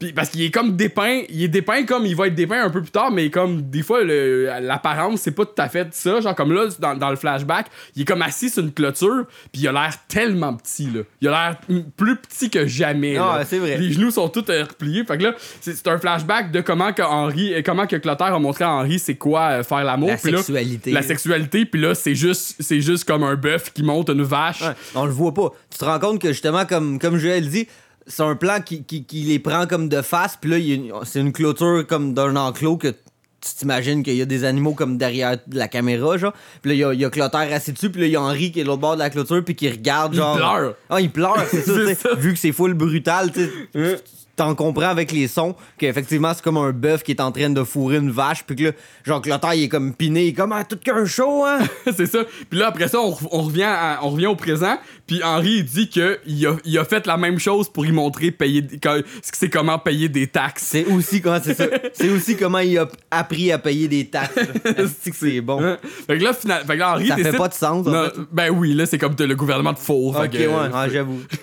puis 0.00 0.14
parce 0.14 0.30
qu'il 0.30 0.42
est 0.42 0.50
comme 0.50 0.76
dépeint, 0.76 1.22
il 1.28 1.44
est 1.44 1.48
dépeint 1.48 1.84
comme 1.84 2.06
il 2.06 2.16
va 2.16 2.26
être 2.26 2.34
dépeint 2.34 2.64
un 2.64 2.70
peu 2.70 2.80
plus 2.80 2.90
tard, 2.90 3.10
mais 3.10 3.28
comme 3.28 3.60
des 3.60 3.82
fois 3.82 4.02
l'apparence 4.02 5.20
c'est 5.20 5.30
pas 5.30 5.44
tout 5.44 5.60
à 5.60 5.68
fait 5.68 5.88
ça. 5.92 6.20
Genre 6.22 6.34
comme 6.34 6.52
là 6.52 6.68
dans, 6.78 6.96
dans 6.96 7.10
le 7.10 7.16
flashback, 7.16 7.66
il 7.94 8.02
est 8.02 8.04
comme 8.06 8.22
assis 8.22 8.48
sur 8.48 8.62
une 8.62 8.72
clôture, 8.72 9.26
puis 9.52 9.60
il 9.60 9.68
a 9.68 9.72
l'air 9.72 9.92
tellement 10.08 10.54
petit 10.54 10.86
là. 10.90 11.02
Il 11.20 11.28
a 11.28 11.30
l'air 11.30 11.82
plus 11.98 12.16
petit 12.16 12.48
que 12.48 12.66
jamais. 12.66 13.18
Ah, 13.18 13.42
c'est 13.46 13.58
vrai. 13.58 13.76
Les 13.76 13.92
genoux 13.92 14.10
sont 14.10 14.30
tous 14.30 14.44
euh, 14.48 14.64
repliés. 14.64 15.04
Fait 15.04 15.18
que 15.18 15.24
là, 15.24 15.34
c'est 15.60 15.86
un 15.86 15.98
flashback 15.98 16.50
de 16.50 16.62
comment 16.62 16.94
que 16.94 17.02
Henri, 17.02 17.52
euh, 17.52 17.60
comment 17.62 17.86
que 17.86 17.96
Clotaire 17.96 18.34
a 18.34 18.38
montré 18.38 18.64
à 18.64 18.70
Henri 18.70 18.98
c'est 18.98 19.16
quoi 19.16 19.50
euh, 19.50 19.62
faire 19.62 19.84
l'amour. 19.84 20.08
La 20.08 20.14
là, 20.14 20.38
sexualité. 20.38 20.92
la 20.92 21.02
sexualité, 21.02 21.66
puis 21.66 21.80
là 21.80 21.94
c'est 21.94 22.14
juste 22.14 22.56
c'est 22.58 22.80
juste 22.80 23.04
comme 23.04 23.22
un 23.22 23.34
bœuf 23.34 23.70
qui 23.72 23.82
monte 23.82 24.08
une 24.08 24.22
vache. 24.22 24.62
Ouais, 24.62 24.74
on 24.94 25.04
le 25.04 25.12
voit 25.12 25.34
pas. 25.34 25.50
Tu 25.70 25.78
te 25.78 25.84
rends 25.84 25.98
compte 25.98 26.20
que 26.20 26.28
justement, 26.28 26.64
comme, 26.64 26.98
comme 26.98 27.16
Joël 27.18 27.48
dit, 27.48 27.68
c'est 28.10 28.22
un 28.22 28.36
plan 28.36 28.60
qui, 28.60 28.82
qui, 28.84 29.04
qui 29.04 29.22
les 29.22 29.38
prend 29.38 29.66
comme 29.66 29.88
de 29.88 30.02
face, 30.02 30.36
puis 30.40 30.50
là, 30.50 30.58
il 30.58 30.92
c'est 31.04 31.20
une 31.20 31.32
clôture 31.32 31.86
comme 31.86 32.12
d'un 32.14 32.36
enclos 32.36 32.76
que 32.76 32.88
tu 32.88 33.54
t'imagines 33.56 34.02
qu'il 34.02 34.16
y 34.16 34.20
a 34.20 34.26
des 34.26 34.44
animaux 34.44 34.74
comme 34.74 34.98
derrière 34.98 35.38
la 35.50 35.66
caméra, 35.66 36.18
genre. 36.18 36.34
Puis 36.60 36.70
là, 36.70 36.74
il 36.74 36.78
y 36.78 36.84
a, 36.84 36.92
il 36.92 37.00
y 37.00 37.04
a 37.06 37.10
Clotaire 37.10 37.50
assis 37.54 37.72
dessus, 37.72 37.88
puis 37.90 38.02
là, 38.02 38.06
il 38.06 38.12
y 38.12 38.16
a 38.16 38.20
Henri 38.20 38.52
qui 38.52 38.60
est 38.60 38.64
de 38.64 38.68
l'autre 38.68 38.82
bord 38.82 38.94
de 38.96 38.98
la 38.98 39.08
clôture, 39.08 39.42
puis 39.42 39.54
qui 39.54 39.70
regarde, 39.70 40.12
Il 40.12 40.18
genre. 40.18 40.36
pleure. 40.36 40.74
Ah, 40.90 41.00
il 41.00 41.10
pleure, 41.10 41.42
c'est 41.50 41.62
ça, 41.62 41.72
C'est 41.74 41.80
tu 41.80 41.86
sais. 41.86 41.94
ça. 41.94 42.14
Vu 42.16 42.34
que 42.34 42.38
c'est 42.38 42.52
full 42.52 42.74
brutal, 42.74 43.32
tu 43.32 43.48
sais. 43.74 44.02
T'en 44.40 44.54
comprends 44.54 44.88
avec 44.88 45.12
les 45.12 45.28
sons 45.28 45.54
qu'effectivement 45.76 46.32
c'est 46.34 46.42
comme 46.42 46.56
un 46.56 46.70
bœuf 46.72 47.02
qui 47.02 47.10
est 47.12 47.20
en 47.20 47.30
train 47.30 47.50
de 47.50 47.62
fourrer 47.62 47.98
une 47.98 48.10
vache 48.10 48.42
puis 48.46 48.56
que 48.56 48.64
là 48.64 48.70
genre 49.04 49.20
Clotaire 49.20 49.52
il 49.52 49.64
est 49.64 49.68
comme 49.68 49.92
piné 49.92 50.24
il 50.24 50.28
est 50.28 50.32
comme 50.32 50.52
ah, 50.52 50.64
tout 50.64 50.78
qu'un 50.82 51.04
show 51.04 51.44
hein? 51.44 51.58
C'est 51.94 52.06
ça. 52.06 52.20
Puis 52.48 52.58
là, 52.58 52.68
après 52.68 52.88
ça, 52.88 53.00
on, 53.00 53.10
re- 53.10 53.28
on 53.32 53.42
revient, 53.42 53.64
à- 53.64 53.98
on 54.02 54.08
revient 54.10 54.28
au 54.28 54.36
présent. 54.36 54.78
Puis 55.06 55.22
Henri, 55.22 55.56
il 55.58 55.64
dit 55.64 55.88
qu'il 55.90 56.46
a, 56.46 56.56
il 56.64 56.78
a 56.78 56.84
fait 56.84 57.06
la 57.06 57.16
même 57.18 57.38
chose 57.38 57.68
pour 57.68 57.84
y 57.84 57.92
montrer 57.92 58.30
payer, 58.30 58.62
que- 58.66 59.04
c'est 59.22 59.50
comment 59.50 59.78
payer 59.78 60.08
des 60.08 60.26
taxes. 60.28 60.62
C'est 60.68 60.86
aussi 60.86 61.20
comment 61.20 61.38
c'est 61.42 61.54
ça. 61.54 61.66
C'est 61.92 62.08
aussi 62.08 62.36
comment 62.36 62.60
il 62.60 62.78
a 62.78 62.88
appris 63.10 63.52
à 63.52 63.58
payer 63.58 63.88
des 63.88 64.06
taxes. 64.08 64.38
Que 64.64 65.16
c'est 65.16 65.40
bon? 65.40 65.62
Hein? 65.62 65.76
Fait 66.06 66.16
que 66.18 66.24
là, 66.24 66.32
final, 66.32 66.62
fait 66.66 66.74
que 66.74 66.78
là, 66.78 66.92
Henri 66.94 67.08
Ça 67.08 67.16
fait 67.16 67.22
décide- 67.24 67.38
pas 67.38 67.48
de 67.48 67.54
sens, 67.54 67.86
en 67.86 67.90
Non, 67.90 68.04
fait. 68.04 68.20
Ben 68.32 68.50
oui, 68.50 68.72
là, 68.74 68.86
c'est 68.86 68.98
comme 68.98 69.14
le 69.18 69.34
gouvernement 69.34 69.72
de 69.72 69.78
faux. 69.78 70.10
Ok, 70.14 70.22
fait 70.22 70.28
que- 70.30 70.48
ouais, 70.48 70.70
ah, 70.72 70.88
j'avoue. 70.88 71.20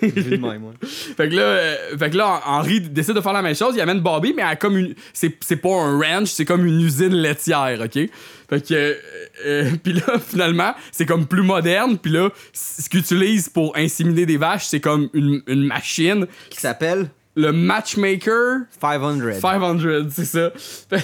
Fait 1.16 1.28
que 1.28 1.34
là, 1.34 1.42
euh, 1.42 1.76
fait 1.98 2.10
que 2.10 2.16
là, 2.16 2.40
Henri 2.46 2.80
décide 2.92 3.14
de 3.14 3.20
faire 3.20 3.32
la 3.32 3.42
même 3.42 3.54
chose. 3.54 3.74
Il 3.74 3.80
amène 3.80 4.00
Bobby, 4.00 4.32
mais 4.36 4.42
à 4.42 4.56
comme 4.56 4.76
une. 4.76 4.94
C'est, 5.12 5.56
pas 5.56 5.74
un 5.74 5.98
ranch, 5.98 6.28
c'est 6.28 6.44
comme 6.44 6.64
une 6.66 6.80
usine 6.80 7.14
laitière, 7.14 7.80
OK? 7.80 7.92
Fait 8.50 8.66
que. 8.66 8.74
euh, 8.74 8.94
euh, 9.46 9.70
puis 9.82 9.92
là, 9.94 10.18
finalement, 10.18 10.74
c'est 10.92 11.06
comme 11.06 11.26
plus 11.26 11.42
moderne. 11.42 11.98
Puis 11.98 12.12
là, 12.12 12.30
ce 12.52 12.88
qu'ils 12.88 13.00
utilisent 13.00 13.48
pour 13.48 13.76
inséminer 13.76 14.26
des 14.26 14.36
vaches, 14.36 14.66
c'est 14.66 14.80
comme 14.80 15.08
une, 15.12 15.42
une 15.46 15.64
machine. 15.64 16.26
Qui 16.50 16.60
s'appelle? 16.60 17.08
Le 17.40 17.52
Matchmaker 17.52 18.62
500. 18.80 19.40
500, 19.40 20.08
c'est 20.10 20.24
ça. 20.24 20.50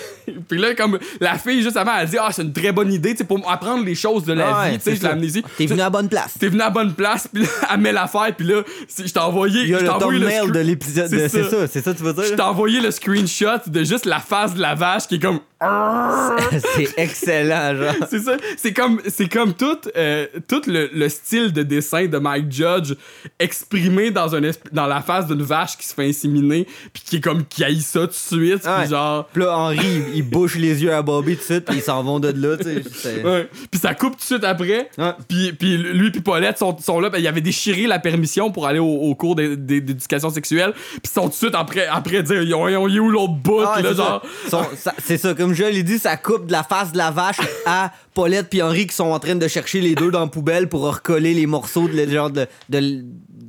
puis 0.49 0.59
là, 0.59 0.75
comme 0.75 0.99
la 1.21 1.38
fille, 1.38 1.62
juste 1.62 1.76
avant, 1.76 1.93
elle 1.97 2.09
dit 2.09 2.17
Ah, 2.21 2.31
c'est 2.33 2.43
une 2.43 2.53
très 2.53 2.73
bonne 2.73 2.93
idée, 2.93 3.12
tu 3.12 3.19
sais, 3.19 3.25
pour 3.25 3.49
apprendre 3.49 3.85
les 3.85 3.95
choses 3.95 4.25
de 4.25 4.33
la 4.33 4.62
ouais, 4.62 4.71
vie, 4.73 4.79
tu 4.79 4.91
sais, 4.91 4.97
je 4.97 5.07
amené 5.07 5.29
ici. 5.29 5.45
T'es 5.57 5.67
venu 5.67 5.81
à 5.81 5.85
la 5.85 5.91
bonne 5.91 6.09
place. 6.09 6.35
T'es 6.37 6.49
venu 6.49 6.61
à 6.61 6.64
la 6.64 6.71
bonne 6.71 6.92
place, 6.92 7.29
puis 7.33 7.44
là, 7.44 7.49
elle 7.73 7.81
met 7.81 7.92
l'affaire, 7.92 8.35
puis 8.37 8.47
là, 8.49 8.62
je 8.99 9.12
t'ai 9.12 9.18
envoyé. 9.20 9.62
Il 9.62 9.68
y 9.68 9.75
a 9.77 9.79
je 9.79 9.85
le 9.85 9.90
thumbnail 9.90 10.51
de 10.51 10.59
l'épisode. 10.59 11.09
de- 11.09 11.29
C'est 11.29 11.44
ça, 11.44 11.68
c'est 11.68 11.83
ça, 11.83 11.94
tu 11.94 12.03
veux 12.03 12.14
Je 12.16 12.27
dire? 12.29 12.37
t'ai 12.37 12.42
envoyé 12.42 12.81
le 12.81 12.90
screenshot 12.90 13.61
de 13.68 13.85
juste 13.85 14.07
la 14.07 14.18
face 14.18 14.55
de 14.55 14.61
la 14.61 14.75
vache 14.75 15.07
qui 15.07 15.14
est 15.16 15.20
comme. 15.20 15.38
c'est 16.77 16.99
excellent, 16.99 17.75
genre. 17.75 17.94
C'est 18.11 18.18
ça. 18.18 18.37
C'est 18.57 18.73
comme, 18.73 19.01
c'est 19.09 19.29
comme 19.29 19.55
tout, 19.55 19.79
euh, 19.97 20.27
tout 20.47 20.61
le, 20.66 20.90
le 20.92 21.09
style 21.09 21.53
de 21.53 21.62
dessin 21.62 22.07
de 22.07 22.18
Mike 22.18 22.53
Judge 22.53 22.92
exprimé 23.38 24.11
dans, 24.11 24.35
un 24.35 24.40
dans 24.73 24.87
la 24.87 25.01
face 25.01 25.27
d'une 25.27 25.42
vache 25.42 25.79
qui 25.79 25.87
se 25.87 25.94
fait 25.94 26.09
inséminer, 26.25 26.67
puis 26.93 27.03
qui 27.05 27.17
est 27.17 27.21
comme 27.21 27.45
qui 27.45 27.65
haït 27.65 27.81
ça 27.83 28.01
tout 28.01 28.07
de 28.09 28.13
suite, 28.13 28.63
puis 28.63 28.71
Ouais. 28.71 28.89
genre. 28.89 29.27
Puis 29.33 29.43
là, 29.43 29.57
Henri, 29.59 29.79
il, 29.83 30.17
il 30.17 30.23
bouche 30.23 30.57
les 30.57 30.83
yeux 30.83 30.93
à 30.93 31.03
Bobby 31.03 31.35
tout 31.35 31.41
de 31.41 31.45
suite, 31.45 31.65
puis 31.65 31.77
ils 31.77 31.83
s'en 31.83 32.03
vont 32.03 32.21
de 32.21 32.29
là, 32.29 32.57
tu 32.57 32.65
sais. 32.95 33.23
Puis 33.71 33.81
ça 33.81 33.95
coupe 33.95 34.13
tout 34.13 34.19
de 34.19 34.23
suite 34.25 34.45
après. 34.45 34.91
Puis, 35.29 35.53
puis 35.53 35.77
lui 35.77 36.11
puis 36.11 36.21
Paulette 36.21 36.59
sont, 36.59 36.77
sont 36.79 37.01
là. 37.01 37.11
Ben, 37.11 37.19
il 37.19 37.27
avait 37.27 37.41
déchiré 37.41 37.87
la 37.87 37.99
permission 37.99 38.51
pour 38.51 38.67
aller 38.67 38.79
au, 38.79 38.87
au 38.87 39.15
cours 39.15 39.35
d'é- 39.37 39.57
d'é- 39.57 39.81
d'éducation 39.81 40.31
sexuelle. 40.31 40.73
Puis 40.75 41.01
ils 41.05 41.11
sont 41.11 41.23
tout 41.25 41.29
de 41.31 41.35
suite 41.35 41.55
après, 41.55 41.87
après 41.87 42.23
dire 42.23 42.43
ils 42.43 42.55
ont, 42.55 42.69
ils 42.69 42.77
ont 42.77 42.89
eu 42.89 42.99
où 42.99 43.11
l'autre 43.11 43.35
bout, 43.35 43.61
Ah, 43.67 43.81
là, 43.83 43.93
genre. 43.93 44.23
C'est 44.99 45.19
ça, 45.19 45.35
comme 45.35 45.55
je 45.55 45.65
l'ai 45.65 45.83
dit, 45.83 45.99
ça 45.99 46.17
coupe 46.17 46.47
de 46.47 46.53
la 46.53 46.63
face 46.63 46.93
de 46.93 46.99
la 46.99 47.11
vache 47.11 47.37
à 47.67 47.93
Paulette 48.15 48.49
puis 48.49 48.63
Henri 48.63 48.87
qui 48.87 48.95
sont 48.95 49.05
en 49.11 49.19
train 49.19 49.35
de 49.35 49.49
chercher 49.49 49.81
les 49.81 49.95
deux 49.95 50.11
dans 50.11 50.21
la 50.21 50.27
poubelle 50.29 50.69
pour 50.69 50.83
recoller 50.83 51.35
les 51.35 51.47
morceaux 51.47 51.89
de, 51.89 52.09
genre 52.09 52.31
de, 52.31 52.47
de 52.69 53.05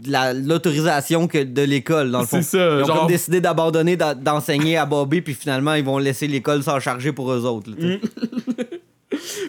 la- 0.08 0.34
l'autorisation 0.34 1.28
que 1.28 1.44
de 1.44 1.62
l'école, 1.62 2.12
dans 2.12 2.22
le 2.22 2.26
fond. 2.26 2.38
C'est 2.41 2.58
ça, 2.58 2.78
Ils 2.80 2.84
ont 2.84 2.88
genre- 2.88 3.08
décidé 3.08 3.41
d'abandonner 3.41 3.96
d'a- 3.98 4.13
d'enseigner 4.15 4.78
à 4.78 4.86
Bobby, 4.86 5.22
puis 5.22 5.34
finalement, 5.34 5.74
ils 5.74 5.84
vont 5.86 5.98
laisser 5.98 6.28
l'école 6.28 6.63
s'en 6.63 6.80
charger 6.80 7.12
pour 7.12 7.32
eux 7.32 7.46
autres. 7.46 7.70
là, 7.72 7.76
sais. 7.80 8.02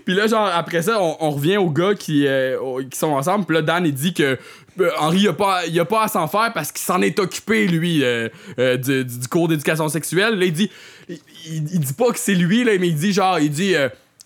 Puis 0.05 0.15
là, 0.15 0.29
genre, 0.29 0.47
après 0.55 0.83
ça, 0.83 1.03
on, 1.03 1.17
on 1.19 1.31
revient 1.31 1.57
aux 1.57 1.71
gars 1.71 1.95
qui, 1.95 2.27
euh, 2.27 2.57
qui 2.89 2.97
sont 2.97 3.09
ensemble. 3.09 3.47
Puis 3.47 3.57
là, 3.57 3.63
Dan, 3.63 3.85
il 3.85 3.93
dit 3.95 4.15
que 4.15 4.39
euh, 4.81 4.91
Henri, 4.99 5.21
il 5.23 5.29
a 5.29 5.33
pas, 5.33 5.67
il 5.67 5.81
a 5.81 5.85
pas 5.85 6.05
à 6.05 6.09
s'en 6.09 6.29
faire 6.29 6.53
parce 6.55 6.71
qu'il 6.71 6.83
s'en 6.85 7.01
est 7.03 7.19
occupé, 7.19 7.67
lui, 7.67 8.05
euh, 8.05 8.29
euh, 8.61 8.77
du, 8.77 9.05
du- 9.05 9.27
cours 9.29 9.49
d'éducation 9.49 9.89
sexuelle. 9.89 10.39
Là, 10.39 10.45
il 10.45 10.53
dit, 10.53 10.71
il, 11.09 11.19
il- 11.47 11.69
il 11.75 11.81
dit 11.81 11.93
pas 11.95 12.13
que 12.13 12.19
c'est 12.19 12.35
lui, 12.35 12.63
là, 12.63 12.73
mais 12.79 12.89
il 12.89 12.95
dit, 12.95 13.13
genre, 13.13 13.41
il 13.41 13.51
dit, 13.51 13.75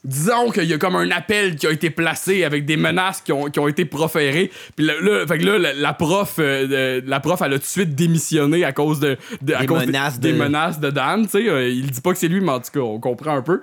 disons 0.05 0.51
qu'il 0.51 0.65
y 0.65 0.73
a 0.73 0.79
comme 0.79 0.97
un 0.97 1.11
appel 1.11 1.57
qui 1.57 1.67
a 1.67 1.71
été 1.71 1.91
placé 1.91 2.45
avec 2.45 2.65
des 2.65 2.77
menaces 2.77 3.21
qui 3.21 3.33
ont, 3.33 3.51
qui 3.51 3.59
ont 3.61 3.69
été 3.69 3.85
proférées. 3.85 4.51
Puis 4.77 4.87
là, 4.87 4.95
là, 5.01 5.27
fait 5.27 5.39
que 5.39 5.45
là, 5.45 5.59
la, 5.59 5.73
la 5.75 5.93
prof, 5.93 6.37
euh, 6.39 7.01
la 7.05 7.21
prof, 7.21 7.41
elle 7.45 7.53
a 7.53 7.57
tout 7.57 7.63
de 7.63 7.67
suite 7.67 7.95
démissionné 7.95 8.65
à 8.65 8.73
cause 8.73 8.99
de, 9.01 9.19
de- 9.43 9.55
à 9.55 9.61
Des 9.61 9.67
cause 9.67 9.87
menaces 9.87 10.19
des 10.19 10.33
de- 10.33 10.39
menaces 10.39 10.81
de 10.81 10.91
Dan, 10.91 11.25
tu 11.25 11.31
sais. 11.33 11.49
Euh, 11.49 11.69
il 11.69 11.91
dit 11.91 12.01
pas 12.01 12.13
que 12.13 12.19
c'est 12.19 12.29
lui, 12.29 12.41
mais 12.41 12.53
en 12.53 12.61
tout 12.61 12.71
cas, 12.73 12.81
on 12.81 12.99
comprend 12.99 13.37
un 13.37 13.43
peu. 13.43 13.61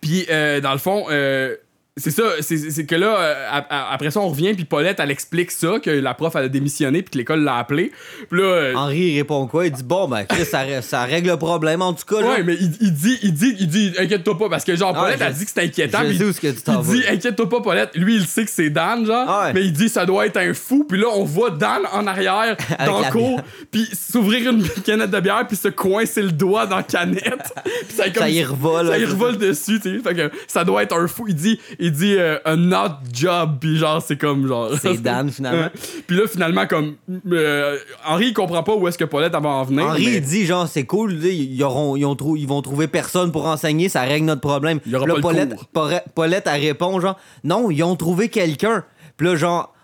Puis, 0.00 0.26
euh, 0.30 0.60
dans 0.60 0.72
le 0.72 0.78
fond, 0.78 1.06
euh, 1.10 1.56
c'est 1.98 2.10
ça, 2.10 2.22
c'est 2.40 2.86
que 2.86 2.94
là, 2.94 3.16
euh, 3.18 3.60
après 3.90 4.10
ça, 4.10 4.20
on 4.20 4.28
revient, 4.28 4.54
puis 4.54 4.64
Paulette, 4.64 4.98
elle 5.00 5.10
explique 5.10 5.50
ça, 5.50 5.78
que 5.82 5.90
la 5.90 6.14
prof, 6.14 6.34
elle 6.36 6.44
a 6.44 6.48
démissionné, 6.48 7.02
puis 7.02 7.10
que 7.12 7.18
l'école 7.18 7.42
l'a 7.44 7.56
appelé. 7.56 7.92
Puis 8.30 8.40
là, 8.40 8.46
euh, 8.46 8.74
Henri 8.74 8.98
il 9.00 9.18
répond 9.18 9.46
quoi? 9.46 9.66
Il 9.66 9.72
dit 9.72 9.82
Bon, 9.84 10.08
ben, 10.08 10.24
Chris, 10.24 10.44
ça, 10.44 10.64
ça 10.82 11.04
règle 11.04 11.28
le 11.30 11.36
problème 11.36 11.82
en 11.82 11.92
tout 11.92 12.04
cas. 12.06 12.20
là. 12.20 12.28
ouais, 12.28 12.42
mais 12.42 12.54
il, 12.60 12.72
il 12.80 12.92
dit, 12.92 13.18
il 13.22 13.32
dit, 13.34 13.56
il 13.60 13.68
dit, 13.68 13.92
inquiète-toi 13.98 14.38
pas, 14.38 14.48
parce 14.48 14.64
que 14.64 14.74
genre, 14.76 14.92
Ah, 14.96 15.00
Paulette, 15.02 15.18
je- 15.18 15.24
elle 15.24 15.32
dit 15.34 15.44
que 15.44 15.50
c'est 15.54 15.62
inquiétant. 15.64 15.98
je 16.02 16.08
puis 16.08 16.18
sais 16.18 16.24
où 16.24 16.32
ce 16.32 16.40
que 16.40 16.46
tu 16.48 16.62
t'en 16.62 16.82
il 16.82 16.88
dit, 16.88 17.02
inquiète-toi 17.08 17.48
pas, 17.48 17.60
Paulette. 17.60 17.90
Lui, 17.94 18.16
il 18.16 18.26
sait 18.26 18.44
que 18.44 18.50
c'est 18.50 18.70
Dan, 18.70 19.04
genre, 19.06 19.26
Ah 19.28 19.44
ouais. 19.46 19.52
mais 19.54 19.62
il 19.64 19.72
dit, 19.72 19.88
ça 19.88 20.06
doit 20.06 20.26
être 20.26 20.36
un 20.36 20.54
fou. 20.54 20.84
Puis 20.88 20.98
là, 21.00 21.06
on 21.14 21.24
voit 21.24 21.50
Dan 21.50 21.82
en 21.92 22.06
arrière, 22.06 22.56
dans 22.86 23.00
le 23.00 23.10
cours, 23.10 23.40
puis 23.70 23.88
s'ouvrir 23.92 24.50
une 24.50 24.62
canette 24.84 25.10
de 25.10 25.20
bière, 25.20 25.44
puis 25.46 25.56
se 25.56 25.68
coincer 25.68 26.22
le 26.22 26.32
doigt 26.32 26.66
dans 26.66 26.76
la 26.76 26.82
canette. 26.82 27.52
Puis 27.88 27.96
ça, 27.96 28.04
comme- 28.10 28.22
Ça 28.22 28.30
y 28.30 28.44
revole. 28.44 28.88
ça 28.88 28.98
y 28.98 29.04
revole 29.04 29.38
dessus, 29.38 29.80
tu 29.80 29.96
sais. 29.96 30.02
Fait 30.02 30.14
que 30.14 30.30
ça 30.46 30.64
doit 30.64 30.82
être 30.82 30.96
un 30.96 31.06
fou. 31.08 31.26
Il 31.28 31.34
dit, 31.34 31.58
il 31.78 31.87
dit 31.90 32.14
euh, 32.16 32.38
a 32.44 32.56
not 32.56 32.98
job, 33.12 33.56
puis 33.60 33.76
genre, 33.78 34.02
c'est 34.02 34.16
comme 34.16 34.46
genre. 34.46 34.70
C'est 34.80 34.96
Dan, 35.02 35.30
finalement. 35.30 35.68
puis 36.06 36.16
là, 36.16 36.26
finalement, 36.26 36.66
comme. 36.66 36.96
euh, 37.32 37.76
Henri, 38.06 38.28
il 38.28 38.34
comprend 38.34 38.62
pas 38.62 38.74
où 38.74 38.86
est-ce 38.88 38.98
que 38.98 39.04
Paulette 39.04 39.32
va 39.32 39.48
en 39.48 39.64
venir. 39.64 39.84
Henri 39.86 40.04
mais- 40.06 40.12
il 40.14 40.20
dit 40.22 40.46
genre 40.46 40.66
c'est 40.68 40.84
cool, 40.84 41.12
là, 41.14 41.28
ils, 41.28 41.62
auront, 41.62 41.96
ils, 41.96 42.04
ont 42.04 42.16
trou- 42.16 42.36
ils 42.36 42.46
vont 42.48 42.62
trouver 42.62 42.86
personne 42.88 43.32
pour 43.32 43.46
enseigner, 43.46 43.88
ça 43.88 44.02
règle 44.02 44.26
notre 44.26 44.40
problème. 44.40 44.80
Il 44.86 44.92
y 44.92 44.96
aura 44.96 45.04
Puis 45.06 45.14
là, 45.14 45.20
pas 45.20 45.32
le 45.32 45.34
Paulette, 45.38 45.54
cours. 45.56 45.66
Paulette, 45.72 46.04
Paulette, 46.14 46.46
elle 46.46 46.60
répond 46.60 47.00
genre 47.00 47.18
non, 47.44 47.70
ils 47.70 47.82
ont 47.82 47.96
trouvé 47.96 48.28
quelqu'un. 48.28 48.84
Puis 49.16 49.26
là 49.26 49.36
genre 49.36 49.74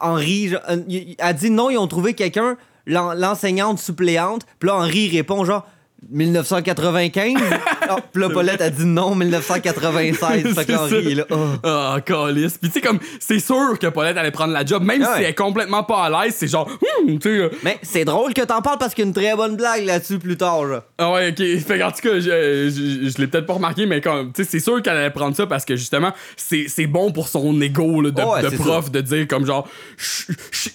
Henri 0.00 0.48
genre, 0.48 0.60
euh, 0.70 0.76
il- 0.88 1.16
elle 1.18 1.34
dit 1.36 1.50
non, 1.50 1.70
ils 1.70 1.78
ont 1.78 1.86
trouvé 1.88 2.14
quelqu'un, 2.14 2.56
l'en- 2.86 3.14
l'enseignante 3.14 3.78
suppléante. 3.78 4.42
Puis 4.58 4.68
là 4.68 4.76
Henri 4.76 5.08
il 5.10 5.16
répond 5.16 5.44
genre 5.44 5.66
1995. 6.10 7.34
Ah, 7.86 7.96
Puis 8.14 8.22
là 8.22 8.30
Paulette 8.30 8.62
a 8.62 8.70
dit 8.70 8.86
non, 8.86 9.14
1996. 9.14 10.54
fait 10.54 10.64
que 10.64 10.72
Henri 10.72 11.12
est 11.12 11.14
là. 11.16 11.24
oh. 11.30 11.36
Ah, 11.62 11.98
calice. 12.04 12.56
Puis 12.56 12.70
tu 12.70 12.74
sais, 12.74 12.80
comme, 12.80 12.98
c'est 13.20 13.38
sûr 13.40 13.78
que 13.78 13.88
Paulette 13.88 14.16
allait 14.16 14.30
prendre 14.30 14.54
la 14.54 14.64
job, 14.64 14.82
même 14.82 15.02
Ah 15.06 15.16
si 15.16 15.22
elle 15.22 15.28
est 15.28 15.34
complètement 15.34 15.82
pas 15.84 16.04
à 16.06 16.24
l'aise, 16.24 16.34
c'est 16.34 16.48
genre, 16.48 16.66
Hum, 17.06 17.18
tu 17.18 17.28
sais. 17.28 17.28
euh, 17.42 17.50
Mais 17.62 17.78
c'est 17.82 18.06
drôle 18.06 18.32
que 18.32 18.40
t'en 18.40 18.62
parles 18.62 18.78
parce 18.78 18.94
qu'il 18.94 19.04
y 19.04 19.06
a 19.06 19.08
une 19.08 19.12
très 19.14 19.36
bonne 19.36 19.56
blague 19.56 19.84
là-dessus 19.84 20.18
plus 20.18 20.38
tard. 20.38 20.66
Genre. 20.66 20.80
Ah 20.96 21.12
ouais, 21.12 21.28
ok. 21.28 21.44
Fait 21.66 21.78
qu'en 21.78 21.90
tout 21.90 22.00
cas, 22.08 22.14
je, 22.14 22.20
je, 22.20 23.10
je 23.10 23.18
l'ai 23.20 23.26
peut-être 23.26 23.44
pas 23.44 23.52
remarqué, 23.52 23.84
mais 23.84 24.00
comme, 24.00 24.32
tu 24.32 24.42
sais, 24.44 24.48
c'est 24.50 24.60
sûr 24.60 24.80
qu'elle 24.80 24.96
allait 24.96 25.10
prendre 25.10 25.36
ça 25.36 25.46
parce 25.46 25.66
que 25.66 25.76
justement, 25.76 26.12
c'est 26.38 26.86
bon 26.86 27.12
pour 27.12 27.28
son 27.28 27.60
ego 27.60 28.00
là, 28.00 28.10
de, 28.12 28.22
Ouais, 28.22 28.40
de 28.42 28.48
c'est 28.48 28.56
prof 28.56 28.90
de 28.90 29.02
dire 29.02 29.28
comme 29.28 29.44
genre, 29.44 29.68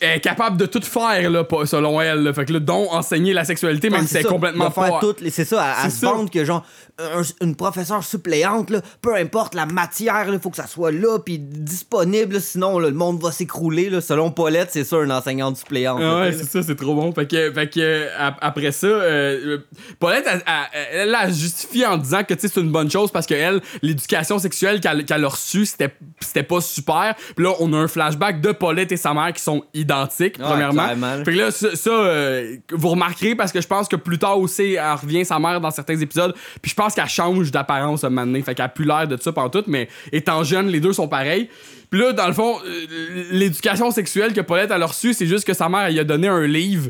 elle 0.02 0.18
est 0.18 0.20
capable 0.20 0.58
de 0.58 0.68
tout 0.68 0.82
faire 0.84 1.28
là, 1.32 1.44
selon 1.66 2.00
elle. 2.02 2.22
là. 2.22 2.34
Fait 2.34 2.46
que 2.46 2.54
là, 2.54 2.60
dont 2.60 2.92
enseigner 2.92 3.34
la 3.34 3.46
sexualité, 3.46 3.90
même 3.90 4.02
Ouais, 4.02 4.06
si 4.06 4.12
c'est 4.14 4.20
elle 4.20 4.26
est 4.26 4.28
ça, 4.28 4.34
complètement 4.34 4.68
de 4.70 4.74
faire 4.74 4.90
pas. 4.90 5.00
tout 5.00 5.16
toutes 5.20 5.26
les. 5.26 5.32
C'est 5.32 5.46
ça, 5.46 5.64
à, 5.64 5.80
à 5.82 5.84
C'est 5.84 5.90
se 5.92 6.00
ça. 6.02 6.12
vendre 6.12 6.30
que 6.30 6.44
genre, 6.44 6.66
un- 7.00 7.46
une 7.46 7.56
professeure 7.56 8.04
suppléante, 8.04 8.70
là, 8.70 8.82
peu 9.02 9.16
importe 9.16 9.56
la 9.56 9.66
matière, 9.66 10.26
il 10.32 10.40
faut 10.40 10.50
que 10.50 10.58
ça 10.58 10.68
soit 10.68 10.92
là, 10.92 11.18
puis 11.20 11.40
disponible, 11.40 12.36
là, 12.36 12.40
sinon 12.40 12.80
là, 12.80 12.90
le 12.90 12.96
monde 12.96 13.22
va 13.22 13.32
s'écrouler. 13.32 13.90
Selon 14.02 14.32
Paulette, 14.32 14.70
c'est 14.72 14.84
ça, 14.84 14.98
une 15.04 15.12
enseignante 15.12 15.58
suppléante. 15.58 16.00
Ah 16.04 16.22
ouais, 16.22 16.32
c'est 16.34 16.46
ça, 16.46 16.62
c'est 16.64 16.76
trop 16.76 16.96
bon. 16.96 17.12
Fait 17.14 17.28
que, 17.28 17.52
fait 17.54 17.70
que 17.70 18.08
ap- 18.18 18.38
après 18.42 18.72
ça, 18.72 18.88
euh, 18.88 19.60
Paulette, 20.00 20.26
elle, 20.28 20.42
elle, 20.74 20.88
elle 21.10 21.16
a 21.16 21.30
justifié 21.30 21.86
en 21.86 21.98
disant 21.98 22.24
que 22.24 22.34
c'est 22.38 22.56
une 22.58 22.72
bonne 22.72 22.90
chose 22.92 23.12
parce 23.12 23.26
que 23.26 23.34
elle, 23.34 23.62
l'éducation 23.82 24.40
sexuelle 24.40 24.80
qu'elle 24.82 25.06
qu'elle 25.06 25.24
a 25.24 25.28
reçue, 25.30 25.66
c'était 25.66 26.44
pas 26.44 26.62
super. 26.62 27.16
Puis 27.36 27.46
là, 27.46 27.54
on 27.60 27.72
a 27.74 27.78
un 27.78 27.88
flashback 27.88 28.42
de 28.42 28.52
Paulette 28.52 28.92
et 28.92 28.98
sa 28.98 29.14
mère 29.14 29.32
qui 29.34 29.42
sont 29.42 29.64
identiques, 29.74 30.38
Ouais, 30.40 30.46
premièrement. 30.46 30.84
clairement. 30.86 31.18
Fait 31.26 31.32
que 31.34 31.38
là, 31.38 31.52
ça, 31.52 31.76
ça, 31.76 31.90
euh, 31.90 32.56
vous 32.72 32.90
remarquerez 32.90 33.36
parce 33.36 33.52
que 33.52 33.62
je 33.62 33.68
pense 33.68 33.88
que 33.88 33.96
plus 33.96 34.18
tard 34.20 34.40
aussi, 34.40 34.74
elle 34.74 34.92
revient 35.02 35.26
sa 35.26 35.40
mère 35.40 35.60
dans 35.62 35.72
certains 35.72 36.00
épisodes. 36.00 36.34
Puis 36.62 36.72
je 36.72 36.76
pense 36.76 36.89
qu'elle 36.96 37.08
change 37.08 37.52
d'apparence 37.52 38.04
à 38.04 38.08
un 38.08 38.10
moment 38.10 38.26
donné. 38.26 38.42
Fait 38.42 38.56
qu'elle 38.56 38.66
a 38.66 38.70
plus 38.70 38.86
l'air 38.86 39.08
de 39.08 39.18
ça 39.22 39.32
pendant 39.32 39.50
tout, 39.50 39.64
mais 39.68 39.88
étant 40.12 40.44
jeune, 40.44 40.68
les 40.68 40.80
deux 40.80 40.94
sont 40.94 41.08
pareils. 41.08 41.50
Puis 41.90 42.00
là, 42.00 42.14
dans 42.14 42.28
le 42.28 42.34
fond, 42.34 42.58
euh, 42.66 43.24
l'éducation 43.32 43.90
sexuelle 43.92 44.34
que 44.34 44.42
Paulette 44.42 44.72
a 44.72 44.86
reçue, 44.86 45.14
c'est 45.14 45.26
juste 45.26 45.46
que 45.46 45.54
sa 45.54 45.70
mère 45.70 45.82
elle 45.88 45.94
lui 45.94 46.00
a 46.00 46.04
donné 46.04 46.28
un 46.28 46.46
livre. 46.46 46.90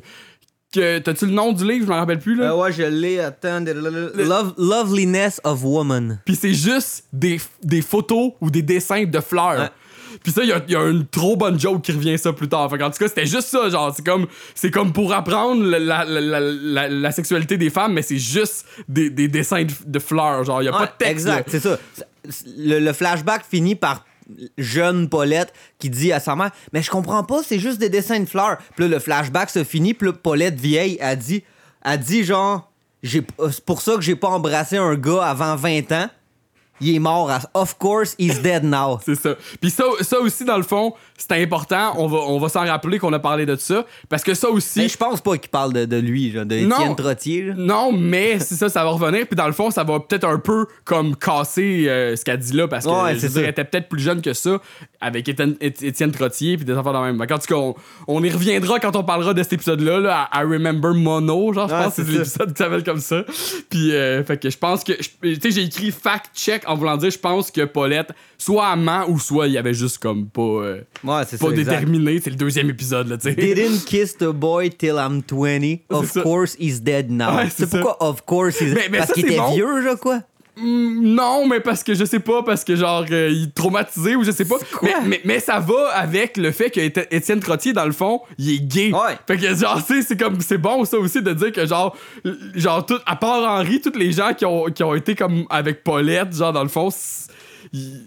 Que, 0.73 0.99
t'as-tu 0.99 1.25
le 1.25 1.31
nom 1.31 1.51
du 1.51 1.63
livre? 1.67 1.85
Je 1.85 1.89
m'en 1.89 1.97
rappelle 1.97 2.19
plus, 2.19 2.35
là. 2.35 2.51
Euh, 2.51 2.55
ouais, 2.57 2.71
je 2.71 2.83
l'ai. 2.83 3.19
Attends. 3.19 3.61
Love- 3.65 4.53
Loveliness 4.57 5.41
of 5.43 5.63
Woman. 5.63 6.19
Puis 6.25 6.35
c'est 6.35 6.53
juste 6.53 7.05
des, 7.11 7.39
des 7.63 7.81
photos 7.81 8.33
ou 8.39 8.51
des 8.51 8.61
dessins 8.61 9.03
de 9.05 9.19
fleurs. 9.19 9.59
Ouais. 9.59 9.69
Puis 10.23 10.31
ça, 10.31 10.43
il 10.43 10.49
y 10.49 10.51
a, 10.51 10.61
il 10.67 10.73
y 10.73 10.75
a 10.75 10.83
une 10.87 11.05
trop 11.07 11.35
bonne 11.37 11.59
joke 11.59 11.81
qui 11.81 11.91
revient 11.91 12.17
ça 12.17 12.33
plus 12.33 12.47
tard. 12.49 12.69
Fait 12.69 12.81
en 12.83 12.89
tout 12.91 12.97
cas, 12.97 13.07
c'était 13.07 13.25
juste 13.25 13.47
ça. 13.47 13.69
Genre, 13.69 13.93
c'est 13.95 14.05
comme, 14.05 14.27
c'est 14.55 14.71
comme 14.71 14.91
pour 14.93 15.13
apprendre 15.13 15.63
la, 15.63 15.79
la, 15.79 16.03
la, 16.05 16.87
la- 16.89 17.11
sexualité 17.11 17.57
des 17.57 17.69
femmes, 17.69 17.93
mais 17.93 18.01
c'est 18.01 18.17
juste 18.17 18.65
des, 18.87 19.09
des 19.09 19.27
dessins 19.27 19.63
de, 19.63 19.73
de 19.85 19.99
fleurs. 19.99 20.43
Genre, 20.43 20.61
il 20.61 20.65
y 20.65 20.69
a 20.69 20.71
pas 20.73 20.85
de 20.85 20.91
texte. 20.97 21.11
Exact, 21.27 21.47
c'est 21.49 21.59
ça. 21.59 21.77
Le, 22.57 22.79
le 22.79 22.93
flashback 22.93 23.43
finit 23.49 23.75
par 23.75 24.05
jeune 24.57 25.09
Paulette 25.09 25.53
qui 25.79 25.89
dit 25.89 26.11
à 26.11 26.19
sa 26.19 26.35
mère 26.35 26.51
Mais 26.73 26.81
je 26.83 26.89
comprends 26.91 27.23
pas, 27.23 27.41
c'est 27.43 27.59
juste 27.59 27.79
des 27.79 27.89
dessins 27.89 28.19
de 28.19 28.25
fleurs. 28.25 28.57
Puis 28.75 28.83
là, 28.85 28.89
le 28.89 28.99
flashback 28.99 29.49
se 29.49 29.63
finit, 29.63 29.93
puis 29.93 30.07
là, 30.07 30.13
Paulette 30.13 30.59
vieille 30.59 30.99
a 31.01 31.15
dit, 31.15 31.43
a 31.81 31.97
dit 31.97 32.23
genre 32.23 32.71
j'ai- 33.01 33.25
C'est 33.51 33.63
pour 33.65 33.81
ça 33.81 33.95
que 33.95 34.01
j'ai 34.01 34.15
pas 34.15 34.27
embrassé 34.27 34.77
un 34.77 34.95
gars 34.95 35.23
avant 35.23 35.55
20 35.55 35.91
ans. 35.93 36.09
Il 36.81 36.95
est 36.95 36.99
mort. 36.99 37.31
Of 37.53 37.77
course, 37.77 38.15
he's 38.17 38.41
dead 38.41 38.63
now. 38.63 38.99
C'est 39.03 39.15
ça. 39.15 39.35
Puis 39.59 39.71
ça, 39.71 39.83
ça 40.01 40.19
aussi, 40.19 40.45
dans 40.45 40.57
le 40.57 40.63
fond, 40.63 40.93
c'est 41.19 41.41
important. 41.43 41.93
On 41.97 42.07
va, 42.07 42.17
on 42.17 42.39
va 42.39 42.49
s'en 42.49 42.65
rappeler 42.65 42.97
qu'on 42.97 43.13
a 43.13 43.19
parlé 43.19 43.45
de 43.45 43.55
ça. 43.55 43.85
Parce 44.09 44.23
que 44.23 44.33
ça 44.33 44.49
aussi. 44.49 44.79
Mais 44.79 44.87
je 44.87 44.97
pense 44.97 45.21
pas 45.21 45.37
qu'il 45.37 45.49
parle 45.49 45.73
de, 45.73 45.85
de 45.85 45.97
lui, 45.97 46.31
genre, 46.31 46.45
de. 46.45 46.55
Étienne 46.55 46.95
Trottier. 46.95 47.41
là. 47.43 47.53
Non, 47.57 47.91
mais 47.91 48.39
c'est 48.39 48.55
ça, 48.55 48.69
ça 48.69 48.83
va 48.83 48.89
revenir. 48.91 49.27
Puis 49.27 49.35
dans 49.35 49.47
le 49.47 49.53
fond, 49.53 49.69
ça 49.69 49.83
va 49.83 49.99
peut-être 49.99 50.23
un 50.25 50.39
peu 50.39 50.65
comme 50.85 51.15
casser 51.15 51.85
euh, 51.87 52.15
ce 52.15 52.23
qu'elle 52.25 52.39
dit 52.39 52.53
là. 52.53 52.67
Parce 52.67 52.85
que 52.85 52.89
Ouais, 52.89 53.15
je 53.19 53.39
était 53.41 53.63
peut-être 53.63 53.89
plus 53.89 54.01
jeune 54.01 54.21
que 54.21 54.33
ça 54.33 54.59
avec 55.01 55.27
Étienne, 55.29 55.55
Éti- 55.61 55.85
Étienne 55.85 56.11
Trottier. 56.11 56.55
Puis 56.57 56.65
des 56.65 56.73
affaires 56.73 56.93
de 56.93 56.99
même. 56.99 57.21
En 57.21 57.25
tout 57.25 57.35
cas, 57.47 57.55
on, 57.55 57.75
on 58.07 58.23
y 58.23 58.29
reviendra 58.29 58.79
quand 58.79 58.95
on 58.95 59.03
parlera 59.03 59.33
de 59.33 59.43
cet 59.43 59.53
épisode-là. 59.53 59.99
Là, 59.99 60.29
à 60.31 60.41
Remember 60.41 60.93
Mono. 60.93 61.53
Genre, 61.53 61.67
je 61.67 61.73
Ouais, 61.73 61.83
pense 61.83 61.95
que 61.95 62.03
c'est 62.03 62.11
l'épisode 62.11 62.53
qui 62.53 62.57
s'appelle 62.63 62.83
comme 62.83 62.99
ça. 63.01 63.23
Puis, 63.69 63.93
euh, 63.93 64.23
fait 64.23 64.37
que 64.37 64.49
je 64.49 64.57
pense 64.57 64.83
que. 64.83 64.93
Tu 64.93 65.35
sais, 65.41 65.51
j'ai 65.51 65.63
écrit 65.63 65.91
fact-check 65.91 66.63
en 66.67 66.75
voulant 66.75 66.97
dire, 66.97 67.11
je 67.11 67.19
pense 67.19 67.51
que 67.51 67.65
Paulette, 67.65 68.11
soit 68.37 68.67
amant 68.67 69.05
ou 69.09 69.19
soit 69.19 69.47
il 69.47 69.53
y 69.53 69.57
avait 69.57 69.73
juste 69.73 69.97
comme 69.99 70.27
pas. 70.27 70.41
euh, 70.41 70.81
Ouais, 71.17 71.23
c'est 71.27 71.39
pas 71.39 71.47
ça. 71.47 71.51
déterminé. 71.53 72.19
C'est 72.23 72.29
le 72.29 72.35
deuxième 72.35 72.69
épisode, 72.69 73.07
là, 73.07 73.17
tu 73.17 73.29
sais. 73.29 73.35
Didn't 73.35 73.85
kiss 73.85 74.17
the 74.17 74.25
boy 74.27 74.69
till 74.69 74.95
I'm 74.97 75.21
20. 75.23 75.79
Of 75.89 76.11
ça. 76.11 76.21
course, 76.21 76.55
he's 76.59 76.81
dead 76.81 77.09
now. 77.11 77.35
Ouais, 77.37 77.49
c'est 77.49 77.69
ça. 77.69 77.79
pourquoi, 77.79 77.97
of 78.07 78.21
course, 78.25 78.59
he's 78.61 78.73
Mais- 78.73 78.87
mais 78.91 78.97
Parce 78.99 79.11
qu'il 79.13 79.25
était 79.25 79.37
bon. 79.37 79.53
vieux, 79.53 79.81
genre 79.83 79.99
quoi? 79.99 80.19
Mm, 80.57 81.13
Non, 81.15 81.47
mais 81.47 81.61
parce 81.61 81.83
que 81.85 81.93
je 81.93 82.03
sais 82.03 82.19
pas, 82.19 82.43
parce 82.43 82.65
que 82.65 82.75
genre, 82.75 83.05
euh, 83.09 83.29
il 83.31 83.43
est 83.45 83.53
traumatisé 83.55 84.17
ou 84.17 84.25
je 84.25 84.31
sais 84.31 84.43
pas. 84.43 84.57
Mais, 84.81 84.93
mais, 85.05 85.21
mais 85.23 85.39
ça 85.39 85.59
va 85.59 85.87
avec 85.93 86.35
le 86.35 86.51
fait 86.51 86.69
que 86.69 86.81
Éti- 86.81 87.07
Étienne 87.11 87.39
Trottier, 87.39 87.71
dans 87.71 87.85
le 87.85 87.93
fond, 87.93 88.19
il 88.37 88.55
est 88.55 88.59
gay. 88.59 88.91
Ouais. 88.91 89.15
Fait 89.25 89.37
que 89.37 89.55
genre, 89.55 89.79
c'est 89.87 90.19
comme, 90.19 90.41
c'est 90.41 90.57
bon 90.57 90.83
ça 90.83 90.97
aussi 90.97 91.21
de 91.21 91.31
dire 91.31 91.53
que 91.53 91.65
genre, 91.65 91.95
genre, 92.55 92.85
tout, 92.85 92.97
à 93.05 93.15
part 93.15 93.41
Henri, 93.59 93.79
tous 93.79 93.97
les 93.97 94.11
gens 94.11 94.33
qui 94.33 94.43
ont, 94.45 94.65
qui 94.65 94.83
ont 94.83 94.95
été 94.95 95.15
comme 95.15 95.45
avec 95.49 95.81
Paulette, 95.83 96.35
genre, 96.35 96.51
dans 96.51 96.63
le 96.63 96.67
fond, 96.69 96.89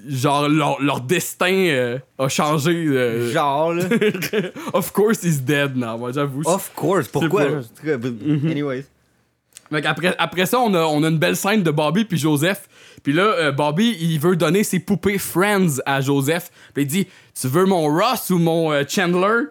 genre, 0.08 0.48
leur, 0.48 0.80
leur 0.82 1.00
destin 1.00 1.52
euh, 1.52 1.98
a 2.18 2.28
changé. 2.28 2.70
euh, 2.88 3.30
Genre, 3.32 3.74
là. 3.74 3.84
of 4.72 4.92
course, 4.92 5.22
he's 5.22 5.40
dead 5.42 5.76
now, 5.76 5.96
moi, 5.98 6.12
j'avoue. 6.12 6.42
of 6.44 6.72
course. 6.74 7.08
Pourquoi? 7.08 7.44
pas. 7.46 7.96
But- 7.96 8.22
Anyways. 8.50 8.84
Qu'après 9.82 10.14
après 10.18 10.44
ça, 10.46 10.58
on 10.60 10.74
a, 10.74 10.80
on 10.82 11.02
a 11.02 11.08
une 11.08 11.18
belle 11.18 11.36
scène 11.36 11.62
de 11.62 11.70
Bobby 11.70 12.04
puis 12.04 12.18
Joseph. 12.18 12.68
Puis 13.02 13.14
là, 13.14 13.22
euh, 13.22 13.52
Bobby, 13.52 13.96
il 14.00 14.18
veut 14.20 14.36
donner 14.36 14.64
ses 14.64 14.78
poupées 14.80 15.16
Friends 15.16 15.78
à 15.86 16.02
Joseph. 16.02 16.50
Puis 16.74 16.82
il 16.84 16.86
dit 16.86 17.06
Tu 17.40 17.48
veux 17.48 17.64
mon 17.64 17.86
Ross 17.88 18.28
ou 18.30 18.38
mon 18.38 18.70
euh, 18.70 18.82
Chandler 18.86 19.44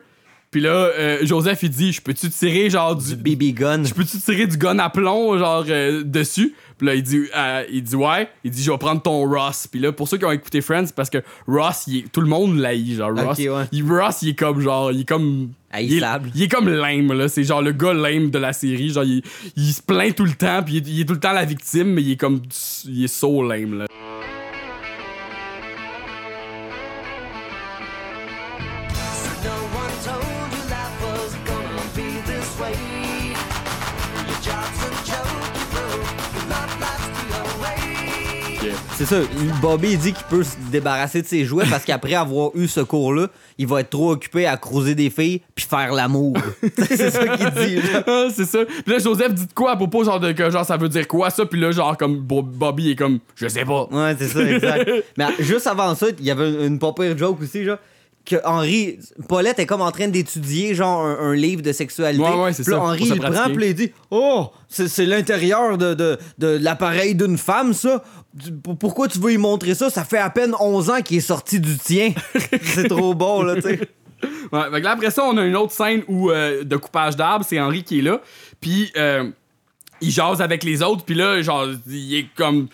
Puis 0.52 0.60
là, 0.60 0.70
euh, 0.98 1.20
Joseph, 1.26 1.64
il 1.64 1.70
dit 1.70 1.94
Je 1.94 2.02
peux-tu 2.02 2.30
tirer 2.30 2.70
genre 2.70 2.94
du. 2.96 3.16
BB 3.16 3.54
gun? 3.54 3.84
Je 3.86 3.94
peux-tu 3.94 4.18
tirer 4.18 4.48
du 4.48 4.58
gun 4.58 4.78
à 4.80 4.90
plomb, 4.90 5.38
genre, 5.38 5.64
euh, 5.70 6.04
dessus? 6.04 6.54
Puis 6.78 6.88
là, 6.88 6.96
il 6.96 7.04
dit, 7.04 7.22
euh, 7.38 7.64
il 7.72 7.84
dit, 7.84 7.96
ouais. 7.96 8.28
Il 8.44 8.50
dit, 8.52 8.62
je 8.64 8.72
vais 8.72 8.78
prendre 8.78 9.02
ton 9.02 9.24
Ross. 9.30 9.68
Puis 9.68 9.80
là, 9.80 9.92
pour 9.92 10.08
ceux 10.08 10.18
qui 10.18 10.26
ont 10.26 10.32
écouté 10.32 10.62
Friends, 10.62 10.88
c'est 10.88 10.96
parce 10.96 11.12
que 11.12 11.20
Ross, 11.48 11.84
il 11.88 11.98
est- 12.00 12.12
tout 12.12 12.22
le 12.22 12.28
monde 12.28 12.58
l'haït, 12.58 12.96
genre, 12.98 13.12
Ross. 13.16 13.38
ouais. 13.50 13.66
Il, 13.72 13.84
Ross, 13.90 14.24
il 14.24 14.30
est 14.30 14.34
comme, 14.36 14.60
genre, 14.60 14.92
il 14.92 15.02
est 15.02 15.08
comme. 15.08 15.52
Il 15.80 15.94
est, 15.94 16.00
il 16.36 16.44
est 16.44 16.48
comme 16.50 16.68
lame, 16.68 17.14
là. 17.14 17.30
C'est 17.30 17.44
genre 17.46 17.62
le 17.62 17.72
gars 17.72 17.94
lame 17.94 18.30
de 18.30 18.40
la 18.40 18.52
série. 18.52 18.90
Genre, 18.90 19.04
il, 19.06 19.22
il 19.56 19.72
se 19.72 19.82
plaint 19.82 20.14
tout 20.14 20.26
le 20.26 20.34
temps, 20.34 20.64
puis 20.64 20.76
il, 20.76 20.78
est- 20.80 20.92
il 20.92 21.02
est 21.02 21.06
tout 21.06 21.14
le 21.14 21.20
temps 21.20 21.32
la 21.34 21.46
victime, 21.46 21.94
mais 21.94 22.02
il 22.02 22.12
est 22.12 22.18
comme. 22.18 22.42
Il 22.88 23.04
est 23.06 23.08
so 23.08 23.48
lame, 23.48 23.78
là. 23.78 23.86
C'est 39.04 39.16
ça. 39.16 39.22
Bobby, 39.64 39.98
dit 39.98 40.14
qu'il 40.14 40.26
peut 40.28 40.44
se 40.44 40.56
débarrasser 40.72 41.24
de 41.24 41.28
ses 41.28 41.44
jouets 41.44 41.66
parce 41.68 41.84
qu'après 41.84 42.14
avoir 42.14 42.52
eu 42.54 42.68
ce 42.68 42.82
cours-là, 42.82 43.30
il 43.58 43.66
va 43.66 43.80
être 43.82 43.90
trop 43.90 44.12
occupé 44.12 44.46
à 44.46 44.58
croiser 44.58 44.94
des 44.94 45.10
filles 45.10 45.42
puis 45.56 45.66
faire 45.68 45.92
l'amour. 45.92 46.38
c'est 46.78 47.10
ça 47.10 47.36
qu'il 47.36 47.50
dit. 47.50 47.76
là. 47.78 48.04
Ah, 48.06 48.28
c'est 48.32 48.46
ça. 48.46 48.60
Puis 48.64 48.94
là, 48.94 49.00
Joseph 49.00 49.34
dit 49.34 49.48
de 49.48 49.54
quoi 49.54 49.72
à 49.72 49.76
propos, 49.76 50.04
genre, 50.04 50.20
de 50.20 50.32
que 50.34 50.52
genre, 50.52 50.64
ça 50.66 50.78
veut 50.78 50.88
dire 50.88 51.08
quoi, 51.08 51.32
ça? 51.32 51.48
Puis 51.48 51.60
là, 51.60 51.72
genre, 51.72 51.98
comme 51.98 52.18
Bo- 52.20 52.44
Bobby 52.44 52.92
est 52.92 52.96
comme, 52.96 53.18
je 53.36 53.48
sais 53.48 53.66
pas. 53.66 53.88
Ouais, 53.90 54.16
c'est 54.20 54.28
ça, 54.28 54.44
exact. 54.44 54.88
Mais 55.18 55.26
juste 55.40 55.66
avant 55.66 55.96
ça, 55.96 56.06
il 56.20 56.24
y 56.24 56.30
avait 56.30 56.52
une, 56.52 56.62
une 56.74 56.80
pas 56.80 56.94
pire 56.94 57.18
joke 57.18 57.42
aussi, 57.42 57.64
genre. 57.64 57.80
Que 58.24 58.36
Henri, 58.46 59.00
Paulette 59.28 59.58
est 59.60 59.66
comme 59.66 59.82
en 59.82 59.92
train 59.92 60.08
d'étudier 60.08 60.76
genre 60.76 61.04
un, 61.04 61.32
un 61.32 61.34
livre 61.34 61.62
de 61.62 61.72
sexualité. 61.72 62.24
Ouais, 62.24 62.44
ouais, 62.44 62.54
c'est 62.54 62.64
Puis 62.64 62.72
là, 62.72 62.78
ça, 62.78 62.84
Henri 62.84 63.04
il 63.04 63.20
prend 63.20 63.54
puis 63.54 63.68
il 63.68 63.74
dit 63.74 63.92
Oh, 64.12 64.52
c'est 64.70 65.06
l'intérieur 65.06 65.78
de, 65.78 65.94
de, 65.94 66.20
de 66.38 66.48
l'appareil 66.62 67.16
d'une 67.16 67.38
femme, 67.38 67.74
ça. 67.74 68.04
Pourquoi 68.80 69.08
tu 69.08 69.20
veux 69.20 69.34
y 69.34 69.38
montrer 69.38 69.74
ça? 69.74 69.90
Ça 69.90 70.04
fait 70.04 70.20
à 70.20 70.30
peine 70.30 70.54
11 70.60 70.90
ans 70.92 71.02
qu'il 71.02 71.18
est 71.18 71.22
sorti 71.22 71.60
du 71.60 71.78
tien. 71.78 72.14
c'est 72.64 72.88
trop 72.88 73.14
bon, 73.14 73.42
là, 73.42 73.56
tu 73.56 73.62
sais. 73.62 73.80
Ouais, 74.52 74.64
fait 74.72 74.82
que 74.82 74.84
là, 74.84 74.92
après 74.92 75.10
ça, 75.10 75.24
on 75.24 75.36
a 75.38 75.46
une 75.46 75.56
autre 75.56 75.72
scène 75.72 76.04
où, 76.08 76.30
euh, 76.30 76.64
de 76.64 76.78
coupage 76.78 77.16
d'arbres, 77.16 77.46
c'est 77.48 77.60
Henri 77.60 77.84
qui 77.84 78.00
est 78.00 78.02
là. 78.04 78.22
Puis, 78.60 78.92
euh, 78.96 79.32
il 80.02 80.12
jase 80.12 80.42
avec 80.42 80.64
les 80.64 80.82
autres, 80.84 81.04
puis 81.06 81.16
là, 81.16 81.42
genre, 81.42 81.68
il 81.88 82.16
est 82.16 82.28
comme. 82.36 82.68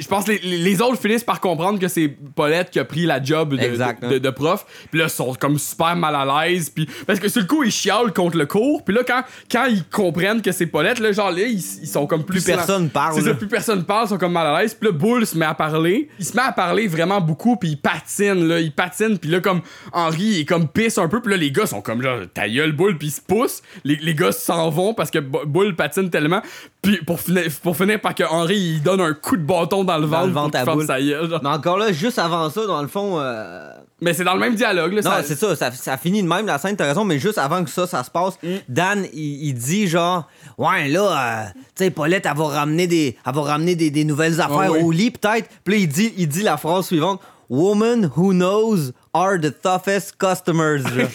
Je 0.00 0.06
pense 0.06 0.24
que 0.24 0.32
les, 0.32 0.38
les 0.58 0.80
autres 0.82 1.00
finissent 1.00 1.24
par 1.24 1.40
comprendre 1.40 1.78
que 1.78 1.88
c'est 1.88 2.08
Paulette 2.08 2.70
qui 2.70 2.78
a 2.78 2.84
pris 2.84 3.04
la 3.06 3.22
job 3.22 3.54
de, 3.54 3.58
Exact, 3.62 4.02
hein. 4.04 4.10
de- 4.10 4.18
de 4.18 4.30
prof. 4.30 4.64
Puis 4.90 4.98
là, 5.00 5.06
ils 5.06 5.10
sont 5.10 5.34
comme 5.34 5.58
super 5.58 5.96
mal 5.96 6.14
à 6.14 6.46
l'aise. 6.46 6.70
Puis 6.70 6.88
parce 7.06 7.18
que 7.18 7.28
sur 7.28 7.40
le 7.40 7.46
coup, 7.46 7.62
ils 7.64 7.70
chialent 7.72 8.12
contre 8.12 8.36
le 8.36 8.46
cours. 8.46 8.84
Puis 8.84 8.94
là, 8.94 9.02
quand, 9.06 9.22
quand 9.50 9.66
ils 9.66 9.84
comprennent 9.84 10.42
que 10.42 10.52
c'est 10.52 10.66
Paulette, 10.66 10.98
là, 10.98 11.12
genre 11.12 11.30
là, 11.30 11.42
ils, 11.46 11.54
ils 11.58 11.86
sont 11.88 12.06
comme 12.06 12.24
plus. 12.24 12.42
Plus 12.42 12.52
personne 12.54 12.88
parle, 12.90 13.14
C'est 13.14 13.22
ça, 13.28 13.34
plus 13.34 13.48
personne 13.48 13.84
parle, 13.84 14.06
ils 14.06 14.10
sont 14.10 14.18
comme 14.18 14.32
mal 14.32 14.46
à 14.46 14.60
l'aise. 14.62 14.74
Puis 14.74 14.88
là, 14.88 14.92
Bull 14.92 15.26
se 15.26 15.36
met 15.36 15.46
à 15.46 15.54
parler. 15.54 16.08
Il 16.18 16.24
se 16.24 16.36
met 16.36 16.42
à 16.42 16.52
parler 16.52 16.86
vraiment 16.88 17.20
beaucoup, 17.20 17.56
puis 17.56 17.70
il 17.70 17.76
patine, 17.80 18.46
là. 18.48 18.60
Il 18.60 18.72
patine, 18.72 19.18
puis 19.18 19.30
là, 19.30 19.40
comme 19.40 19.60
Henri, 19.92 20.22
il 20.22 20.40
est 20.40 20.44
comme 20.44 20.68
pisse 20.68 20.98
un 20.98 21.08
peu. 21.08 21.20
Puis 21.20 21.30
là, 21.30 21.36
les 21.36 21.50
gars 21.50 21.66
sont 21.66 21.80
comme 21.82 22.02
là, 22.02 22.18
ta 22.32 22.48
gueule, 22.48 22.72
Bull, 22.72 22.96
puis 22.98 23.08
ils 23.08 23.12
se 23.12 23.20
poussent. 23.20 23.62
Les, 23.84 23.96
les 23.96 24.14
gars 24.14 24.32
s'en 24.32 24.70
vont 24.70 24.94
parce 24.94 25.10
que 25.10 25.18
Bu- 25.18 25.46
Bull 25.46 25.74
patine 25.76 26.10
tellement. 26.10 26.42
Puis 26.82 26.98
pour 27.06 27.20
finir, 27.20 27.44
pour 27.62 27.76
finir 27.76 28.00
par 28.00 28.14
que 28.14 28.24
Henri, 28.24 28.56
il 28.56 28.82
donne 28.82 29.00
un 29.00 29.14
coup 29.14 29.36
de 29.36 29.42
bâton 29.42 29.71
dans 29.84 29.98
le 29.98 30.06
ventre, 30.06 30.26
le 30.26 30.32
pour 30.32 30.42
ventre 30.42 30.52
qu'il 30.52 30.60
à 30.60 30.64
ferme 30.64 30.78
Bull. 30.78 30.86
sa 30.86 31.00
gueule, 31.00 31.28
genre. 31.30 31.40
Mais 31.42 31.48
encore 31.48 31.78
là, 31.78 31.92
juste 31.92 32.18
avant 32.18 32.48
ça, 32.50 32.66
dans 32.66 32.82
le 32.82 32.88
fond. 32.88 33.18
euh, 33.18 33.70
Mais 34.00 34.14
c'est 34.14 34.24
dans 34.24 34.34
le 34.34 34.40
même 34.40 34.54
dialogue, 34.54 34.92
là. 34.92 35.00
Non, 35.02 35.10
ça- 35.10 35.22
c'est 35.24 35.36
ça, 35.36 35.54
ça, 35.56 35.70
ça 35.72 35.96
finit 35.96 36.22
de 36.22 36.28
même 36.28 36.46
la 36.46 36.58
scène, 36.58 36.76
t'as 36.76 36.86
raison, 36.86 37.04
mais 37.04 37.18
juste 37.18 37.38
avant 37.38 37.62
que 37.64 37.70
ça, 37.70 37.86
ça 37.86 38.02
se 38.04 38.10
passe, 38.10 38.34
Mm. 38.42 38.48
Dan, 38.68 39.04
il, 39.12 39.46
il 39.48 39.54
dit 39.54 39.86
genre, 39.88 40.28
ouais, 40.58 40.88
là, 40.88 41.02
euh, 41.02 41.44
tu 41.76 41.84
sais, 41.84 41.90
Paulette, 41.90 42.26
elle 42.30 42.36
va 42.36 42.44
ramener 42.48 42.86
des, 42.86 43.16
elle 43.26 43.34
va 43.34 43.42
ramener 43.42 43.74
des, 43.76 43.90
des 43.90 44.04
nouvelles 44.04 44.40
affaires 44.40 44.58
Ah 44.68 44.72
oui. 44.72 44.82
au 44.82 44.90
lit, 44.90 45.10
peut-être. 45.10 45.48
Puis 45.64 45.74
là, 45.74 45.80
il 45.80 45.88
dit, 45.88 46.12
il 46.18 46.28
dit 46.28 46.42
la 46.42 46.56
phrase 46.56 46.86
suivante, 46.86 47.20
Women 47.50 48.10
who 48.16 48.32
knows 48.32 48.92
are 49.12 49.38
the 49.38 49.52
toughest 49.60 50.14
customers. 50.18 50.78
genre. 50.78 51.06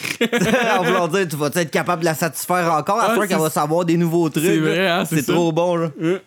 en 0.80 0.84
voulant 0.84 1.08
dire, 1.08 1.28
tu 1.28 1.36
vas 1.36 1.48
être 1.48 1.72
capable 1.72 2.02
de 2.02 2.06
la 2.06 2.14
satisfaire 2.14 2.72
encore? 2.74 3.00
Ah, 3.02 3.12
afin 3.12 3.22
c'est- 3.22 3.28
qu'elle 3.30 3.40
va 3.40 3.50
savoir 3.50 3.86
des 3.86 3.98
nouveaux 3.98 4.30
trucs. 4.30 4.44
c'est 4.46 4.56
là. 4.58 4.62
vrai, 4.70 4.88
hein, 4.88 5.04
c'est 5.10 5.16
c'est 5.18 5.22
ça. 5.24 5.34
trop 5.34 5.52
bon. 5.52 5.76
Là. 5.78 5.90
Euh. 6.02 6.20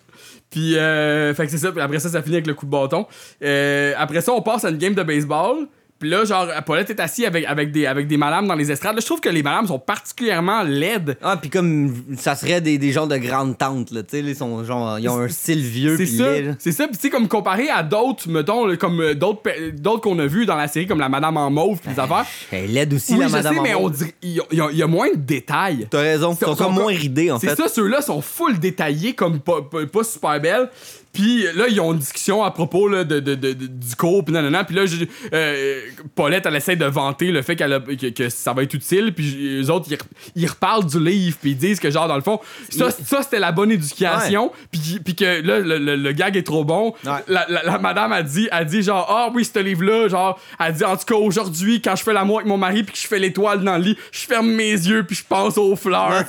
Puis, 0.51 0.77
euh, 0.77 1.33
fait 1.35 1.45
que 1.45 1.51
c'est 1.51 1.59
ça. 1.59 1.73
Puis 1.73 1.81
après 1.81 2.01
ça, 2.01 2.09
ça 2.09 2.23
finit 2.23 2.37
avec 2.37 2.47
le 2.47 2.55
coup 2.55 2.67
de 2.67 2.71
bâton. 2.71 3.07
Euh, 3.43 3.95
après 3.97 4.21
ça, 4.21 4.33
on 4.33 4.43
passe 4.43 4.65
à 4.65 4.71
une 4.71 4.79
game 4.79 4.95
de 4.95 5.03
baseball. 5.03 5.69
Puis 6.01 6.09
là, 6.09 6.25
genre, 6.25 6.47
Paulette 6.65 6.89
est 6.91 6.99
assis 6.99 7.27
avec, 7.27 7.45
avec, 7.45 7.71
des, 7.73 7.85
avec 7.87 8.07
des 8.09 8.17
madames 8.17 8.49
dans 8.49 8.55
les 8.55 8.73
estrades. 8.73 8.95
Là, 8.95 9.01
je 9.03 9.07
trouve 9.07 9.21
que 9.21 9.29
les 9.29 9.43
madames 9.43 9.67
sont 9.67 9.79
particulièrement 9.79 10.63
laides. 10.63 11.19
Ah, 11.23 11.37
puis 11.37 11.51
comme 11.51 11.95
ça 12.17 12.35
serait 12.35 12.61
des, 12.63 12.79
des 12.79 12.91
gens 12.91 13.07
de 13.07 13.17
grandes 13.19 13.59
tantes, 13.59 13.91
là, 13.91 14.03
tu 14.03 14.11
sais, 14.13 14.21
ils 14.21 14.35
sont 14.35 14.65
genre, 14.65 14.99
ils 14.99 15.09
ont 15.11 15.19
un 15.19 15.29
style 15.29 15.61
vieux 15.61 15.97
C'est 15.99 16.07
ça. 16.07 16.25
C'est 16.59 16.73
ça. 16.73 16.87
Puis, 16.89 16.97
tu 16.97 17.03
sais, 17.03 17.11
comme 17.11 17.29
comparé 17.29 17.69
à 17.69 17.83
d'autres, 17.83 18.29
mettons, 18.31 18.75
comme 18.77 19.01
euh, 19.01 19.15
d'autres 19.15 19.43
d'autres 19.77 20.01
qu'on 20.01 20.19
a 20.19 20.27
vus 20.27 20.47
dans 20.47 20.57
la 20.57 20.69
série, 20.69 20.87
comme 20.87 21.01
la 21.01 21.09
madame 21.11 21.37
en 21.37 21.51
mauve, 21.51 21.79
puis 21.79 21.91
les 21.95 22.01
affaires. 22.01 22.25
Elle 22.51 22.65
est 22.65 22.69
laide 22.69 22.95
aussi, 22.95 23.13
Oui, 23.13 23.19
la 23.21 23.29
je 23.29 23.33
madame. 23.33 23.53
sais, 23.55 23.61
en 23.61 23.63
mais 23.63 23.75
mauve. 23.75 23.83
on 23.85 23.89
dirait. 23.91 24.15
Il 24.23 24.31
y, 24.31 24.41
a- 24.41 24.71
y 24.73 24.79
y 24.79 24.85
moins 24.85 25.11
de 25.11 25.17
détails. 25.17 25.87
T'as 25.91 26.01
raison, 26.01 26.35
ils 26.41 26.45
sont 26.45 26.57
comme 26.57 26.75
moins 26.75 26.87
ridés, 26.95 27.31
en 27.31 27.39
C'est 27.39 27.49
fait. 27.51 27.57
ça, 27.57 27.69
ceux-là 27.69 28.01
sont 28.01 28.23
full 28.23 28.59
détaillés, 28.59 29.13
comme 29.13 29.39
pas, 29.41 29.61
pas, 29.63 29.85
pas 29.87 30.03
super 30.05 30.41
belles. 30.41 30.71
Puis 31.13 31.43
là, 31.57 31.67
ils 31.69 31.81
ont 31.81 31.93
une 31.93 31.99
discussion 31.99 32.45
à 32.45 32.53
propos 32.53 32.87
là, 32.89 33.03
de, 33.03 33.19
de, 33.19 33.35
de- 33.35 33.53
de- 33.53 33.67
du 33.67 33.97
cours, 33.97 34.25
puis 34.25 34.33
nanana. 34.33 34.63
Puis 34.63 34.77
là, 34.77 34.87
je- 34.87 35.05
euh, 35.33 35.81
Paulette, 36.15 36.47
elle 36.47 36.55
essaie 36.55 36.77
de 36.77 36.85
vanter 36.85 37.33
le 37.33 37.43
fait 37.43 37.57
qu'elle 37.57 37.73
a- 37.73 37.81
que, 37.81 38.11
que 38.11 38.29
ça 38.29 38.53
va 38.53 38.63
être 38.63 38.75
utile. 38.75 39.13
Puis 39.13 39.25
les 39.59 39.71
autres, 39.71 39.87
ils, 39.91 39.99
ils 40.37 40.47
reparlent 40.47 40.87
du 40.87 41.01
livre, 41.03 41.37
puis 41.41 41.51
ils 41.51 41.57
disent 41.57 41.81
que, 41.81 41.91
genre, 41.91 42.07
dans 42.07 42.15
le 42.15 42.23
fond, 42.23 42.39
ça, 42.71 42.91
ça 42.93 43.23
c'était 43.23 43.41
la 43.41 43.51
bonne 43.51 43.73
éducation. 43.73 44.53
Puis, 44.71 45.01
puis 45.05 45.15
que 45.17 45.25
là, 45.43 45.59
le, 45.59 45.79
le- 45.79 45.97
le 45.97 46.13
gag 46.13 46.37
est 46.37 46.45
trop 46.47 46.65
bon. 46.65 46.95
Ouais. 47.05 47.11
La, 47.27 47.45
la- 47.49 47.65
la 47.65 47.79
madame 47.79 48.13
a 48.13 48.23
dit, 48.23 48.49
a 48.53 48.65
dit 48.65 48.83
genre, 48.83 49.07
ah 49.11 49.31
oui, 49.35 49.45
ce 49.45 49.59
livre-là, 49.59 50.07
genre, 50.09 50.39
elle 50.61 50.75
dit, 50.75 50.85
en 50.85 50.97
tout 50.97 51.07
cas, 51.07 51.17
aujourd'hui, 51.17 51.83
quand 51.83 51.97
je 51.97 52.05
fais 52.05 52.13
l'amour 52.13 52.37
avec 52.39 52.49
mon 52.49 52.57
mari, 52.57 52.85
puis 52.85 52.93
que 52.95 53.01
je 53.01 53.07
fais 53.09 53.19
l'étoile 53.19 53.65
dans 53.65 53.77
le 53.79 53.83
lit, 53.83 53.99
je 54.13 54.21
ferme 54.27 54.49
mes 54.53 54.71
yeux, 54.71 55.03
puis 55.05 55.17
je 55.17 55.25
pense 55.29 55.59
aux 55.59 55.75
fleurs. 55.75 56.23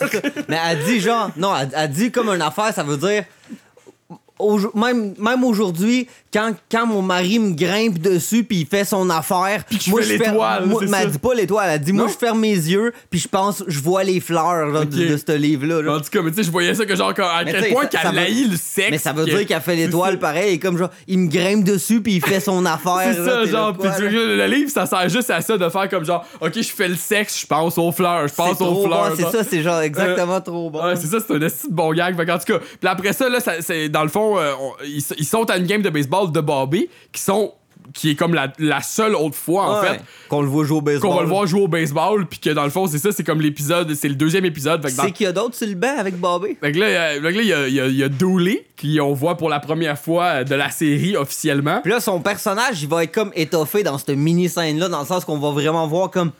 Mais 0.47 0.57
elle 0.69 0.83
dit 0.85 0.99
genre, 0.99 1.29
non, 1.37 1.53
elle, 1.55 1.69
elle 1.75 1.91
dit 1.91 2.11
comme 2.11 2.29
une 2.29 2.41
affaire, 2.41 2.73
ça 2.73 2.81
veut 2.83 2.97
dire. 2.97 3.23
Au- 4.41 4.77
même, 4.77 5.13
même 5.19 5.43
aujourd'hui, 5.43 6.07
quand, 6.33 6.53
quand 6.71 6.85
mon 6.85 7.01
mari 7.01 7.39
me 7.39 7.51
grimpe 7.53 7.99
dessus 7.99 8.43
puis 8.43 8.61
il 8.61 8.65
fait 8.65 8.85
son 8.85 9.09
affaire, 9.09 9.63
Puis 9.69 9.77
que 9.77 9.83
je 10.01 10.09
l'étoile, 10.13 10.65
moi- 10.65 10.81
elle 11.01 11.11
dit 11.11 11.19
pas 11.19 11.33
l'étoile, 11.33 11.69
elle 11.73 11.79
dit 11.81 11.93
moi 11.93 12.07
je 12.07 12.13
ferme 12.17 12.39
mes 12.39 12.53
yeux 12.53 12.93
puis 13.09 13.19
je 13.19 13.27
pense, 13.27 13.63
je 13.67 13.79
vois 13.79 14.03
les 14.03 14.19
fleurs 14.19 14.67
là, 14.67 14.85
de, 14.85 15.17
ce 15.17 15.31
livre-là. 15.35 15.81
là. 15.81 15.95
En 15.95 15.99
tout 15.99 16.09
cas, 16.09 16.21
mais 16.21 16.31
tu 16.31 16.37
sais, 16.37 16.43
je 16.43 16.51
voyais 16.51 16.73
ça 16.73 16.85
que 16.85 16.95
genre, 16.95 17.13
à 17.19 17.43
Mais 17.43 17.51
quel 17.51 17.73
point 17.73 17.85
qu'elle 17.85 18.17
haït 18.17 18.47
le 18.49 18.55
sexe. 18.57 18.87
Mais 18.91 18.97
ça 18.97 19.13
veut 19.13 19.25
que- 19.25 19.29
dire 19.31 19.45
qu'elle 19.45 19.61
fait 19.61 19.75
l'étoile 19.75 20.19
pareil, 20.19 20.53
et 20.55 20.59
comme 20.59 20.77
genre, 20.77 20.89
il 21.07 21.19
me 21.19 21.27
grimpe 21.29 21.63
dessus 21.63 22.01
puis 22.01 22.13
il 22.15 22.21
fait 22.21 22.39
son 22.39 22.65
affaire. 22.65 23.13
C'est 23.13 23.25
ça, 23.25 23.39
là, 23.41 23.45
genre, 23.45 23.73
vois, 23.73 23.97
le 23.99 24.45
livre, 24.47 24.69
ça 24.69 24.85
sert 24.85 25.09
juste 25.09 25.29
à 25.29 25.41
ça 25.41 25.57
de 25.57 25.69
faire 25.69 25.89
comme 25.89 26.05
genre, 26.05 26.25
ok, 26.39 26.51
je 26.55 26.61
fais 26.71 26.87
le 26.87 26.95
sexe, 26.95 27.41
je 27.41 27.45
pense 27.47 27.77
aux 27.77 27.91
fleurs, 27.91 28.27
je 28.27 28.33
pense 28.33 28.59
aux 28.61 28.85
fleurs. 28.85 29.09
bon, 29.09 29.15
c'est 29.17 29.37
ça, 29.37 29.43
c'est 29.43 29.61
genre 29.61 29.81
exactement 29.81 30.39
trop 30.41 30.69
bon. 30.69 30.83
Ouais, 30.83 30.95
c'est 30.95 31.07
ça, 31.07 31.17
c'est 31.25 31.33
un 31.35 31.47
bon 31.69 31.93
gag. 31.93 32.15
Qu'en 32.25 32.37
tout 32.37 32.53
cas, 32.53 32.59
puis 32.59 32.87
après 32.89 33.13
ça, 33.13 33.27
là, 33.29 33.39
c'est, 33.61 33.89
dans 33.89 34.03
le 34.03 34.09
fond, 34.09 34.30
euh, 34.37 34.53
on- 34.59 34.73
ils, 34.85 35.03
ils 35.17 35.25
sont 35.25 35.49
à 35.49 35.57
une 35.57 35.65
game 35.65 35.81
de 35.81 35.89
baseball 35.89 36.31
de 36.31 36.39
Bobby, 36.41 36.89
qui 37.11 37.21
sont, 37.21 37.53
qui 37.93 38.11
est 38.11 38.15
comme 38.15 38.33
la, 38.33 38.53
la 38.59 38.81
seule 38.81 39.15
autre 39.15 39.35
fois, 39.35 39.65
en 39.65 39.81
Ouais, 39.81 39.87
fait, 39.87 40.01
Qu'on 40.29 40.41
le 40.41 40.47
voit 40.47 40.63
jouer 40.65 40.77
au 40.77 40.81
baseball. 40.81 41.09
qu'on 41.09 41.15
va 41.17 41.23
le 41.23 41.27
voir 41.27 41.45
jouer 41.47 41.61
au 41.61 41.67
baseball, 41.67 42.25
puis 42.27 42.39
que 42.39 42.49
dans 42.51 42.63
le 42.63 42.69
fond, 42.69 42.87
c'est 42.87 42.99
ça, 42.99 43.11
c'est 43.11 43.23
comme 43.23 43.41
l'épisode, 43.41 43.93
c'est 43.95 44.07
le 44.07 44.15
deuxième 44.15 44.45
épisode. 44.45 44.81
Fait 44.81 44.91
que, 44.91 44.97
dans- 44.97 45.03
C'est 45.03 45.11
qu'il 45.11 45.23
y 45.25 45.27
a 45.27 45.31
d'autres 45.33 45.55
sur 45.55 45.67
le 45.67 45.73
banc 45.75 45.97
avec 45.97 46.15
Bobby. 46.17 46.55
fait 46.61 46.71
que 46.71 46.79
là, 46.79 46.85
euh, 46.85 47.21
fait 47.21 47.31
que 47.33 47.37
là, 47.37 47.41
il 47.41 47.47
y 47.47 47.53
a, 47.53 47.67
il 47.67 47.73
y 47.73 47.79
a- 47.81 47.87
il 47.87 47.97
y 47.97 48.03
a 48.03 48.09
Dooley, 48.09 48.65
qui 48.77 48.99
on 49.01 49.13
voit 49.13 49.35
pour 49.35 49.49
la 49.49 49.59
première 49.59 49.97
fois 49.99 50.25
euh, 50.25 50.43
de 50.43 50.55
la 50.55 50.69
série 50.69 51.17
officiellement. 51.17 51.81
Puis 51.81 51.91
là, 51.91 51.99
son 51.99 52.21
personnage, 52.21 52.81
il 52.81 52.87
va 52.87 53.03
être 53.03 53.11
comme 53.13 53.31
étoffé 53.35 53.83
dans 53.83 53.97
cette 53.97 54.09
mini-scène-là, 54.15 54.87
dans 54.87 55.01
le 55.01 55.05
sens 55.07 55.25
qu'on 55.25 55.37
va 55.39 55.49
vraiment 55.51 55.85
voir 55.87 56.11
comme 56.11 56.31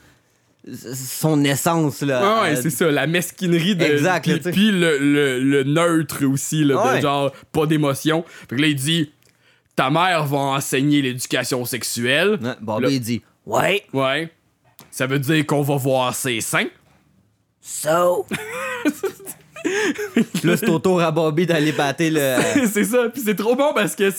son 0.74 1.44
essence, 1.44 2.02
là. 2.02 2.22
Ah 2.24 2.42
ouais, 2.44 2.58
Euh, 2.58 2.60
c'est 2.62 2.70
ça, 2.70 2.90
la 2.92 3.08
mesquinerie 3.08 3.76
de. 3.76 3.84
Exact, 3.84 4.24
Puis, 4.24 4.34
là, 4.34 4.52
puis 4.52 4.72
le, 4.72 4.98
le- 5.00 5.40
le 5.40 5.64
neutre 5.64 6.26
aussi, 6.26 6.64
là, 6.64 6.96
de 6.98 7.02
genre, 7.02 7.32
pas 7.52 7.66
d'émotion. 7.66 8.24
Fait 8.50 8.56
que 8.56 8.62
là, 8.62 8.68
il 8.68 8.76
dit 8.76 9.12
Ta 9.76 9.90
mère 9.90 10.26
va 10.26 10.38
enseigner 10.38 11.02
l'éducation 11.02 11.66
sexuelle. 11.66 12.38
Ouais, 12.42 12.54
Bobby, 12.62 12.84
Là- 12.84 12.90
il 12.92 13.00
dit 13.00 13.22
Ouais, 13.46 13.84
Ouais. 13.94 14.32
Ça 14.92 15.08
veut 15.08 15.20
dire 15.20 15.46
qu'on 15.46 15.62
va 15.62 15.78
voir 15.78 16.14
ses 16.14 16.42
seins. 16.42 16.68
so. 17.62 18.26
Là, 20.44 20.58
c'est 20.58 20.70
au 20.70 20.80
tour 20.80 21.02
à 21.02 21.12
Bobby 21.12 21.46
d'aller 21.46 21.72
battre 21.72 22.04
le. 22.04 22.68
c'est 22.68 22.84
ça, 22.84 23.10
puis 23.14 23.22
c'est 23.24 23.36
trop 23.36 23.56
bon 23.56 23.74
parce 23.74 23.96
que 23.96 24.10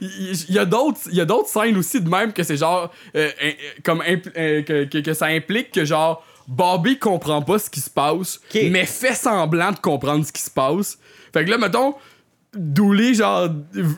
il 0.00 0.54
y, 0.54 0.58
a 0.58 0.64
d'autres 0.64 1.00
il 1.10 1.16
y 1.16 1.20
a 1.20 1.24
d'autres 1.24 1.48
scènes 1.48 1.76
aussi 1.76 2.00
de 2.00 2.08
même 2.08 2.32
que 2.32 2.42
c'est 2.42 2.56
genre 2.56 2.90
euh, 3.16 3.30
euh, 3.42 3.50
comme 3.82 4.02
euh, 4.36 4.62
que, 4.62 4.84
que- 4.84 4.98
que 4.98 5.14
ça 5.14 5.26
implique 5.26 5.72
que 5.72 5.84
genre 5.84 6.24
Bobby 6.48 6.98
comprend 6.98 7.42
pas 7.42 7.58
ce 7.58 7.70
qui 7.70 7.80
se 7.80 7.90
passe 7.90 8.40
mais 8.70 8.84
fait 8.86 9.14
semblant 9.14 9.72
de 9.72 9.78
comprendre 9.78 10.24
ce 10.26 10.32
qui 10.32 10.42
se 10.42 10.50
passe. 10.50 10.98
Fait 11.32 11.44
que 11.44 11.50
là 11.50 11.58
mettons 11.58 11.94
Dooley, 12.52 13.14
genre, 13.14 13.48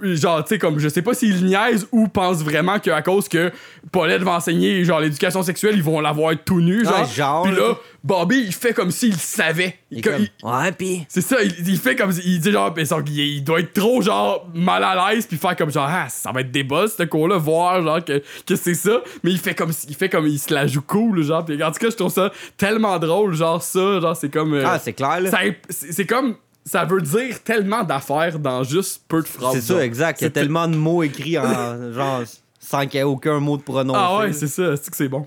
genre 0.02 0.44
tu 0.44 0.48
sais, 0.50 0.58
comme, 0.58 0.78
je 0.78 0.88
sais 0.88 1.00
pas 1.00 1.14
s'il 1.14 1.44
niaise 1.46 1.88
ou 1.90 2.06
pense 2.08 2.42
vraiment 2.42 2.78
qu'à 2.78 3.00
cause 3.00 3.26
que 3.28 3.50
Paulette 3.90 4.22
va 4.22 4.32
enseigner, 4.32 4.84
genre, 4.84 5.00
l'éducation 5.00 5.42
sexuelle, 5.42 5.74
ils 5.74 5.82
vont 5.82 6.00
l'avoir 6.00 6.34
tout 6.44 6.60
nu, 6.60 6.84
genre. 6.84 7.00
Ouais, 7.00 7.06
genre, 7.06 7.42
Puis 7.44 7.54
là. 7.56 7.74
Bobby, 8.04 8.42
il 8.46 8.52
fait 8.52 8.74
comme 8.74 8.90
s'il 8.90 9.16
savait. 9.16 9.76
Il 9.90 10.02
comme, 10.02 10.14
il- 10.18 10.30
Ouais, 10.46 10.72
pis. 10.72 11.06
c'est 11.08 11.20
ça, 11.20 11.36
il, 11.42 11.54
il 11.68 11.78
fait 11.78 11.94
comme. 11.96 12.10
Il 12.24 12.40
dit 12.40 12.50
genre, 12.52 12.74
il, 13.06 13.18
il 13.18 13.44
doit 13.44 13.60
être 13.60 13.72
trop 13.72 14.02
genre 14.02 14.46
mal 14.54 14.82
à 14.84 15.12
l'aise, 15.12 15.24
puis 15.26 15.36
faire 15.38 15.54
comme 15.56 15.70
genre, 15.70 15.86
ah, 15.88 16.08
ça 16.10 16.30
va 16.32 16.40
être 16.40 16.50
des 16.50 16.64
boss, 16.64 16.96
ce 16.98 17.04
cours-là, 17.04 17.36
voir 17.38 17.80
genre 17.82 18.04
que, 18.04 18.20
que 18.46 18.56
c'est 18.56 18.74
ça. 18.74 19.00
Mais 19.22 19.30
il 19.30 19.38
fait 19.38 19.54
comme 19.54 19.70
il 19.88 19.94
fait 19.94 20.08
comme 20.08 20.26
il 20.26 20.38
se 20.38 20.52
la 20.52 20.66
joue 20.66 20.82
cool, 20.82 21.22
genre. 21.22 21.44
Puis 21.44 21.62
en 21.62 21.70
tout 21.70 21.78
cas, 21.78 21.90
je 21.90 21.96
trouve 21.96 22.12
ça 22.12 22.32
tellement 22.56 22.98
drôle, 22.98 23.34
genre 23.34 23.62
ça, 23.62 24.00
genre, 24.00 24.16
c'est 24.16 24.30
comme. 24.30 24.52
euh, 24.54 24.64
Ah, 24.66 24.78
c'est 24.78 24.92
clair, 24.94 25.20
là. 25.20 25.30
c'est 25.70 26.04
comme. 26.06 26.34
Ça 26.64 26.84
veut 26.84 27.00
dire 27.00 27.42
tellement 27.42 27.82
d'affaires 27.82 28.38
dans 28.38 28.62
juste 28.62 29.02
peu 29.08 29.20
de 29.22 29.26
phrases. 29.28 29.54
C'est 29.54 29.60
ça, 29.74 29.84
exact. 29.84 30.20
Il 30.20 30.24
y 30.24 30.26
a 30.28 30.30
tellement 30.30 30.68
de 30.68 30.76
mots 30.76 31.02
écrits 31.02 31.38
en 31.38 31.92
genre 31.92 32.22
sans 32.60 32.82
qu'il 32.86 32.94
y 32.94 32.98
ait 32.98 33.02
aucun 33.02 33.40
mot 33.40 33.56
de 33.56 33.62
prononcé. 33.62 33.98
Ah 34.00 34.18
ouais, 34.18 34.32
c'est 34.32 34.46
ça, 34.46 34.76
c'est 34.76 34.90
que 34.90 34.96
c'est 34.96 35.08
bon. 35.08 35.26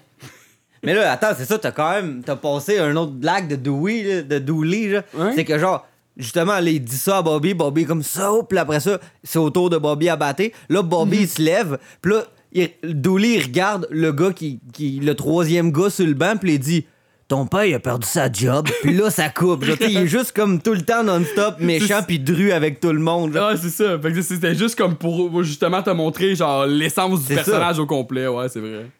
Mais 0.83 0.93
là, 0.93 1.11
attends, 1.11 1.33
c'est 1.37 1.45
ça, 1.45 1.57
t'as 1.57 1.71
quand 1.71 1.91
même. 1.91 2.21
T'as 2.23 2.35
passé 2.35 2.79
un 2.79 2.95
autre 2.95 3.11
blague 3.11 3.47
de 3.49 3.55
Dewey, 3.55 4.03
là, 4.03 4.21
de 4.21 4.39
Dooley, 4.39 4.87
là. 4.87 5.03
Ouais. 5.13 5.31
C'est 5.35 5.43
que 5.45 5.57
genre. 5.59 5.85
Justement, 6.17 6.53
là, 6.53 6.69
il 6.69 6.81
dit 6.81 6.95
ça 6.95 7.17
à 7.17 7.21
Bobby, 7.21 7.53
Bobby 7.53 7.81
est 7.81 7.85
comme 7.85 8.01
ça, 8.03 8.31
puis 8.47 8.57
après 8.57 8.79
ça, 8.79 9.01
c'est 9.21 9.37
au 9.37 9.49
tour 9.49 9.69
de 9.69 9.77
Bobby 9.77 10.07
à 10.07 10.15
battre. 10.15 10.43
Là, 10.69 10.81
Bobby, 10.81 11.17
Mhm. 11.17 11.23
il 11.23 11.27
se 11.27 11.41
lève, 11.41 11.77
puis 12.01 12.13
là, 12.13 12.23
il, 12.53 12.69
Dooley, 12.83 13.33
il 13.33 13.43
regarde 13.43 13.85
le 13.91 14.13
gars 14.13 14.31
qui, 14.31 14.61
qui. 14.71 15.01
le 15.01 15.13
troisième 15.15 15.73
gars 15.73 15.89
sur 15.89 16.07
le 16.07 16.13
banc, 16.13 16.37
puis 16.39 16.53
il 16.53 16.59
dit 16.59 16.85
Ton 17.27 17.47
père, 17.47 17.65
il 17.65 17.73
a 17.73 17.79
perdu 17.79 18.05
sa 18.07 18.31
job, 18.31 18.67
puis 18.83 18.93
là, 18.93 19.09
ça 19.09 19.29
coupe. 19.29 19.63
Là, 19.65 19.73
il 19.81 19.97
est 19.97 20.07
juste 20.07 20.31
comme 20.35 20.61
tout 20.61 20.73
le 20.73 20.83
temps 20.83 21.03
non-stop, 21.03 21.55
méchant, 21.59 22.01
puis 22.07 22.19
dru 22.19 22.51
avec 22.51 22.79
tout 22.79 22.91
le 22.91 22.99
monde. 22.99 23.33
là. 23.33 23.49
Ah, 23.53 23.57
c'est 23.57 23.69
ça. 23.71 23.97
Fait 23.99 24.11
que 24.13 24.21
c'était 24.21 24.53
juste 24.53 24.75
comme 24.77 24.95
pour 24.95 25.41
justement 25.41 25.81
te 25.81 25.89
montrer 25.89 26.35
genre 26.35 26.67
l'essence 26.67 27.21
du 27.25 27.29
ça. 27.33 27.35
personnage 27.43 27.79
au 27.79 27.87
complet, 27.87 28.27
ouais, 28.27 28.47
c'est 28.49 28.59
vrai. 28.59 28.91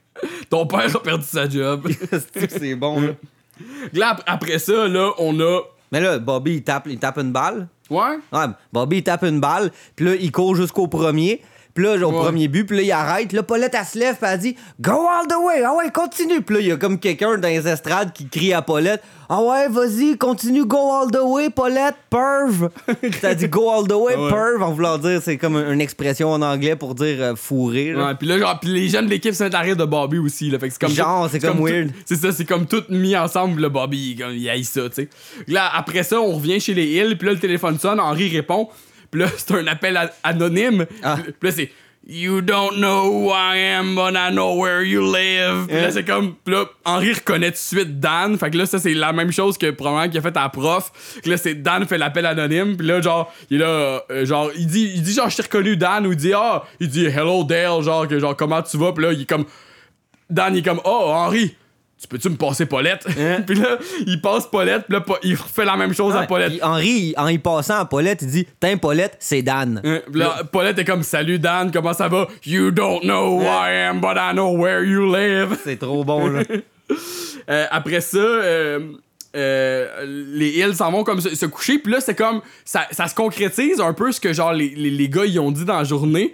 Ton 0.50 0.66
père 0.66 0.96
a 0.96 1.00
perdu 1.04 1.26
sa 1.26 1.48
job. 1.48 1.88
C'est 2.50 2.76
bon, 2.76 3.02
là? 3.02 3.10
Là, 3.94 4.10
ap- 4.12 4.24
après 4.26 4.60
ça, 4.60 4.88
là, 4.88 5.12
on 5.20 5.40
a. 5.40 5.62
Mais 5.92 6.00
là, 6.02 6.18
Bobby, 6.18 6.56
il 6.56 6.64
tape, 6.64 6.88
il 6.90 6.98
tape 6.98 7.18
une 7.20 7.32
balle. 7.32 7.68
Ouais? 7.90 8.18
Ouais, 8.34 8.46
Bobby 8.74 8.98
il 8.98 9.04
tape 9.04 9.24
une 9.24 9.40
balle, 9.40 9.72
puis 9.96 10.06
là 10.06 10.16
il 10.16 10.32
court 10.32 10.56
jusqu'au 10.56 10.88
premier. 10.88 11.42
Puis 11.76 11.84
là, 11.84 11.96
au 12.08 12.12
Ouais. 12.12 12.24
premier 12.24 12.48
but, 12.48 12.64
puis 12.66 12.78
là, 12.78 12.84
il 12.84 12.92
arrête. 12.94 13.34
Là, 13.34 13.44
Paulette, 13.44 13.76
elle 13.78 13.86
se 13.86 14.00
lève, 14.00 14.16
puis 14.16 14.30
elle 14.32 14.40
dit 14.40 14.56
Go 14.82 14.92
all 15.10 15.28
the 15.28 15.36
way! 15.46 15.62
Ah 15.64 15.76
ouais, 15.76 15.92
continue! 15.92 16.42
Puis 16.42 16.56
là, 16.56 16.62
il 16.62 16.68
y 16.68 16.72
a 16.72 16.78
comme 16.78 16.98
quelqu'un 16.98 17.38
dans 17.38 17.48
les 17.50 17.68
estrades 17.68 18.14
qui 18.14 18.28
crie 18.30 18.54
à 18.54 18.62
Paulette 18.62 19.04
Ah 19.28 19.42
ouais, 19.42 19.68
vas-y, 19.68 20.18
continue, 20.18 20.64
go 20.66 20.78
all 20.94 21.12
the 21.12 21.20
way, 21.22 21.50
Paulette, 21.50 21.96
perv! 22.10 22.70
Ça 23.22 23.36
dit 23.36 23.50
Go 23.50 23.70
all 23.70 23.88
the 23.88 23.92
way, 23.94 24.14
Ah 24.16 24.22
ouais. 24.24 24.30
perv, 24.32 24.64
en 24.64 24.72
voulant 24.72 24.98
dire, 24.98 25.20
c'est 25.22 25.36
comme 25.38 25.58
une 25.58 25.82
expression 25.82 26.32
en 26.32 26.42
anglais 26.42 26.78
pour 26.78 26.96
dire 26.96 27.18
euh, 27.20 27.36
fourré. 27.36 27.92
là. 27.92 28.06
Ouais, 28.08 28.16
puis 28.18 28.28
là, 28.30 28.40
genre, 28.40 28.58
puis 28.60 28.70
les 28.70 28.88
jeunes 28.88 29.06
de 29.08 29.10
l'équipe 29.10 29.34
rire 29.38 29.76
de 29.76 29.84
Bobby 29.86 30.18
aussi, 30.18 30.50
là. 30.50 30.58
Fait 30.60 30.68
que 30.70 30.74
c'est 30.74 30.80
comme. 30.82 30.96
Genre, 30.96 31.28
c'est 31.30 31.40
comme 31.40 31.58
tout- 31.58 31.66
weird. 31.66 31.90
C'est 32.06 32.16
ça, 32.16 32.32
c'est 32.32 32.46
comme 32.46 32.68
tout 32.68 32.84
mis 32.88 33.18
ensemble, 33.18 33.62
le 33.62 33.68
Bobby, 33.68 34.12
il, 34.16 34.22
comme, 34.22 34.32
il 34.34 34.50
haït 34.50 34.64
ça, 34.64 34.82
tu 34.88 34.96
sais. 34.96 35.10
Là, 35.50 35.70
après 35.76 36.04
ça, 36.04 36.22
on 36.22 36.32
revient 36.36 36.60
chez 36.62 36.74
les 36.74 36.86
Hills, 36.86 37.18
puis 37.18 37.28
là, 37.28 37.34
le 37.34 37.40
téléphone 37.40 37.78
sonne, 37.80 38.00
Henri 38.00 38.30
répond, 38.30 38.70
puis 39.16 39.24
là, 39.24 39.30
c'est 39.38 39.54
un 39.54 39.68
appel 39.68 39.98
anonyme. 40.24 40.86
Ah. 41.02 41.18
Puis 41.24 41.50
là, 41.50 41.52
c'est. 41.52 41.72
You 42.08 42.42
don't 42.42 42.76
know 42.76 43.10
who 43.10 43.32
I 43.32 43.58
am, 43.58 43.96
but 43.96 44.16
I 44.16 44.30
know 44.30 44.62
where 44.62 44.84
you 44.84 45.02
live. 45.02 45.66
Puis 45.68 45.76
là, 45.76 45.90
c'est 45.90 46.04
comme. 46.04 46.36
Puis 46.44 46.54
là, 46.54 46.66
Henri 46.84 47.14
reconnaît 47.14 47.50
tout 47.50 47.54
de 47.54 47.58
suite 47.80 48.00
Dan. 48.00 48.38
Fait 48.38 48.52
que 48.52 48.58
là, 48.58 48.68
ça, 48.68 48.78
c'est 48.78 48.94
la 48.94 49.12
même 49.12 49.32
chose 49.32 49.58
que 49.58 49.72
probablement 49.72 50.08
qu'il 50.08 50.20
a 50.20 50.22
fait 50.22 50.38
à 50.38 50.44
la 50.44 50.50
prof. 50.50 50.92
Que 51.24 51.30
là, 51.32 51.38
c'est 51.38 51.56
Dan 51.56 51.88
fait 51.88 51.98
l'appel 51.98 52.28
anonyme. 52.28 52.78
Puis 52.78 52.86
là, 52.86 53.02
genre, 53.02 53.34
il 53.50 53.58
est 53.58 53.60
là. 53.66 54.04
euh, 54.12 54.26
genre, 54.26 54.52
il 54.56 54.68
dit, 54.68 54.92
il 54.94 55.02
dit 55.02 55.14
genre, 55.14 55.30
je 55.30 55.38
t'ai 55.38 55.44
reconnu 55.44 55.78
Dan. 55.78 56.06
Ou 56.06 56.12
il 56.12 56.18
dit, 56.18 56.34
ah, 56.34 56.64
il 56.80 56.90
dit, 56.90 57.06
hello 57.06 57.44
Dale. 57.44 57.82
Genre, 57.82 58.08
que 58.08 58.20
genre, 58.20 58.36
comment 58.36 58.62
tu 58.62 58.78
vas? 58.78 58.92
Puis 58.92 59.04
là, 59.04 59.14
il 59.14 59.22
est 59.22 59.30
comme. 59.30 59.46
Dan, 60.30 60.54
il 60.54 60.60
est 60.60 60.64
comme, 60.64 60.82
oh, 60.84 61.06
Henri. 61.08 61.56
Tu 62.02 62.08
peux-tu 62.10 62.30
me 62.30 62.36
passer 62.36 62.66
Paulette? 62.66 63.08
Hein? 63.18 63.42
puis 63.48 63.56
là, 63.58 63.78
il 64.06 64.20
passe 64.22 64.46
Paulette, 64.48 64.84
puis 64.88 64.98
là, 64.98 65.04
il 65.24 65.36
refait 65.36 65.64
la 65.66 65.78
même 65.78 65.94
chose 65.94 66.14
à 66.16 66.20
Ouais, 66.22 66.28
Paulette. 66.28 66.50
puis 66.52 66.60
Henri, 66.62 67.14
en 67.18 67.28
y 67.28 67.38
passant 67.38 67.80
à 67.80 67.86
Paulette, 67.86 68.22
il 68.22 68.28
dit 68.30 68.48
Tiens, 68.60 68.78
Paulette, 68.78 69.16
c'est 69.20 69.42
Dan. 69.42 69.82
Hein, 69.84 70.02
puis 70.12 70.20
là, 70.20 70.42
Paulette 70.52 70.78
est 70.78 70.86
comme 70.86 71.04
Salut 71.04 71.40
Dan, 71.40 71.72
comment 71.72 71.94
ça 71.94 72.08
va? 72.10 72.28
You 72.46 72.72
don't 72.72 73.02
know 73.02 73.40
who 73.40 73.44
I 73.44 73.72
am, 73.88 74.02
but 74.02 74.18
I 74.18 74.34
know 74.34 74.56
where 74.58 74.84
you 74.84 75.10
live. 75.12 75.58
C'est 75.64 75.78
trop 75.80 76.04
bon, 76.04 76.28
là. 76.28 76.44
Euh, 77.50 77.66
après 77.70 78.02
ça, 78.02 78.18
euh, 78.18 78.80
euh, 79.36 79.88
les 80.34 80.50
Hills 80.50 80.76
s'en 80.76 80.92
vont 80.92 81.04
comme 81.04 81.22
se, 81.22 81.36
se 81.36 81.46
coucher. 81.46 81.78
Puis 81.80 81.92
là, 81.92 82.00
c'est 82.00 82.16
comme. 82.16 82.42
Ça, 82.64 82.88
ça 82.92 83.08
se 83.08 83.14
concrétise 83.16 83.80
un 83.80 83.94
peu 83.94 84.12
ce 84.12 84.20
que 84.20 84.34
genre 84.34 84.54
les, 84.54 84.70
les, 84.70 84.90
les 84.90 85.10
gars 85.10 85.26
ils 85.26 85.40
ont 85.40 85.52
dit 85.52 85.66
dans 85.66 85.78
la 85.78 85.84
journée. 85.84 86.34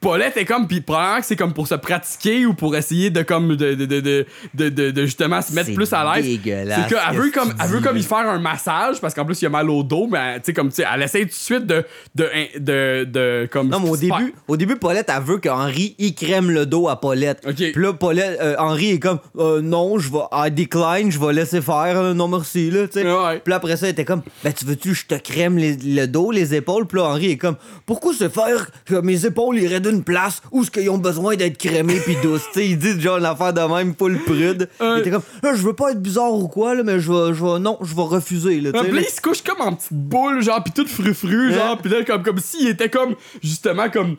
Paulette 0.00 0.36
est 0.36 0.44
comme, 0.44 0.68
puis 0.68 0.80
probablement 0.80 1.18
que 1.20 1.26
c'est 1.26 1.34
comme 1.34 1.52
pour 1.52 1.66
se 1.66 1.74
pratiquer 1.74 2.46
ou 2.46 2.54
pour 2.54 2.76
essayer 2.76 3.10
de 3.10 3.22
comme 3.22 3.56
de, 3.56 3.74
de, 3.74 3.84
de, 3.84 4.00
de, 4.00 4.26
de, 4.54 4.68
de- 4.68 4.90
de 4.92 5.04
justement 5.04 5.42
se 5.42 5.52
mettre 5.52 5.66
C'est 5.68 5.74
plus 5.74 5.92
à 5.92 6.14
l'aise. 6.14 6.24
dégueulasse, 6.24 6.88
C'est 6.88 6.94
qu'elle 6.94 7.16
veut 7.20 7.30
comme, 7.32 7.52
elle 7.60 7.68
veut 7.68 7.80
comme 7.80 7.96
y 7.96 8.02
faire 8.04 8.18
un 8.18 8.38
massage 8.38 9.00
parce 9.00 9.12
qu'en 9.12 9.24
plus 9.24 9.42
il 9.42 9.46
a 9.46 9.48
mal 9.48 9.68
au 9.68 9.82
dos, 9.82 10.06
mais 10.08 10.36
tu 10.36 10.46
sais 10.46 10.52
comme 10.52 10.68
tu 10.68 10.76
sais, 10.76 10.84
elle 10.94 11.02
essaie 11.02 11.22
tout 11.22 11.26
de 11.28 11.32
suite 11.32 11.66
de 11.66 11.84
de 12.14 12.28
de, 12.58 13.04
de, 13.04 13.48
comme 13.50 13.68
Non, 13.68 13.80
mais 13.80 13.90
au 13.90 13.96
début, 13.96 14.34
au 14.46 14.56
début, 14.56 14.76
Paulette, 14.76 15.10
elle 15.14 15.22
veut 15.22 15.38
qu'Henri, 15.38 15.96
il 15.98 16.14
crème 16.14 16.50
le 16.50 16.64
dos 16.64 16.88
à 16.88 17.00
Paulette. 17.00 17.40
Puis 17.72 17.72
là, 17.82 17.92
Paulette, 17.92 18.38
euh, 18.40 18.54
Henri 18.58 18.90
est 18.92 18.98
comme, 19.00 19.18
euh, 19.38 19.60
non, 19.60 19.98
je 19.98 20.10
vais, 20.12 20.18
I 20.32 20.50
decline, 20.52 21.10
je 21.10 21.18
vais 21.18 21.32
laisser 21.32 21.60
faire, 21.60 22.14
non 22.14 22.28
merci, 22.28 22.70
là, 22.70 22.86
tu 22.86 23.00
sais. 23.00 23.04
Ouais. 23.10 23.40
Puis 23.40 23.50
là, 23.50 23.56
après 23.56 23.76
ça, 23.76 23.86
elle 23.86 23.92
était 23.92 24.04
comme, 24.04 24.22
ben, 24.44 24.52
tu 24.52 24.64
veux-tu, 24.64 24.90
que 24.90 24.94
je 24.94 25.06
te 25.06 25.14
crème 25.16 25.58
les- 25.58 25.76
le 25.76 26.06
dos, 26.06 26.30
les 26.30 26.54
épaules? 26.54 26.86
Puis 26.86 26.98
là, 26.98 27.06
Henri 27.06 27.32
est 27.32 27.36
comme, 27.36 27.56
pourquoi 27.84 28.12
se 28.14 28.28
faire 28.28 28.70
que 28.84 28.94
mes 28.94 29.26
épaules 29.26 29.58
iraient 29.58 29.80
d'une 29.90 30.02
place 30.04 30.40
où 30.52 30.64
ce 30.64 30.70
qu'ils 30.70 30.88
ont 30.90 30.98
besoin 30.98 31.36
d'être 31.36 31.58
crémés 31.58 32.00
puis 32.00 32.16
douces? 32.22 32.42
tu 32.52 32.60
sais, 32.60 32.66
il 32.68 32.78
dit 32.78 33.00
genre 33.00 33.18
l'affaire 33.18 33.52
de 33.52 33.60
même, 33.60 33.94
full 33.98 34.18
prude. 34.24 34.68
Ouais. 34.80 34.86
Il 34.96 35.00
était 35.00 35.10
comme, 35.10 35.22
Ah, 35.42 35.52
je 35.54 35.62
veux 35.62 35.72
pas 35.74 35.90
être 35.92 36.00
bizarre 36.02 36.32
ou 36.32 36.48
quoi, 36.48 36.74
là, 36.74 36.82
mais 36.82 37.00
je 37.00 37.10
vais, 37.12 37.34
je 37.34 37.44
vais, 37.44 37.58
non, 37.58 37.78
je 37.82 37.94
vais 37.94 38.02
refuser, 38.02 38.60
là, 38.60 38.72
puis 38.72 38.90
là, 38.92 39.00
il 39.00 39.06
se 39.12 39.20
couche 39.20 39.42
comme 39.42 39.60
en 39.60 39.74
petite 39.74 39.92
boule, 39.92 40.42
genre, 40.42 40.62
pis 40.62 40.72
tout 40.72 40.86
frufru, 40.86 41.52
genre, 41.54 41.78
pis 41.78 41.88
là, 41.88 42.04
comme, 42.04 42.22
comme 42.22 42.38
s'il 42.38 42.68
était 42.68 42.90
comme, 42.90 43.14
justement, 43.42 43.88
comme. 43.90 44.16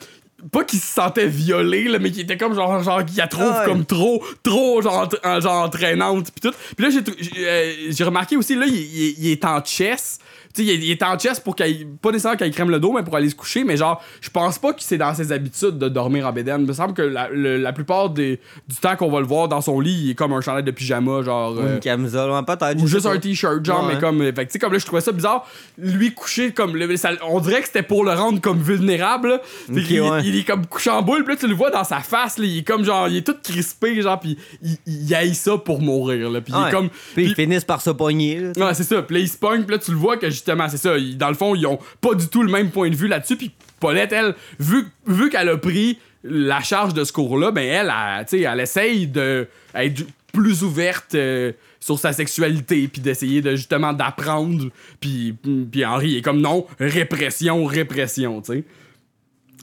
Pas 0.54 0.64
qu'il 0.64 0.80
se 0.80 0.88
sentait 0.94 1.28
violé, 1.28 1.90
là, 1.90 2.00
mais 2.00 2.12
qu'il 2.12 2.22
était 2.22 2.38
comme 2.38 2.56
genre, 2.56 2.82
genre 2.82 3.04
qu'il 3.04 3.18
la 3.18 3.28
trouve 3.28 3.52
Ah 3.54 3.60
ouais. 3.60 3.66
comme 3.66 3.84
trop, 3.84 4.24
trop, 4.42 4.82
genre, 4.82 5.10
genre 5.42 5.66
entraînante, 5.66 6.32
pis 6.32 6.40
tout. 6.40 6.54
Pis 6.78 6.82
là, 6.84 6.90
j'ai 6.92 7.02
euh, 7.46 7.74
j'ai 7.90 8.04
remarqué 8.06 8.38
aussi, 8.38 8.56
là, 8.56 8.66
il, 8.66 8.74
il- 8.74 9.16
il 9.20 9.32
est 9.32 9.44
en 9.44 9.62
chess. 9.66 10.18
Tu 10.54 10.66
sais, 10.66 10.68
il, 10.68 10.70
est- 10.72 10.86
il 10.88 10.92
est 10.92 11.04
en 11.04 11.18
chess 11.18 11.40
pour 11.40 11.56
qu'il. 11.56 11.88
Pas 12.02 12.12
nécessairement 12.12 12.38
qu'il 12.38 12.52
crème 12.52 12.72
le 12.72 12.80
dos, 12.80 12.92
mais 12.92 13.04
pour 13.04 13.16
aller 13.16 13.30
se 13.30 13.36
coucher, 13.36 13.64
mais 13.64 13.78
genre, 13.78 14.02
je 14.20 14.30
pense 14.32 14.58
pas 14.58 14.74
que 14.74 14.82
c'est 14.82 14.98
dans 14.98 15.14
ses 15.14 15.32
habitudes 15.32 15.78
de 15.78 15.88
dormir 15.90 16.26
en 16.28 16.32
bédaine. 16.32 16.62
Il 16.62 16.68
me 16.68 16.74
semble 16.74 16.94
que 16.94 17.02
la, 17.04 17.30
le- 17.30 17.58
la 17.58 17.72
plupart 17.74 18.10
des, 18.10 18.40
du 18.68 18.76
temps 18.78 18.96
qu'on 18.96 19.12
va 19.12 19.20
le 19.20 19.28
voir 19.28 19.48
dans 19.48 19.62
son 19.62 19.80
lit, 19.80 19.94
il 20.06 20.10
est 20.12 20.16
comme 20.16 20.34
un 20.34 20.42
chandail 20.42 20.64
de 20.64 20.72
pyjama, 20.72 21.22
genre. 21.22 21.54
Ou 21.56 21.60
euh, 21.60 21.74
Une 21.76 21.80
camisole, 21.80 22.32
ouais, 22.32 22.44
peut-être. 22.44 22.82
ou 22.82 22.88
juste 22.88 23.06
un 23.06 23.18
t-shirt 23.20 23.64
genre 23.66 23.86
Ouais. 23.86 23.94
mais 23.96 24.00
comme 24.00 24.20
fait 24.24 24.34
que, 24.34 24.42
tu 24.42 24.48
sais 24.54 24.60
comme 24.60 24.74
là 24.74 24.80
je 24.80 24.86
trouvais 24.86 25.02
ça 25.02 25.12
bizarre 25.12 25.48
lui 25.78 26.14
couché 26.14 26.52
comme 26.52 26.76
le- 26.76 26.98
ça- 26.98 27.12
on 27.28 27.40
dirait 27.40 27.62
que 27.62 27.68
c'était 27.68 27.84
pour 27.84 28.04
le 28.04 28.12
rendre 28.14 28.42
comme 28.42 28.60
vulnérable 28.60 29.30
là. 29.30 29.42
Fait 29.44 29.80
Ok, 29.80 29.86
qu'il- 29.86 30.02
ouais. 30.02 30.22
il, 30.24 30.38
est 30.40 30.44
comme 30.44 30.66
couché 30.66 30.90
en 30.90 31.02
boule 31.02 31.24
puis 31.24 31.36
là 31.36 31.40
tu 31.40 31.48
le 31.48 31.54
vois 31.54 31.70
dans 31.70 31.84
sa 31.84 32.00
face 32.00 32.38
là, 32.38 32.46
il 32.46 32.58
est 32.60 32.64
comme 32.68 32.84
genre 32.84 33.08
il 33.08 33.18
est 33.18 33.22
tout 33.26 33.36
crispé 33.44 34.02
genre 34.02 34.20
puis 34.20 34.38
il, 34.64 34.78
il 34.88 35.16
haït 35.16 35.36
ça 35.36 35.58
pour 35.58 35.82
mourir 35.82 36.30
là 36.30 36.42
puis 36.42 36.54
il 36.58 36.68
est 36.68 36.72
comme 36.72 36.90
Puis 37.14 37.26
ils 37.26 37.36
finissent 37.36 37.64
par 37.66 37.82
se 37.82 37.90
pogner, 37.92 38.40
là. 38.40 38.52
Ouais, 38.68 38.74
c'est 38.74 38.84
ça. 38.84 39.02
Puis 39.02 39.16
là, 39.16 39.22
il 39.22 39.30
se 39.30 39.38
pogne, 39.38 39.64
puis 39.64 39.76
là, 39.76 39.78
tu 39.82 39.92
le 39.92 39.98
vois 39.98 40.18
que 40.18 40.30
justement, 40.40 40.68
c'est 40.70 40.78
ça. 40.78 40.96
dans 41.16 41.30
le 41.30 41.36
fond, 41.36 41.56
ils 41.56 41.66
ont 41.68 41.80
pas 42.02 42.16
du 42.16 42.28
tout 42.28 42.44
le 42.44 42.52
même 42.52 42.72
point 42.72 42.90
de 42.90 42.96
vue 42.96 43.08
là-dessus. 43.08 43.36
Puis 43.36 43.52
Paulette, 43.80 44.12
elle, 44.12 44.36
vu, 44.60 44.86
vu 45.08 45.30
qu'elle 45.30 45.50
a 45.50 45.58
pris 45.58 46.00
la 46.24 46.62
charge 46.62 46.94
de 46.94 47.04
ce 47.04 47.14
cours-là, 47.14 47.52
ben 47.52 47.64
elle, 47.64 47.94
elle, 48.32 48.44
elle 48.44 48.60
essaye 48.60 49.08
de 49.08 49.48
être 49.76 50.04
plus 50.34 50.64
ouverte 50.64 51.16
euh, 51.16 51.54
sur 51.80 51.98
sa 51.98 52.14
sexualité, 52.14 52.88
puis 52.88 53.02
d'essayer 53.02 53.42
de 53.42 53.56
justement 53.56 53.94
d'apprendre. 53.94 54.70
Puis, 55.00 55.36
puis 55.72 55.86
Henri 55.86 56.18
est 56.18 56.22
comme 56.22 56.42
non, 56.42 56.68
répression, 56.80 57.66
répression, 57.66 58.42
tu 58.42 58.54
sais. 58.54 58.64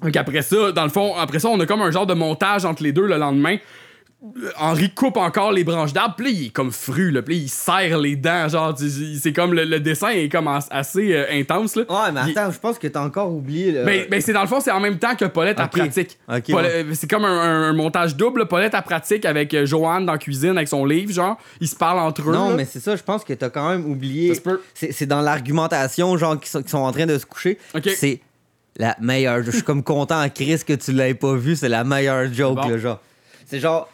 Donc 0.02 0.14
après 0.16 0.42
ça, 0.42 0.72
dans 0.72 0.84
le 0.84 0.90
fond, 0.90 1.14
après 1.16 1.38
ça, 1.38 1.48
on 1.48 1.58
a 1.60 1.66
comme 1.66 1.80
un 1.80 1.90
genre 1.90 2.06
de 2.06 2.14
montage 2.14 2.64
entre 2.64 2.82
les 2.82 2.92
deux 2.92 3.06
le 3.06 3.16
lendemain. 3.16 3.56
Henri 4.58 4.90
coupe 4.92 5.18
encore 5.18 5.52
les 5.52 5.62
branches 5.62 5.92
d'arbres, 5.92 6.14
puis 6.16 6.26
là, 6.26 6.32
il 6.32 6.46
est 6.46 6.50
comme 6.50 6.72
fru, 6.72 7.10
là, 7.10 7.20
puis 7.22 7.34
là, 7.36 7.40
il 7.42 7.48
serre 7.48 7.98
les 7.98 8.16
dents, 8.16 8.48
genre, 8.48 8.74
c'est 9.20 9.32
comme 9.32 9.52
le, 9.52 9.64
le 9.64 9.78
dessin 9.78 10.08
est 10.08 10.28
comme 10.30 10.48
as- 10.48 10.66
assez 10.70 11.12
euh, 11.14 11.26
intense, 11.32 11.76
là. 11.76 11.82
Ouais, 11.88 12.12
mais 12.12 12.20
Il- 12.32 12.38
attends, 12.38 12.50
je 12.50 12.58
pense 12.58 12.78
que 12.78 12.88
t'as 12.88 13.02
encore 13.04 13.30
oublié. 13.30 13.72
Là. 13.72 13.84
ben, 13.84 14.06
ben, 14.10 14.20
c'est 14.20 14.32
dans 14.32 14.40
le 14.40 14.46
fond, 14.48 14.58
c'est 14.60 14.70
en 14.72 14.80
même 14.80 14.98
temps 14.98 15.14
que 15.14 15.26
Paulette 15.26 15.60
à 15.60 15.64
Ok. 15.66 15.72
pratique. 15.72 16.18
Paulette- 16.48 16.94
C'est 16.94 17.08
comme 17.10 17.24
un, 17.26 17.40
un- 17.40 17.62
un 17.68 17.72
montage 17.74 18.16
double. 18.16 18.46
Paulette 18.48 18.74
à 18.74 18.82
pratique 18.82 19.26
avec 19.26 19.52
euh, 19.52 19.66
Joanne 19.66 20.06
dans 20.06 20.12
la 20.12 20.18
cuisine 20.18 20.56
avec 20.56 20.68
son 20.68 20.84
livre, 20.86 21.12
genre. 21.12 21.36
Ils 21.60 21.68
se 21.68 21.76
parlent 21.76 21.98
entre 22.00 22.22
eux. 22.28 22.32
non, 22.32 22.50
là. 22.50 22.56
mais 22.56 22.64
c'est 22.64 22.80
ça, 22.80 22.96
je 22.96 23.02
pense 23.02 23.22
que 23.22 23.34
t'as 23.34 23.50
quand 23.50 23.68
même 23.68 23.84
oublié. 23.88 24.32
C'est 24.74 24.92
c'est 24.92 25.06
dans 25.06 25.20
l'argumentation, 25.20 26.16
genre, 26.16 26.40
qui 26.40 26.48
sont, 26.48 26.62
qui 26.62 26.70
sont 26.70 26.78
en 26.78 26.90
train 26.90 27.06
de 27.06 27.18
se 27.18 27.26
coucher. 27.26 27.58
C'est 27.94 28.20
la 28.78 28.96
meilleure. 29.00 29.42
Je 29.42 29.50
suis 29.50 29.62
comme 29.62 29.82
content 29.84 30.20
en 30.22 30.28
Chris 30.30 30.60
que 30.66 30.72
tu 30.72 30.92
l'aies 30.92 31.14
pas 31.14 31.34
vu. 31.34 31.54
C'est 31.54 31.68
la 31.68 31.84
meilleure 31.84 32.32
joke, 32.32 32.56
Bon. 32.56 32.68
là, 32.68 32.78
genre. 32.78 33.00
C'est 33.46 33.60
genre. 33.60 33.88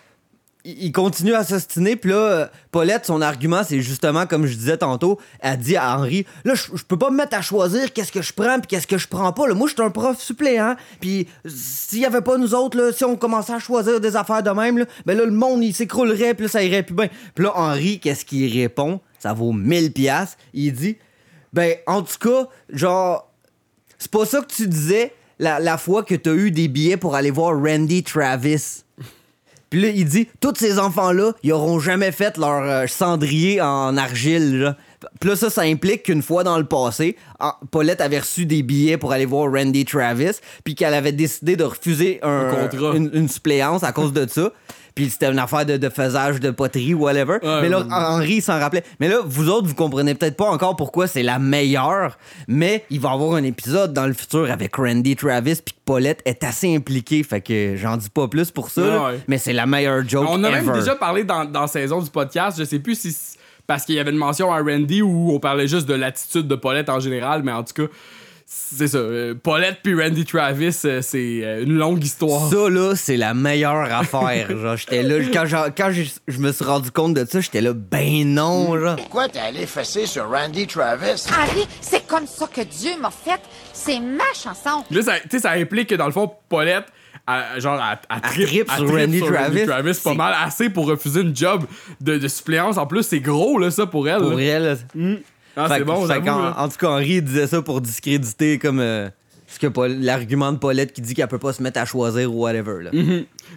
Il 0.64 0.92
continue 0.92 1.34
à 1.34 1.42
s'ostiner, 1.42 1.96
puis 1.96 2.10
là, 2.10 2.16
euh, 2.16 2.46
Paulette, 2.70 3.06
son 3.06 3.20
argument, 3.20 3.62
c'est 3.64 3.80
justement, 3.80 4.26
comme 4.26 4.46
je 4.46 4.54
disais 4.54 4.76
tantôt, 4.76 5.18
elle 5.40 5.58
dit 5.58 5.76
à 5.76 5.98
Henri 5.98 6.24
Là, 6.44 6.54
je 6.54 6.62
je 6.74 6.84
peux 6.84 6.96
pas 6.96 7.10
me 7.10 7.16
mettre 7.16 7.36
à 7.36 7.42
choisir 7.42 7.92
qu'est-ce 7.92 8.12
que 8.12 8.22
je 8.22 8.32
prends, 8.32 8.60
puis 8.60 8.68
qu'est-ce 8.68 8.86
que 8.86 8.96
je 8.96 9.08
prends 9.08 9.32
pas. 9.32 9.48
Là. 9.48 9.54
Moi, 9.54 9.66
je 9.66 9.74
suis 9.74 9.82
un 9.82 9.90
prof 9.90 10.20
suppléant, 10.20 10.76
puis 11.00 11.26
s'il 11.44 11.98
y 11.98 12.06
avait 12.06 12.20
pas 12.20 12.38
nous 12.38 12.54
autres, 12.54 12.78
là, 12.78 12.92
si 12.92 13.04
on 13.04 13.16
commençait 13.16 13.54
à 13.54 13.58
choisir 13.58 14.00
des 14.00 14.14
affaires 14.14 14.44
de 14.44 14.50
même, 14.50 14.78
là, 14.78 14.84
ben 15.04 15.18
là, 15.18 15.24
le 15.24 15.32
monde, 15.32 15.64
il 15.64 15.74
s'écroulerait, 15.74 16.34
puis 16.34 16.48
ça 16.48 16.62
irait 16.62 16.84
plus 16.84 16.94
bien. 16.94 17.08
Puis 17.34 17.44
là, 17.44 17.52
Henri, 17.56 17.98
qu'est-ce 17.98 18.24
qu'il 18.24 18.52
répond? 18.52 19.00
Ça 19.18 19.32
vaut 19.32 19.52
1000 19.52 19.92
pièces 19.92 20.36
Il 20.54 20.72
dit 20.72 20.96
Ben, 21.52 21.76
en 21.86 22.02
tout 22.02 22.18
cas, 22.20 22.48
genre, 22.70 23.32
c'est 23.98 24.10
pas 24.10 24.26
ça 24.26 24.40
que 24.40 24.52
tu 24.52 24.66
disais 24.68 25.12
la, 25.38 25.60
la 25.60 25.76
fois 25.76 26.02
que 26.02 26.14
t'as 26.14 26.34
eu 26.34 26.50
des 26.50 26.68
billets 26.68 26.96
pour 26.96 27.14
aller 27.14 27.30
voir 27.30 27.60
Randy 27.60 28.02
Travis. 28.02 28.84
Puis 29.72 29.80
là, 29.80 29.88
il 29.88 30.04
dit, 30.04 30.28
tous 30.38 30.52
ces 30.54 30.78
enfants-là, 30.78 31.32
ils 31.42 31.50
auront 31.50 31.80
jamais 31.80 32.12
fait 32.12 32.36
leur 32.36 32.62
euh, 32.62 32.86
cendrier 32.86 33.58
en 33.62 33.96
argile. 33.96 34.58
Là. 34.60 34.76
Puis 35.18 35.30
là, 35.30 35.34
ça, 35.36 35.48
ça 35.48 35.62
implique 35.62 36.02
qu'une 36.02 36.20
fois 36.20 36.44
dans 36.44 36.58
le 36.58 36.64
passé, 36.64 37.16
en- 37.40 37.54
Paulette 37.70 38.02
avait 38.02 38.18
reçu 38.18 38.44
des 38.44 38.62
billets 38.62 38.98
pour 38.98 39.12
aller 39.12 39.24
voir 39.24 39.50
Randy 39.50 39.86
Travis, 39.86 40.32
puis 40.62 40.74
qu'elle 40.74 40.92
avait 40.92 41.12
décidé 41.12 41.56
de 41.56 41.64
refuser 41.64 42.18
un, 42.22 42.50
Un 42.50 42.68
contrat. 42.68 42.94
Une, 42.96 43.10
une 43.14 43.28
suppléance 43.30 43.82
à 43.82 43.92
cause 43.92 44.12
de 44.12 44.26
ça. 44.28 44.52
Puis 44.94 45.10
c'était 45.10 45.30
une 45.30 45.38
affaire 45.38 45.64
de, 45.64 45.76
de 45.76 45.88
faisage 45.88 46.40
de 46.40 46.50
poterie, 46.50 46.94
whatever. 46.94 47.38
Ouais, 47.42 47.62
mais 47.62 47.68
là, 47.68 47.80
ouais. 47.80 47.86
Henri 47.90 48.40
s'en 48.40 48.58
rappelait. 48.58 48.84
Mais 49.00 49.08
là, 49.08 49.18
vous 49.24 49.48
autres, 49.48 49.66
vous 49.68 49.74
comprenez 49.74 50.14
peut-être 50.14 50.36
pas 50.36 50.50
encore 50.50 50.76
pourquoi 50.76 51.06
c'est 51.06 51.22
la 51.22 51.38
meilleure, 51.38 52.18
mais 52.48 52.84
il 52.90 53.00
va 53.00 53.10
y 53.10 53.12
avoir 53.12 53.34
un 53.34 53.44
épisode 53.44 53.92
dans 53.92 54.06
le 54.06 54.12
futur 54.12 54.50
avec 54.50 54.76
Randy 54.76 55.16
Travis, 55.16 55.60
puis 55.64 55.74
Paulette 55.84 56.20
est 56.24 56.44
assez 56.44 56.74
impliquée, 56.74 57.22
fait 57.22 57.40
que 57.40 57.74
j'en 57.76 57.96
dis 57.96 58.10
pas 58.10 58.28
plus 58.28 58.50
pour 58.50 58.70
ça, 58.70 58.82
là, 58.82 59.10
mais 59.28 59.38
c'est 59.38 59.52
la 59.52 59.66
meilleure 59.66 60.06
joke 60.08 60.26
On 60.28 60.42
a 60.44 60.50
même 60.50 60.72
déjà 60.72 60.94
parlé 60.94 61.24
dans, 61.24 61.44
dans 61.44 61.66
saison 61.66 62.00
du 62.00 62.10
podcast, 62.10 62.58
je 62.58 62.64
sais 62.64 62.78
plus 62.78 62.98
si 62.98 63.38
parce 63.66 63.84
qu'il 63.84 63.94
y 63.94 64.00
avait 64.00 64.10
une 64.10 64.16
mention 64.16 64.52
à 64.52 64.60
Randy 64.60 65.02
ou 65.02 65.30
on 65.32 65.38
parlait 65.38 65.68
juste 65.68 65.86
de 65.88 65.94
l'attitude 65.94 66.48
de 66.48 66.54
Paulette 66.56 66.88
en 66.88 67.00
général, 67.00 67.42
mais 67.42 67.52
en 67.52 67.62
tout 67.62 67.74
cas, 67.74 67.92
c'est 68.74 68.88
ça. 68.88 68.98
euh, 68.98 69.34
Paulette 69.34 69.78
puis 69.82 69.94
Randy 70.00 70.24
Travis, 70.24 70.76
euh, 70.84 71.00
c'est 71.02 71.40
euh, 71.42 71.62
une 71.64 71.74
longue 71.76 72.02
histoire. 72.04 72.48
Ça, 72.50 72.68
là, 72.68 72.94
c'est 72.96 73.16
la 73.16 73.34
meilleure 73.34 73.92
affaire. 73.92 74.48
genre, 74.60 74.76
j'étais 74.76 75.02
là, 75.02 75.16
quand, 75.32 75.44
j'ai- 75.46 75.72
quand 75.76 75.90
j'ai- 75.90 76.10
je 76.28 76.38
me 76.38 76.52
suis 76.52 76.64
rendu 76.64 76.90
compte 76.90 77.14
de 77.14 77.24
ça, 77.24 77.40
j'étais 77.40 77.60
là, 77.60 77.72
ben 77.74 78.24
non, 78.34 78.78
genre. 78.78 78.96
Pourquoi 78.96 79.28
t'es 79.28 79.38
allé 79.38 79.66
fesser 79.66 80.06
sur 80.06 80.28
Randy 80.30 80.66
Travis? 80.66 81.24
Harry, 81.38 81.66
c'est 81.80 82.06
comme 82.06 82.26
ça 82.26 82.46
que 82.46 82.62
Dieu 82.62 82.92
m'a 83.00 83.10
fait. 83.10 83.40
C'est 83.72 84.00
ma 84.00 84.24
chanson. 84.34 84.84
Là, 84.90 85.02
ça, 85.02 85.20
tu 85.20 85.28
sais, 85.30 85.38
ça 85.40 85.50
implique 85.52 85.88
que 85.88 85.94
dans 85.94 86.06
le 86.06 86.12
fond, 86.12 86.30
Paulette, 86.48 86.84
elle, 87.28 87.60
genre, 87.60 87.80
elle, 87.80 87.98
elle 88.10 88.16
Elle 88.24 88.46
trippe 88.46 88.70
sur 88.70 88.86
trippe 88.86 88.98
Randy 88.98 89.20
Travis. 89.66 90.00
pas 90.02 90.14
mal 90.14 90.34
assez 90.44 90.70
pour 90.70 90.86
refuser 90.86 91.20
une 91.20 91.36
job 91.36 91.64
de, 92.00 92.16
de 92.18 92.28
suppléance. 92.28 92.78
En 92.78 92.86
plus, 92.86 93.02
c'est 93.02 93.20
gros, 93.20 93.58
là, 93.58 93.70
ça, 93.70 93.86
pour 93.86 94.08
elle. 94.08 94.18
Pour 94.22 94.30
là. 94.32 94.42
elle. 94.42 94.78
Ah, 95.56 95.66
c'est 95.68 95.84
bon, 95.84 96.06
fait. 96.06 96.28
En 96.30 96.68
tout 96.68 96.76
cas, 96.78 96.88
Henri 96.88 97.14
il 97.16 97.24
disait 97.24 97.46
ça 97.46 97.60
pour 97.62 97.80
discréditer 97.80 98.58
comme 98.58 98.80
euh, 98.80 99.08
ce 99.46 99.58
que 99.58 99.66
l'argument 100.02 100.50
de 100.52 100.56
Paulette 100.58 100.92
qui 100.94 101.02
dit 101.02 101.14
qu'elle 101.14 101.28
peut 101.28 101.38
pas 101.38 101.52
se 101.52 101.62
mettre 101.62 101.78
à 101.78 101.84
choisir 101.84 102.32
ou 102.34 102.40
whatever. 102.42 102.82
Là. 102.84 102.90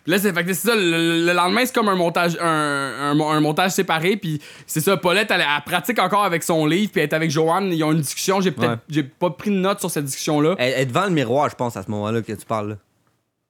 Là, 0.05 0.17
c'est 0.19 0.53
ça. 0.53 0.75
Le, 0.75 1.25
le 1.25 1.33
lendemain, 1.33 1.61
c'est 1.65 1.73
comme 1.73 1.87
un 1.87 1.95
montage, 1.95 2.37
un, 2.41 3.13
un, 3.13 3.19
un 3.19 3.39
montage 3.39 3.71
séparé. 3.71 4.17
Puis 4.17 4.41
c'est 4.67 4.81
ça. 4.81 4.97
Paulette, 4.97 5.31
elle, 5.31 5.39
elle 5.41 5.63
pratique 5.65 5.99
encore 5.99 6.25
avec 6.25 6.43
son 6.43 6.65
livre. 6.65 6.91
Puis 6.91 7.01
elle 7.01 7.09
est 7.09 7.13
avec 7.13 7.31
Joanne. 7.31 7.71
Ils 7.71 7.83
ont 7.83 7.93
une 7.93 8.01
discussion. 8.01 8.41
J'ai 8.41 8.51
peut-être, 8.51 8.71
Ouais. 8.71 8.77
j'ai 8.89 9.03
pas 9.03 9.29
pris 9.29 9.51
de 9.51 9.55
notes 9.55 9.79
sur 9.79 9.89
cette 9.89 10.05
discussion-là. 10.05 10.55
Elle 10.57 10.73
elle 10.75 10.81
est 10.81 10.85
devant 10.87 11.05
le 11.05 11.11
miroir, 11.11 11.49
je 11.49 11.55
pense, 11.55 11.77
à 11.77 11.83
ce 11.83 11.89
moment-là 11.91 12.21
que 12.21 12.33
tu 12.33 12.45
parles. 12.45 12.69
là. 12.71 12.75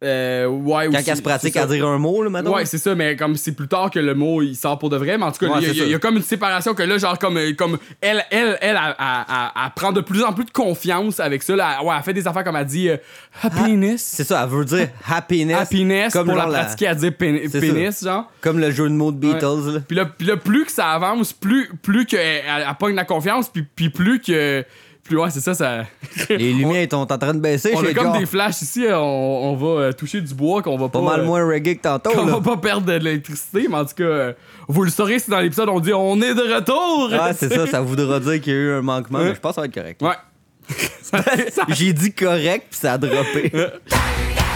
Euh, 0.06 0.46
ouais, 0.48 0.88
Quand 0.92 1.00
elle 1.06 1.18
se 1.18 1.22
pratique 1.22 1.58
à 1.58 1.66
dire 1.66 1.86
un 1.88 1.98
mot, 1.98 2.24
là, 2.24 2.30
maintenant. 2.30 2.54
Ouais, 2.54 2.66
c'est 2.66 2.78
ça, 2.78 2.94
mais 2.96 3.16
comme 3.16 3.36
c'est 3.36 3.54
plus 3.54 3.68
tard 3.68 3.90
que 3.90 4.00
le 4.00 4.14
mot 4.14 4.42
il 4.42 4.56
sort 4.56 4.78
pour 4.78 4.90
de 4.90 4.98
vrai, 4.98 5.18
mais 5.18 5.26
en 5.26 5.32
tout 5.32 5.40
cas, 5.46 5.52
Ouais, 5.52 5.60
il 5.62 5.76
y 5.76 5.82
a- 5.82 5.86
y, 5.86 5.92
y 5.94 6.00
comme 6.00 6.18
une 6.18 6.22
séparation 6.24 6.74
que 6.74 6.84
là, 6.84 6.98
genre, 6.98 7.18
comme, 7.18 7.38
euh, 7.38 7.54
comme 7.58 7.78
elle, 8.02 8.24
elle, 8.30 8.58
elle, 8.62 8.78
elle, 8.78 9.72
prend 9.76 9.92
de 9.92 10.02
plus 10.02 10.24
en 10.24 10.32
plus 10.34 10.46
de 10.46 10.52
confiance 10.52 11.20
avec 11.20 11.42
ça. 11.44 11.56
Là. 11.56 11.84
Ouais, 11.84 11.96
elle 11.98 12.04
fait 12.04 12.14
des 12.14 12.28
affaires 12.28 12.44
comme 12.44 12.56
elle 12.56 12.66
dit 12.66 12.90
euh, 12.90 12.98
happiness. 13.42 14.02
C'est 14.04 14.24
ça, 14.24 14.44
elle 14.44 14.50
veut 14.56 14.66
dire 14.66 14.90
happiness. 15.10 15.58
Happiness 15.62 16.14
comme 16.14 16.28
pour 16.28 16.38
la 16.38 16.46
pratiquer 16.48 16.88
à 16.88 16.96
dire 16.96 17.14
pénis, 17.16 18.04
genre. 18.04 18.32
Comme 18.42 18.60
le 18.60 18.72
jeu 18.72 18.88
de 18.90 18.94
mots 18.94 19.12
de 19.12 19.18
Beatles. 19.18 19.74
là. 19.74 19.80
Puis 19.88 19.96
là, 19.98 20.06
puis 20.06 20.28
là, 20.28 20.38
plus 20.38 20.66
que 20.66 20.72
ça 20.72 20.92
avance, 20.92 21.34
plus, 21.34 21.70
plus 21.82 22.06
qu'elle 22.06 22.20
elle, 22.48 22.66
elle 22.68 22.76
pogne 22.80 22.96
la 22.96 23.06
confiance, 23.06 23.50
puis, 23.50 23.64
puis 23.76 23.90
plus 23.90 24.20
que. 24.22 24.64
Plus 25.06 25.20
ouais, 25.20 25.30
c'est 25.30 25.40
ça, 25.40 25.54
ça. 25.54 25.84
Les 26.30 26.52
lumières 26.52 26.88
sont 26.92 26.98
en 27.12 27.18
train 27.18 27.34
de 27.36 27.40
baisser 27.40 27.72
on 27.76 27.80
a 27.84 27.86
chez 27.86 27.94
comme 27.94 28.18
des 28.18 28.26
flashs 28.26 28.64
ici, 28.64 28.86
on, 28.90 28.96
on 28.96 29.56
va 29.56 29.68
euh, 29.84 29.92
toucher 29.94 30.20
du 30.20 30.34
bois 30.34 30.64
qu'on 30.64 30.78
va 30.78 30.90
pas. 30.90 31.00
Pas 31.00 31.06
mal 31.06 31.20
euh, 31.20 31.26
moins 31.26 31.46
reggae 31.48 31.76
que 31.76 31.82
tantôt. 31.84 32.10
qu'on 32.10 32.26
va 32.26 32.42
pas 32.42 32.58
perdre 32.58 32.88
de 32.88 32.94
l'électricité, 32.94 33.68
mais 33.70 33.76
en 33.78 33.86
tout 33.86 33.94
cas, 33.96 34.04
euh, 34.04 34.34
vous 34.68 34.84
le 34.84 34.90
saurez 34.90 35.20
si 35.20 35.30
dans 35.30 35.40
l'épisode 35.40 35.70
on 35.70 35.80
dit 35.80 35.94
on 35.94 36.20
est 36.24 36.34
de 36.34 36.56
retour! 36.56 37.12
Ah, 37.14 37.34
c'est 37.34 37.54
ça, 37.54 37.68
ça 37.68 37.82
voudra 37.82 38.20
dire 38.20 38.42
qu'il 38.42 38.54
y 38.54 38.56
a 38.56 38.60
eu 38.60 38.72
un 38.72 38.82
manquement, 38.82 39.20
Ouais. 39.20 39.26
mais 39.26 39.36
je 39.36 39.40
pense 39.40 39.52
que 39.52 39.56
ça 39.56 39.62
va 39.62 39.68
être 39.68 39.76
correct. 39.76 40.02
Ouais. 40.02 40.16
J'ai 41.76 41.94
dit 41.94 42.12
correct, 42.12 42.66
puis 42.72 42.80
ça 42.80 42.94
a 42.94 42.98
droppé. 42.98 43.52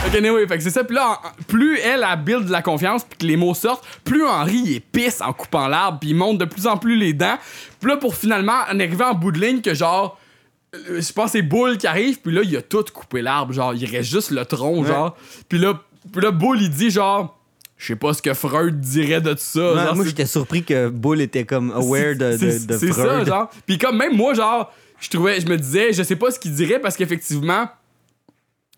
Ok, 0.07 0.15
anyway, 0.15 0.47
fait 0.47 0.55
que 0.57 0.63
c'est 0.63 0.69
ça. 0.69 0.85
Puis 0.85 0.95
là, 0.95 1.19
plus 1.49 1.77
elle, 1.77 2.05
elle 2.09 2.23
build 2.23 2.45
de 2.45 2.51
la 2.53 2.61
confiance, 2.61 3.03
puis 3.03 3.17
que 3.17 3.25
les 3.25 3.35
mots 3.35 3.53
sortent, 3.53 3.83
plus 4.05 4.25
Henri, 4.25 4.61
il 4.65 4.75
est 4.77 4.79
pisse 4.79 5.19
en 5.19 5.33
coupant 5.33 5.67
l'arbre, 5.67 5.99
puis 5.99 6.11
il 6.11 6.15
monte 6.15 6.37
de 6.37 6.45
plus 6.45 6.67
en 6.67 6.77
plus 6.77 6.95
les 6.95 7.11
dents. 7.11 7.37
Puis 7.81 7.89
là, 7.91 7.97
pour 7.97 8.15
finalement 8.15 8.61
en 8.71 8.79
arriver 8.79 9.03
en 9.03 9.13
bout 9.13 9.33
de 9.33 9.41
ligne, 9.41 9.59
que 9.59 9.73
genre, 9.73 10.17
euh, 10.17 10.28
je 10.73 11.11
pense 11.13 11.25
que 11.27 11.31
c'est 11.39 11.41
Bull 11.41 11.77
qui 11.77 11.87
arrive, 11.87 12.19
puis 12.19 12.33
là, 12.33 12.41
il 12.43 12.55
a 12.57 12.61
tout 12.61 12.83
coupé 12.93 13.21
l'arbre, 13.21 13.53
genre, 13.53 13.73
il 13.73 13.85
reste 13.85 14.09
juste 14.09 14.31
le 14.31 14.45
tronc, 14.45 14.83
genre. 14.85 15.17
Puis 15.47 15.57
là, 15.59 15.79
puis 16.11 16.21
là, 16.21 16.31
Bull, 16.31 16.61
il 16.61 16.69
dit 16.69 16.89
genre, 16.91 17.39
je 17.77 17.87
sais 17.87 17.95
pas 17.95 18.13
ce 18.13 18.21
que 18.21 18.33
Freud 18.33 18.79
dirait 18.79 19.21
de 19.21 19.31
tout 19.33 19.39
ça. 19.39 19.73
Ouais, 19.73 19.83
genre, 19.85 19.95
moi, 19.95 20.05
j'étais 20.05 20.25
surpris 20.25 20.63
que 20.63 20.89
Bull 20.89 21.21
était 21.21 21.45
comme 21.45 21.71
aware 21.71 22.15
de, 22.15 22.31
de, 22.33 22.37
c'est- 22.37 22.67
de 22.67 22.77
C'est 22.77 22.93
ça, 22.93 23.03
Freud. 23.05 23.27
genre. 23.27 23.49
Puis 23.65 23.77
comme 23.77 23.97
même 23.97 24.15
moi, 24.15 24.33
genre, 24.33 24.71
je 24.99 25.09
trouvais, 25.09 25.39
je 25.39 25.47
me 25.47 25.57
disais, 25.57 25.93
je 25.93 26.03
sais 26.03 26.15
pas 26.15 26.29
ce 26.31 26.39
qu'il 26.39 26.53
dirait 26.53 26.79
parce 26.79 26.95
qu'effectivement, 26.97 27.67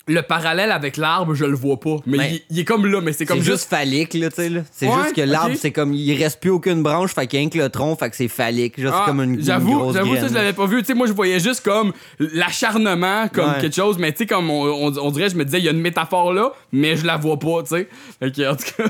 le 0.08 0.22
parallèle 0.24 0.72
avec 0.72 0.98
l'arbre, 0.98 1.36
je 1.36 1.46
le 1.46 1.56
vois 1.56 1.80
pas. 1.80 1.98
Mais 2.06 2.18
Ouais. 2.18 2.32
il, 2.50 2.56
il 2.56 2.60
est 2.62 2.66
comme 2.66 2.86
là, 2.88 3.02
mais 3.02 3.14
c'est 3.14 3.26
comme 3.26 3.38
juste 3.38 3.50
juste. 3.52 3.70
phallique, 3.70 4.14
là, 4.16 4.30
tu 4.30 4.36
sais, 4.38 4.50
là. 4.50 4.62
C'est 4.72 4.88
Ouais, 4.88 4.94
juste 5.04 5.16
que 5.16 5.22
l'arbre, 5.22 5.56
c'est 5.58 5.72
comme, 5.72 5.94
il 5.94 6.22
reste 6.22 6.40
plus 6.42 6.50
aucune 6.50 6.82
branche, 6.82 7.14
fait 7.14 7.28
qu'il 7.28 7.42
y 7.42 7.46
a 7.46 7.50
que 7.50 7.58
le 7.58 7.70
tronc, 7.70 7.96
fait 7.98 8.10
que 8.10 8.16
c'est 8.16 8.28
phallique. 8.28 8.80
Genre, 8.82 8.94
Ah, 8.96 9.04
comme 9.06 9.22
une, 9.22 9.44
j'avoue, 9.44 9.94
j'avoue, 9.94 10.16
ça, 10.16 10.28
je 10.28 10.34
l'avais 10.34 10.54
pas 10.54 10.66
vu. 10.66 10.80
Tu 10.80 10.86
sais, 10.88 10.94
moi, 10.96 11.06
je 11.08 11.14
voyais 11.14 11.40
juste 11.40 11.62
comme 11.64 11.94
l'acharnement, 12.20 13.28
comme 13.30 13.50
Ouais. 13.52 13.62
quelque 13.62 13.76
chose, 13.76 13.98
mais 13.98 14.12
tu 14.12 14.20
sais, 14.20 14.26
comme 14.26 14.50
on, 14.50 14.64
on- 14.88 14.98
on 14.98 15.12
dirait, 15.12 15.30
je 15.30 15.36
me 15.36 15.46
disais, 15.46 15.60
il 15.60 15.66
y 15.66 15.68
a 15.68 15.72
une 15.72 15.80
métaphore 15.82 16.34
là, 16.34 16.52
mais 16.72 16.96
je 16.96 17.06
la 17.06 17.18
vois 17.18 17.38
pas, 17.38 17.62
tu 17.64 17.70
sais. 17.76 17.88
Fait 18.20 18.32
que, 18.32 18.52
en 18.52 18.56
tout 18.56 18.66
cas. 18.78 18.90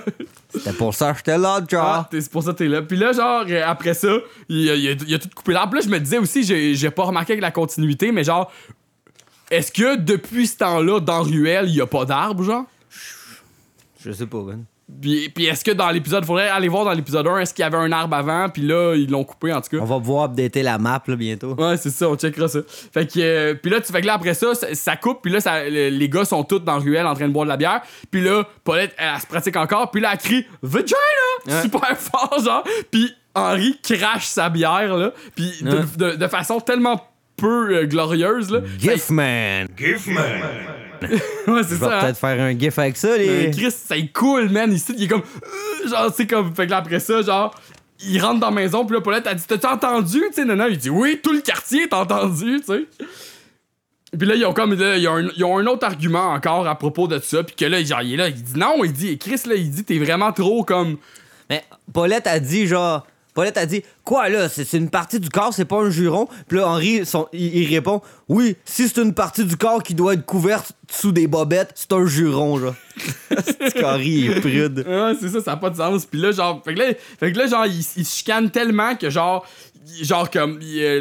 C'était 0.53 0.73
pour 0.73 0.93
ça 0.93 1.11
que 1.11 1.17
j'étais 1.17 1.37
là, 1.37 1.59
genre. 1.69 1.85
Ah, 1.85 2.09
c'est 2.11 2.29
pour 2.31 2.43
ça 2.43 2.51
que 2.53 2.57
t'es 2.57 2.67
là. 2.67 2.81
Puis 2.81 2.97
là, 2.97 3.11
genre, 3.13 3.43
après 3.65 3.93
ça, 3.93 4.09
il 4.49 4.69
a, 4.69 4.75
il 4.75 4.87
a- 4.89 4.95
il 5.07 5.13
a 5.15 5.19
tout 5.19 5.29
coupé 5.35 5.53
l'arbre. 5.53 5.75
Là, 5.75 5.81
je 5.83 5.89
me 5.89 5.99
disais 5.99 6.17
aussi, 6.17 6.43
j'ai 6.43 6.73
j'ai 6.75 6.89
pas 6.91 7.03
remarqué 7.03 7.33
avec 7.33 7.41
la 7.41 7.51
continuité, 7.51 8.11
mais 8.11 8.23
genre, 8.23 8.51
est-ce 9.51 9.71
que 9.71 9.95
depuis 9.97 10.47
ce 10.47 10.57
temps-là, 10.57 10.99
dans 10.99 11.21
Ruelle, 11.21 11.65
il 11.67 11.75
y 11.75 11.81
a 11.81 11.85
pas 11.85 12.05
d'arbre, 12.05 12.43
genre? 12.43 12.65
Je 14.03 14.11
sais 14.11 14.25
pas, 14.25 14.39
man. 14.41 14.65
Puis, 15.01 15.29
puis 15.29 15.45
est-ce 15.45 15.63
que 15.63 15.71
dans 15.71 15.89
l'épisode, 15.89 16.25
faudrait 16.25 16.49
aller 16.49 16.67
voir 16.67 16.83
dans 16.83 16.91
l'épisode 16.91 17.25
1, 17.25 17.37
est-ce 17.39 17.53
qu'il 17.53 17.61
y 17.63 17.65
avait 17.65 17.77
un 17.77 17.91
arbre 17.93 18.13
avant, 18.15 18.49
puis 18.49 18.61
là, 18.63 18.93
ils 18.95 19.09
l'ont 19.09 19.23
coupé, 19.23 19.53
en 19.53 19.61
tout 19.61 19.69
cas? 19.69 19.77
On 19.81 19.85
va 19.85 19.97
pouvoir 19.99 20.25
updater 20.25 20.63
la 20.63 20.77
map, 20.77 21.01
là, 21.07 21.15
bientôt. 21.15 21.53
Ouais, 21.53 21.77
c'est 21.77 21.91
ça, 21.91 22.09
on 22.09 22.15
checkera 22.17 22.49
ça. 22.49 22.59
Fait 22.93 23.05
que, 23.07 23.19
euh, 23.19 23.53
puis 23.53 23.71
là, 23.71 23.79
tu 23.79 23.89
fais 23.93 24.01
que 24.01 24.07
là, 24.07 24.15
après 24.15 24.33
ça, 24.33 24.53
ça, 24.53 24.73
ça 24.75 24.97
coupe, 24.97 25.21
puis 25.21 25.31
là, 25.31 25.39
ça- 25.39 25.63
le- 25.63 25.89
les 25.89 26.09
gars 26.09 26.25
sont 26.25 26.43
tous 26.43 26.59
dans 26.59 26.77
Ruelle 26.79 27.05
en 27.07 27.13
train 27.13 27.27
de 27.29 27.33
boire 27.33 27.45
de 27.45 27.49
la 27.51 27.57
bière. 27.57 27.81
Puis 28.09 28.21
là, 28.21 28.45
Paulette, 28.65 28.93
elle, 28.97 29.11
elle 29.15 29.21
se 29.21 29.27
pratique 29.27 29.55
encore, 29.55 29.91
puis 29.91 30.01
là, 30.01 30.09
elle 30.11 30.17
crie 30.19 30.45
Vagina! 30.61 30.97
Ouais. 31.47 31.61
Super 31.61 31.97
fort, 31.97 32.37
genre. 32.43 32.63
Puis 32.91 33.13
Henri 33.33 33.79
crache 33.81 34.25
sa 34.25 34.49
bière, 34.49 34.97
là. 34.97 35.13
Puis 35.35 35.53
de, 35.61 35.71
Ouais. 35.71 35.83
de- 35.95 36.15
de 36.17 36.27
façon 36.27 36.59
tellement 36.59 37.01
peu 37.41 37.75
euh, 37.75 37.85
glorieuse, 37.85 38.51
là. 38.51 38.59
Gifman! 38.79 39.67
Ouais, 41.47 41.63
c'est 41.63 41.69
Je 41.69 41.75
vais 41.75 41.77
ça. 41.87 41.97
hein. 41.97 42.01
peut-être 42.01 42.17
faire 42.19 42.39
un 42.41 42.57
gif 42.57 42.77
avec 42.77 42.95
ça, 42.95 43.17
les. 43.17 43.47
Euh, 43.47 43.51
Chris, 43.51 43.71
ça 43.71 43.97
est 43.97 44.13
cool, 44.13 44.49
man. 44.49 44.71
Ici, 44.71 44.93
il 44.95 45.05
est 45.05 45.07
comme. 45.07 45.23
euh, 45.23 45.89
genre, 45.89 46.13
c'est 46.15 46.27
comme. 46.27 46.53
Fait 46.53 46.65
que 46.67 46.71
là, 46.71 46.77
après 46.77 46.99
ça, 46.99 47.21
genre. 47.23 47.55
Il 48.03 48.21
rentre 48.21 48.39
dans 48.39 48.49
la 48.51 48.55
maison, 48.55 48.85
puis 48.85 48.95
là, 48.95 49.01
Paulette 49.01 49.25
a 49.25 49.33
dit 49.33 49.43
T'as-tu 49.47 49.65
entendu? 49.65 50.19
Tu 50.29 50.33
sais, 50.33 50.45
Nana, 50.45 50.69
il 50.69 50.77
dit 50.77 50.91
Oui, 50.91 51.19
tout 51.23 51.33
le 51.33 51.41
quartier 51.41 51.87
t'a 51.89 52.01
entendu, 52.01 52.59
tu 52.59 52.65
sais. 52.67 52.85
Puis 54.17 54.27
là, 54.27 54.35
ils 54.35 54.45
ont 54.45 54.53
comme. 54.53 54.75
là, 54.75 54.95
ils, 54.97 55.07
ont 55.07 55.15
un, 55.17 55.27
ils 55.35 55.43
ont 55.43 55.57
un 55.57 55.65
autre 55.65 55.87
argument 55.87 56.33
encore 56.33 56.67
à 56.67 56.75
propos 56.77 57.07
de 57.07 57.17
ça, 57.19 57.43
puis 57.43 57.55
que 57.55 57.65
là, 57.65 57.83
genre, 57.83 58.01
il 58.03 58.13
est 58.13 58.17
là, 58.17 58.27
il 58.29 58.35
dit 58.43 58.59
Non, 58.59 58.83
il 58.83 58.93
dit 58.93 59.17
Chris, 59.17 59.41
là, 59.47 59.55
il 59.55 59.71
dit 59.71 59.83
T'es 59.83 59.97
vraiment 59.97 60.31
trop 60.31 60.63
comme. 60.63 60.97
Mais 61.49 61.63
Paulette 61.91 62.27
a 62.27 62.39
dit, 62.39 62.67
genre. 62.67 63.07
Paulette 63.33 63.57
a 63.57 63.65
dit, 63.65 63.83
quoi 64.03 64.29
là, 64.29 64.49
c'est 64.49 64.73
une 64.73 64.89
partie 64.89 65.19
du 65.19 65.29
corps, 65.29 65.53
c'est 65.53 65.65
pas 65.65 65.77
un 65.77 65.89
juron? 65.89 66.27
Puis 66.47 66.57
là, 66.57 66.67
Henri, 66.67 67.01
il, 67.31 67.67
répond, 67.67 68.01
oui, 68.27 68.57
si 68.65 68.87
c'est 68.87 69.01
une 69.01 69.13
partie 69.13 69.45
du 69.45 69.55
corps 69.55 69.81
qui 69.83 69.95
doit 69.95 70.13
être 70.15 70.25
couverte 70.25 70.73
sous 70.89 71.13
des 71.13 71.27
bobettes, 71.27 71.71
c'est 71.75 71.93
un 71.93 72.05
juron, 72.05 72.59
genre. 72.59 72.75
c'est 73.29 73.79
qu'Henri 73.79 74.27
est 74.27 74.41
prude. 74.41 74.85
Ouais, 74.85 75.13
c'est 75.19 75.29
ça, 75.29 75.41
ça 75.41 75.51
n'a 75.51 75.57
pas 75.57 75.69
de 75.69 75.77
sens. 75.77 76.05
Puis 76.05 76.19
là, 76.19 76.31
genre, 76.31 76.61
fait 76.63 76.73
que 76.73 76.79
là, 76.79 76.85
fait 77.19 77.31
que 77.31 77.37
là, 77.37 77.47
genre, 77.47 77.65
il, 77.65 77.79
il 77.79 78.05
se 78.05 78.17
chicane 78.17 78.51
tellement 78.51 78.95
que, 78.95 79.09
genre, 79.09 79.45
genre, 80.01 80.29
comme, 80.29 80.59
euh, 80.63 80.99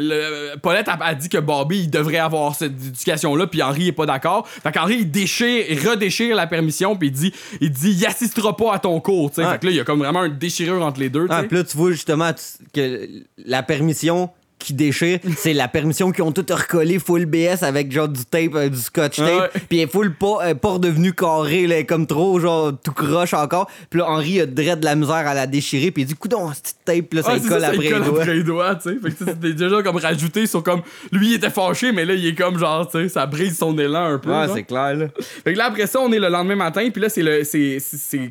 le- 0.53 0.57
Paulette 0.59 0.87
a, 0.87 0.97
a 1.01 1.13
dit 1.15 1.29
que 1.29 1.37
Bobby, 1.37 1.81
il 1.83 1.89
devrait 1.89 2.17
avoir 2.17 2.55
cette 2.55 2.71
éducation-là, 2.73 3.47
puis 3.47 3.61
Henri 3.61 3.87
est 3.89 3.91
pas 3.93 4.05
d'accord. 4.05 4.47
Fait 4.47 4.71
qu'Henri, 4.71 4.97
il 5.01 5.11
déchire, 5.11 5.65
il 5.69 5.87
redéchire 5.87 6.35
la 6.35 6.47
permission, 6.47 6.95
puis 6.95 7.09
il 7.09 7.11
dit, 7.11 7.33
il 7.61 7.71
dit, 7.71 7.91
il 7.91 8.05
assistera 8.05 8.55
pas 8.55 8.73
à 8.73 8.79
ton 8.79 8.99
cours, 8.99 9.29
tu 9.31 9.35
sais. 9.41 9.49
Fait 9.49 9.59
que 9.59 9.65
là, 9.65 9.71
il 9.71 9.77
y 9.77 9.79
a 9.79 9.83
comme 9.83 9.99
vraiment 9.99 10.23
une 10.25 10.37
déchirure 10.37 10.83
entre 10.85 10.99
les 10.99 11.09
deux, 11.09 11.27
Ah, 11.29 11.43
puis 11.43 11.57
là, 11.57 11.63
tu 11.63 11.77
vois 11.77 11.91
justement 11.91 12.31
que 12.73 13.07
la 13.45 13.63
permission 13.63 14.29
qui 14.63 14.73
déchire, 14.73 15.19
c'est 15.37 15.53
la 15.53 15.67
permission 15.67 16.11
qu'ils 16.11 16.23
ont 16.23 16.31
tout 16.31 16.45
recollé 16.49 16.99
full 16.99 17.25
BS 17.25 17.63
avec 17.63 17.91
genre 17.91 18.07
du 18.07 18.23
tape, 18.25 18.55
euh, 18.55 18.69
du 18.69 18.77
scotch 18.77 19.17
tape, 19.17 19.51
puis 19.69 19.79
elle 19.79 19.85
est 19.85 19.91
full 19.91 20.13
pas, 20.13 20.49
est 20.49 20.55
pas 20.55 20.73
redevenue 20.73 21.13
carrée, 21.13 21.67
là, 21.67 21.83
comme 21.83 22.07
trop, 22.07 22.39
genre 22.39 22.71
tout 22.83 22.91
croche 22.91 23.33
encore. 23.33 23.69
Puis 23.89 23.99
là, 23.99 24.09
Henri 24.09 24.41
a 24.41 24.45
dread 24.45 24.79
de 24.79 24.85
la 24.85 24.95
misère 24.95 25.15
à 25.15 25.33
la 25.33 25.47
déchirer, 25.47 25.91
puis 25.91 26.03
il 26.03 26.05
dit, 26.05 26.15
coudon, 26.15 26.51
cette 26.53 26.75
tape, 26.85 27.13
là, 27.13 27.23
ça 27.23 27.31
Ouais, 27.31 27.39
lui 27.39 27.47
colle 27.47 27.61
ça, 27.61 27.67
ça 27.67 27.67
après 27.67 27.77
lui 27.77 27.83
les 27.83 27.91
colle 27.91 28.21
après 28.21 28.33
les 28.33 28.43
doigts, 28.43 28.75
tu 28.75 28.89
sais. 28.89 28.97
Fait 29.01 29.11
que 29.11 29.17
ça, 29.17 29.25
c'était 29.33 29.53
déjà 29.53 29.81
comme 29.83 29.97
rajouté 29.97 30.45
sur 30.45 30.63
comme. 30.63 30.81
Lui, 31.11 31.29
il 31.29 31.33
était 31.35 31.49
fâché, 31.49 31.91
mais 31.91 32.05
là, 32.05 32.13
il 32.13 32.25
est 32.25 32.35
comme 32.35 32.57
genre, 32.57 32.89
tu 32.89 32.99
sais, 32.99 33.09
ça 33.09 33.25
brise 33.25 33.57
son 33.57 33.77
élan 33.77 34.05
un 34.05 34.17
peu. 34.17 34.31
Ouais, 34.31 34.47
c'est 34.53 34.63
clair, 34.63 34.95
là. 34.95 35.07
Fait 35.43 35.53
que 35.53 35.57
là, 35.57 35.65
après 35.65 35.87
ça, 35.87 35.99
on 35.99 36.11
est 36.11 36.19
le 36.19 36.29
lendemain 36.29 36.55
matin, 36.55 36.87
puis 36.91 37.01
là, 37.01 37.09
c'est 37.09 37.23
le 37.23 37.43
c'est, 37.43 37.79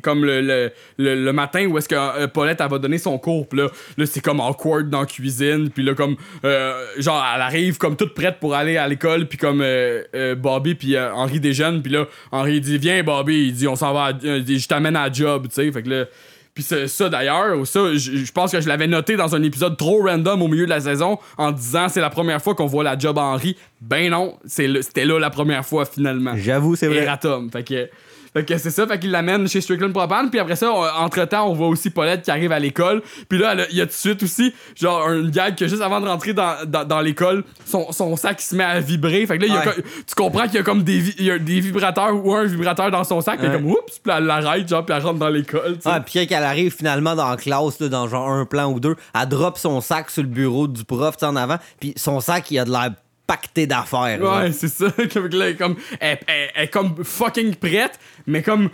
comme 0.01 0.25
le, 0.25 0.41
le, 0.41 0.71
le, 0.97 1.15
le 1.25 1.33
matin 1.33 1.65
où 1.67 1.77
est-ce 1.77 1.89
que 1.89 1.95
euh, 1.95 2.27
Paulette, 2.27 2.61
elle 2.61 2.69
va 2.69 2.79
donner 2.79 2.97
son 2.97 3.17
cours, 3.17 3.47
puis 3.47 3.59
là, 3.59 3.67
là 3.97 4.05
c'est 4.05 4.21
comme 4.21 4.39
awkward 4.39 4.89
dans 4.89 5.01
la 5.01 5.05
cuisine, 5.05 5.69
puis 5.69 5.83
là, 5.83 5.93
comme, 5.93 6.15
euh, 6.45 6.85
genre, 6.97 7.23
elle 7.35 7.41
arrive 7.41 7.77
comme 7.77 7.95
toute 7.95 8.13
prête 8.13 8.39
pour 8.39 8.55
aller 8.55 8.77
à 8.77 8.87
l'école, 8.87 9.27
puis 9.27 9.37
comme 9.37 9.61
euh, 9.61 10.03
euh, 10.15 10.35
Bobby, 10.35 10.75
puis 10.75 10.95
euh, 10.95 11.13
Henri 11.13 11.39
déjeune, 11.39 11.81
puis 11.81 11.91
là, 11.91 12.05
Henri 12.31 12.61
dit, 12.61 12.77
viens, 12.77 13.03
Bobby, 13.03 13.47
il 13.47 13.53
dit, 13.53 13.67
on 13.67 13.75
s'en 13.75 13.93
va, 13.93 14.05
à- 14.05 14.13
euh, 14.25 14.41
je 14.47 14.67
t'amène 14.67 14.95
à 14.95 15.07
la 15.07 15.13
job, 15.13 15.47
tu 15.47 15.55
sais, 15.55 15.71
fait 15.71 15.83
que 15.83 15.89
là... 15.89 16.05
Puis 16.53 16.65
ça 16.65 17.07
d'ailleurs, 17.07 17.65
ça, 17.65 17.79
je 17.95 18.29
pense 18.33 18.51
que 18.51 18.59
je 18.59 18.67
l'avais 18.67 18.85
noté 18.85 19.15
dans 19.15 19.33
un 19.33 19.41
épisode 19.41 19.77
trop 19.77 20.03
random 20.05 20.41
au 20.41 20.49
milieu 20.49 20.65
de 20.65 20.69
la 20.69 20.81
saison 20.81 21.17
en 21.37 21.53
disant 21.53 21.87
c'est 21.87 22.01
la 22.01 22.09
première 22.09 22.41
fois 22.41 22.55
qu'on 22.55 22.65
voit 22.65 22.83
la 22.83 22.99
job 22.99 23.17
à 23.17 23.21
Henri. 23.21 23.55
Ben 23.79 24.11
non, 24.11 24.37
c'est 24.45 24.67
le- 24.67 24.81
c'était 24.81 25.05
là 25.05 25.17
la 25.17 25.29
première 25.29 25.65
fois 25.65 25.85
finalement. 25.85 26.33
J'avoue, 26.35 26.75
c'est 26.75 26.87
vrai. 26.87 27.03
Eratom. 27.03 27.49
Fait 27.49 27.63
que, 27.63 27.89
fait 28.33 28.45
que 28.45 28.57
c'est 28.57 28.69
ça, 28.69 28.87
fait 28.87 28.97
qu'il 28.99 29.11
l'amène 29.11 29.47
chez 29.47 29.59
Strickland 29.61 29.91
Propane, 29.91 30.29
puis 30.29 30.39
après 30.39 30.55
ça, 30.55 30.71
entre 30.71 31.25
temps, 31.25 31.49
on 31.49 31.53
voit 31.53 31.67
aussi 31.67 31.89
Paulette 31.89 32.21
qui 32.21 32.31
arrive 32.31 32.51
à 32.51 32.59
l'école, 32.59 33.01
puis 33.27 33.37
là, 33.39 33.51
elle 33.53 33.59
a- 33.61 33.69
il 33.69 33.75
y 33.77 33.81
a 33.81 33.85
tout 33.85 33.91
de 33.91 33.95
suite 33.95 34.23
aussi, 34.23 34.53
genre, 34.79 35.09
une 35.11 35.29
gag 35.31 35.55
que 35.55 35.67
juste 35.67 35.81
avant 35.81 35.99
de 35.99 36.07
rentrer 36.07 36.33
dans, 36.33 36.55
dans, 36.65 36.85
dans 36.85 37.01
l'école, 37.01 37.43
son, 37.65 37.91
son 37.91 38.15
sac 38.15 38.41
il 38.41 38.45
se 38.45 38.55
met 38.55 38.63
à 38.63 38.79
vibrer, 38.79 39.25
fait 39.25 39.37
que 39.37 39.43
là, 39.43 39.47
il 39.47 39.53
y 39.53 39.57
a 39.57 39.59
Ouais. 39.67 39.73
co- 39.75 39.81
tu 40.07 40.15
comprends 40.15 40.43
qu'il 40.45 40.55
y 40.55 40.59
a 40.59 40.63
comme 40.63 40.83
des, 40.83 40.99
vi- 40.99 41.15
il 41.19 41.25
y 41.25 41.31
a 41.31 41.37
des 41.39 41.59
vibrateurs 41.59 42.25
ou 42.25 42.33
un 42.33 42.45
vibrateur 42.45 42.89
dans 42.91 43.03
son 43.03 43.19
sac, 43.21 43.37
puis 43.39 43.47
elle 43.47 43.53
est 43.53 43.55
Ouais. 43.57 43.61
comme, 43.61 43.71
oups, 43.71 43.99
puis 43.99 44.13
elle 44.15 44.23
l'arrête, 44.25 44.67
genre, 44.67 44.85
puis 44.85 44.95
elle 44.95 45.03
rentre 45.03 45.19
dans 45.19 45.29
l'école, 45.29 45.73
tu 45.75 45.81
sais. 45.81 45.89
Ah, 45.91 45.99
puis 45.99 46.25
quand 46.27 46.37
elle 46.37 46.43
arrive 46.43 46.73
finalement 46.73 47.15
dans 47.15 47.29
la 47.29 47.37
classe, 47.37 47.79
là, 47.79 47.89
dans 47.89 48.07
genre 48.07 48.29
un 48.29 48.45
plan 48.45 48.71
ou 48.71 48.79
deux, 48.79 48.95
elle 49.19 49.27
drop 49.27 49.57
son 49.57 49.81
sac 49.81 50.09
sur 50.09 50.21
le 50.23 50.29
bureau 50.29 50.67
du 50.67 50.83
prof, 50.85 51.15
tu 51.17 51.19
sais, 51.21 51.25
en 51.25 51.35
avant, 51.35 51.57
puis 51.79 51.93
son 51.97 52.19
sac, 52.21 52.49
il 52.51 52.59
a 52.59 52.65
de 52.65 52.71
l'air 52.71 52.91
pacté 53.27 53.65
d'affaires. 53.65 54.19
là. 54.19 54.39
Ouais, 54.41 54.51
c'est 54.51 54.67
ça. 54.67 54.87
Que 54.97 55.19
là, 55.19 55.45
elle 55.45 55.51
est 55.53 55.55
comme, 55.55 55.75
elle, 56.01 56.17
elle- 56.27 56.49
elle 56.53 56.63
est 56.65 56.67
comme 56.67 56.95
fucking 57.03 57.55
prête, 57.55 57.97
mais 58.27 58.41
comme. 58.41 58.69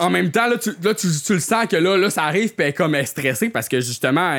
En 0.00 0.10
même 0.10 0.30
temps, 0.30 0.46
là, 0.46 0.56
tu, 0.58 0.70
là, 0.80 0.94
tu, 0.94 1.08
tu 1.26 1.32
le 1.32 1.40
sens 1.40 1.66
que 1.66 1.74
là, 1.74 1.96
là, 1.96 2.08
ça 2.08 2.22
arrive, 2.22 2.54
puis 2.54 2.66
elle 2.68 2.72
comme 2.72 2.94
elle 2.94 3.02
est 3.02 3.06
stressée 3.06 3.48
parce 3.48 3.68
que 3.68 3.80
justement, 3.80 4.36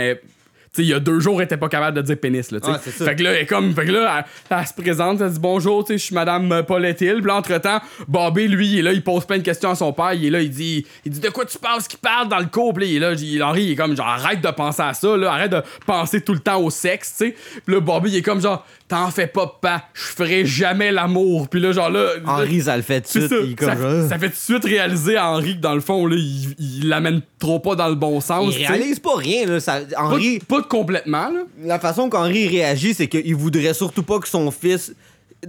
il 0.78 0.86
y 0.86 0.94
a 0.94 1.00
deux 1.00 1.20
jours, 1.20 1.40
elle 1.42 1.46
était 1.46 1.58
pas 1.58 1.68
capable 1.70 1.98
de 1.98 2.02
dire 2.02 2.18
pénis, 2.18 2.52
là. 2.52 2.60
Fait 2.80 3.16
que 3.16 3.24
là, 3.24 3.32
elle 3.32 3.44
est 3.44 3.46
comme, 3.46 3.74
fait 3.74 3.86
que 3.86 3.92
là, 3.92 4.26
elle, 4.50 4.58
elle 4.60 4.68
se 4.68 4.74
présente, 4.74 5.20
elle 5.22 5.32
dit 5.32 5.40
bonjour, 5.40 5.86
je 5.90 5.98
suis 5.98 6.16
Madame 6.16 6.64
Paulette 6.68 7.02
Hill. 7.02 7.16
Puis 7.18 7.26
là, 7.28 7.36
entre-temps, 7.38 7.80
Bobby, 8.08 8.48
lui, 8.48 8.68
il 8.74 8.80
est 8.80 8.82
là, 8.84 8.94
il 8.94 9.04
pose 9.04 9.26
plein 9.26 9.38
de 9.38 9.44
questions 9.44 9.72
à 9.72 9.76
son 9.76 9.92
père. 9.94 10.14
Il 10.14 10.26
est 10.26 10.30
là, 10.30 10.42
il 10.42 10.50
dit, 10.50 10.86
il 11.06 11.12
dit 11.12 11.20
de 11.20 11.30
quoi 11.30 11.46
tu 11.46 11.58
penses 11.58 11.88
qu'il 11.88 12.00
parle 12.00 12.28
dans 12.30 12.40
le 12.40 12.46
couple? 12.46 12.82
Là, 12.82 12.86
il 12.86 12.96
est 12.96 13.00
là, 13.00 13.14
il- 13.14 13.44
Henri, 13.44 13.64
il 13.64 13.72
est 13.72 13.76
comme, 13.76 13.96
genre, 13.96 14.08
arrête 14.08 14.42
de 14.42 14.50
penser 14.52 14.82
à 14.82 14.94
ça, 14.94 15.18
là, 15.18 15.32
arrête 15.34 15.52
de 15.52 15.62
penser 15.86 16.22
tout 16.22 16.34
le 16.34 16.40
temps 16.40 16.62
au 16.62 16.70
sexe, 16.70 17.14
sais. 17.18 17.36
Puis 17.66 17.76
là, 17.76 17.82
Bobby, 17.82 18.12
il 18.12 18.18
est 18.18 18.22
comme, 18.22 18.42
genre, 18.42 18.66
t'en 18.88 19.10
fais 19.12 19.28
pas, 19.28 19.58
pas, 19.62 19.84
je 19.94 20.02
ferai 20.02 20.46
jamais 20.46 20.92
l'amour. 20.92 21.48
Puis 21.50 21.60
là, 21.60 21.72
genre, 21.72 21.90
là. 21.90 22.10
Henri, 22.26 22.62
ça 22.62 22.76
le 22.76 22.84
fait 22.84 23.02
tout 23.02 23.20
de 23.20 23.28
suite. 23.28 23.60
ça. 23.60 23.76
comme 23.76 24.10
ça, 24.10 24.18
fait 24.20 24.30
tout 24.30 24.34
de 24.34 24.36
suite 24.36 24.66
réaliser 24.66 25.18
à 25.18 25.30
Henri 25.30 25.56
que 25.56 25.62
dans 25.62 25.76
le 25.76 25.82
fond, 25.82 26.06
là, 26.06 26.16
il, 26.18 26.88
l'amène 26.88 27.22
trop 27.40 27.60
pas 27.60 27.76
dans 27.76 27.88
le 27.88 27.96
bon 27.96 28.20
sens. 28.20 28.54
il 28.58 28.66
réalise 28.66 29.00
pas 29.00 29.16
rien. 29.16 29.46
Là, 29.46 29.60
ça, 29.60 29.80
Pas, 29.80 30.02
Henri, 30.02 30.40
pas 30.40 30.62
complètement, 30.70 31.30
là. 31.30 31.42
la 31.64 31.80
façon 31.80 32.10
qu'Henri 32.10 32.48
réagit, 32.48 32.94
c'est 32.94 33.08
qu'il 33.08 33.36
voudrait 33.36 33.74
surtout 33.74 34.04
pas 34.04 34.20
que 34.20 34.28
son 34.30 34.50
fils 34.52 34.94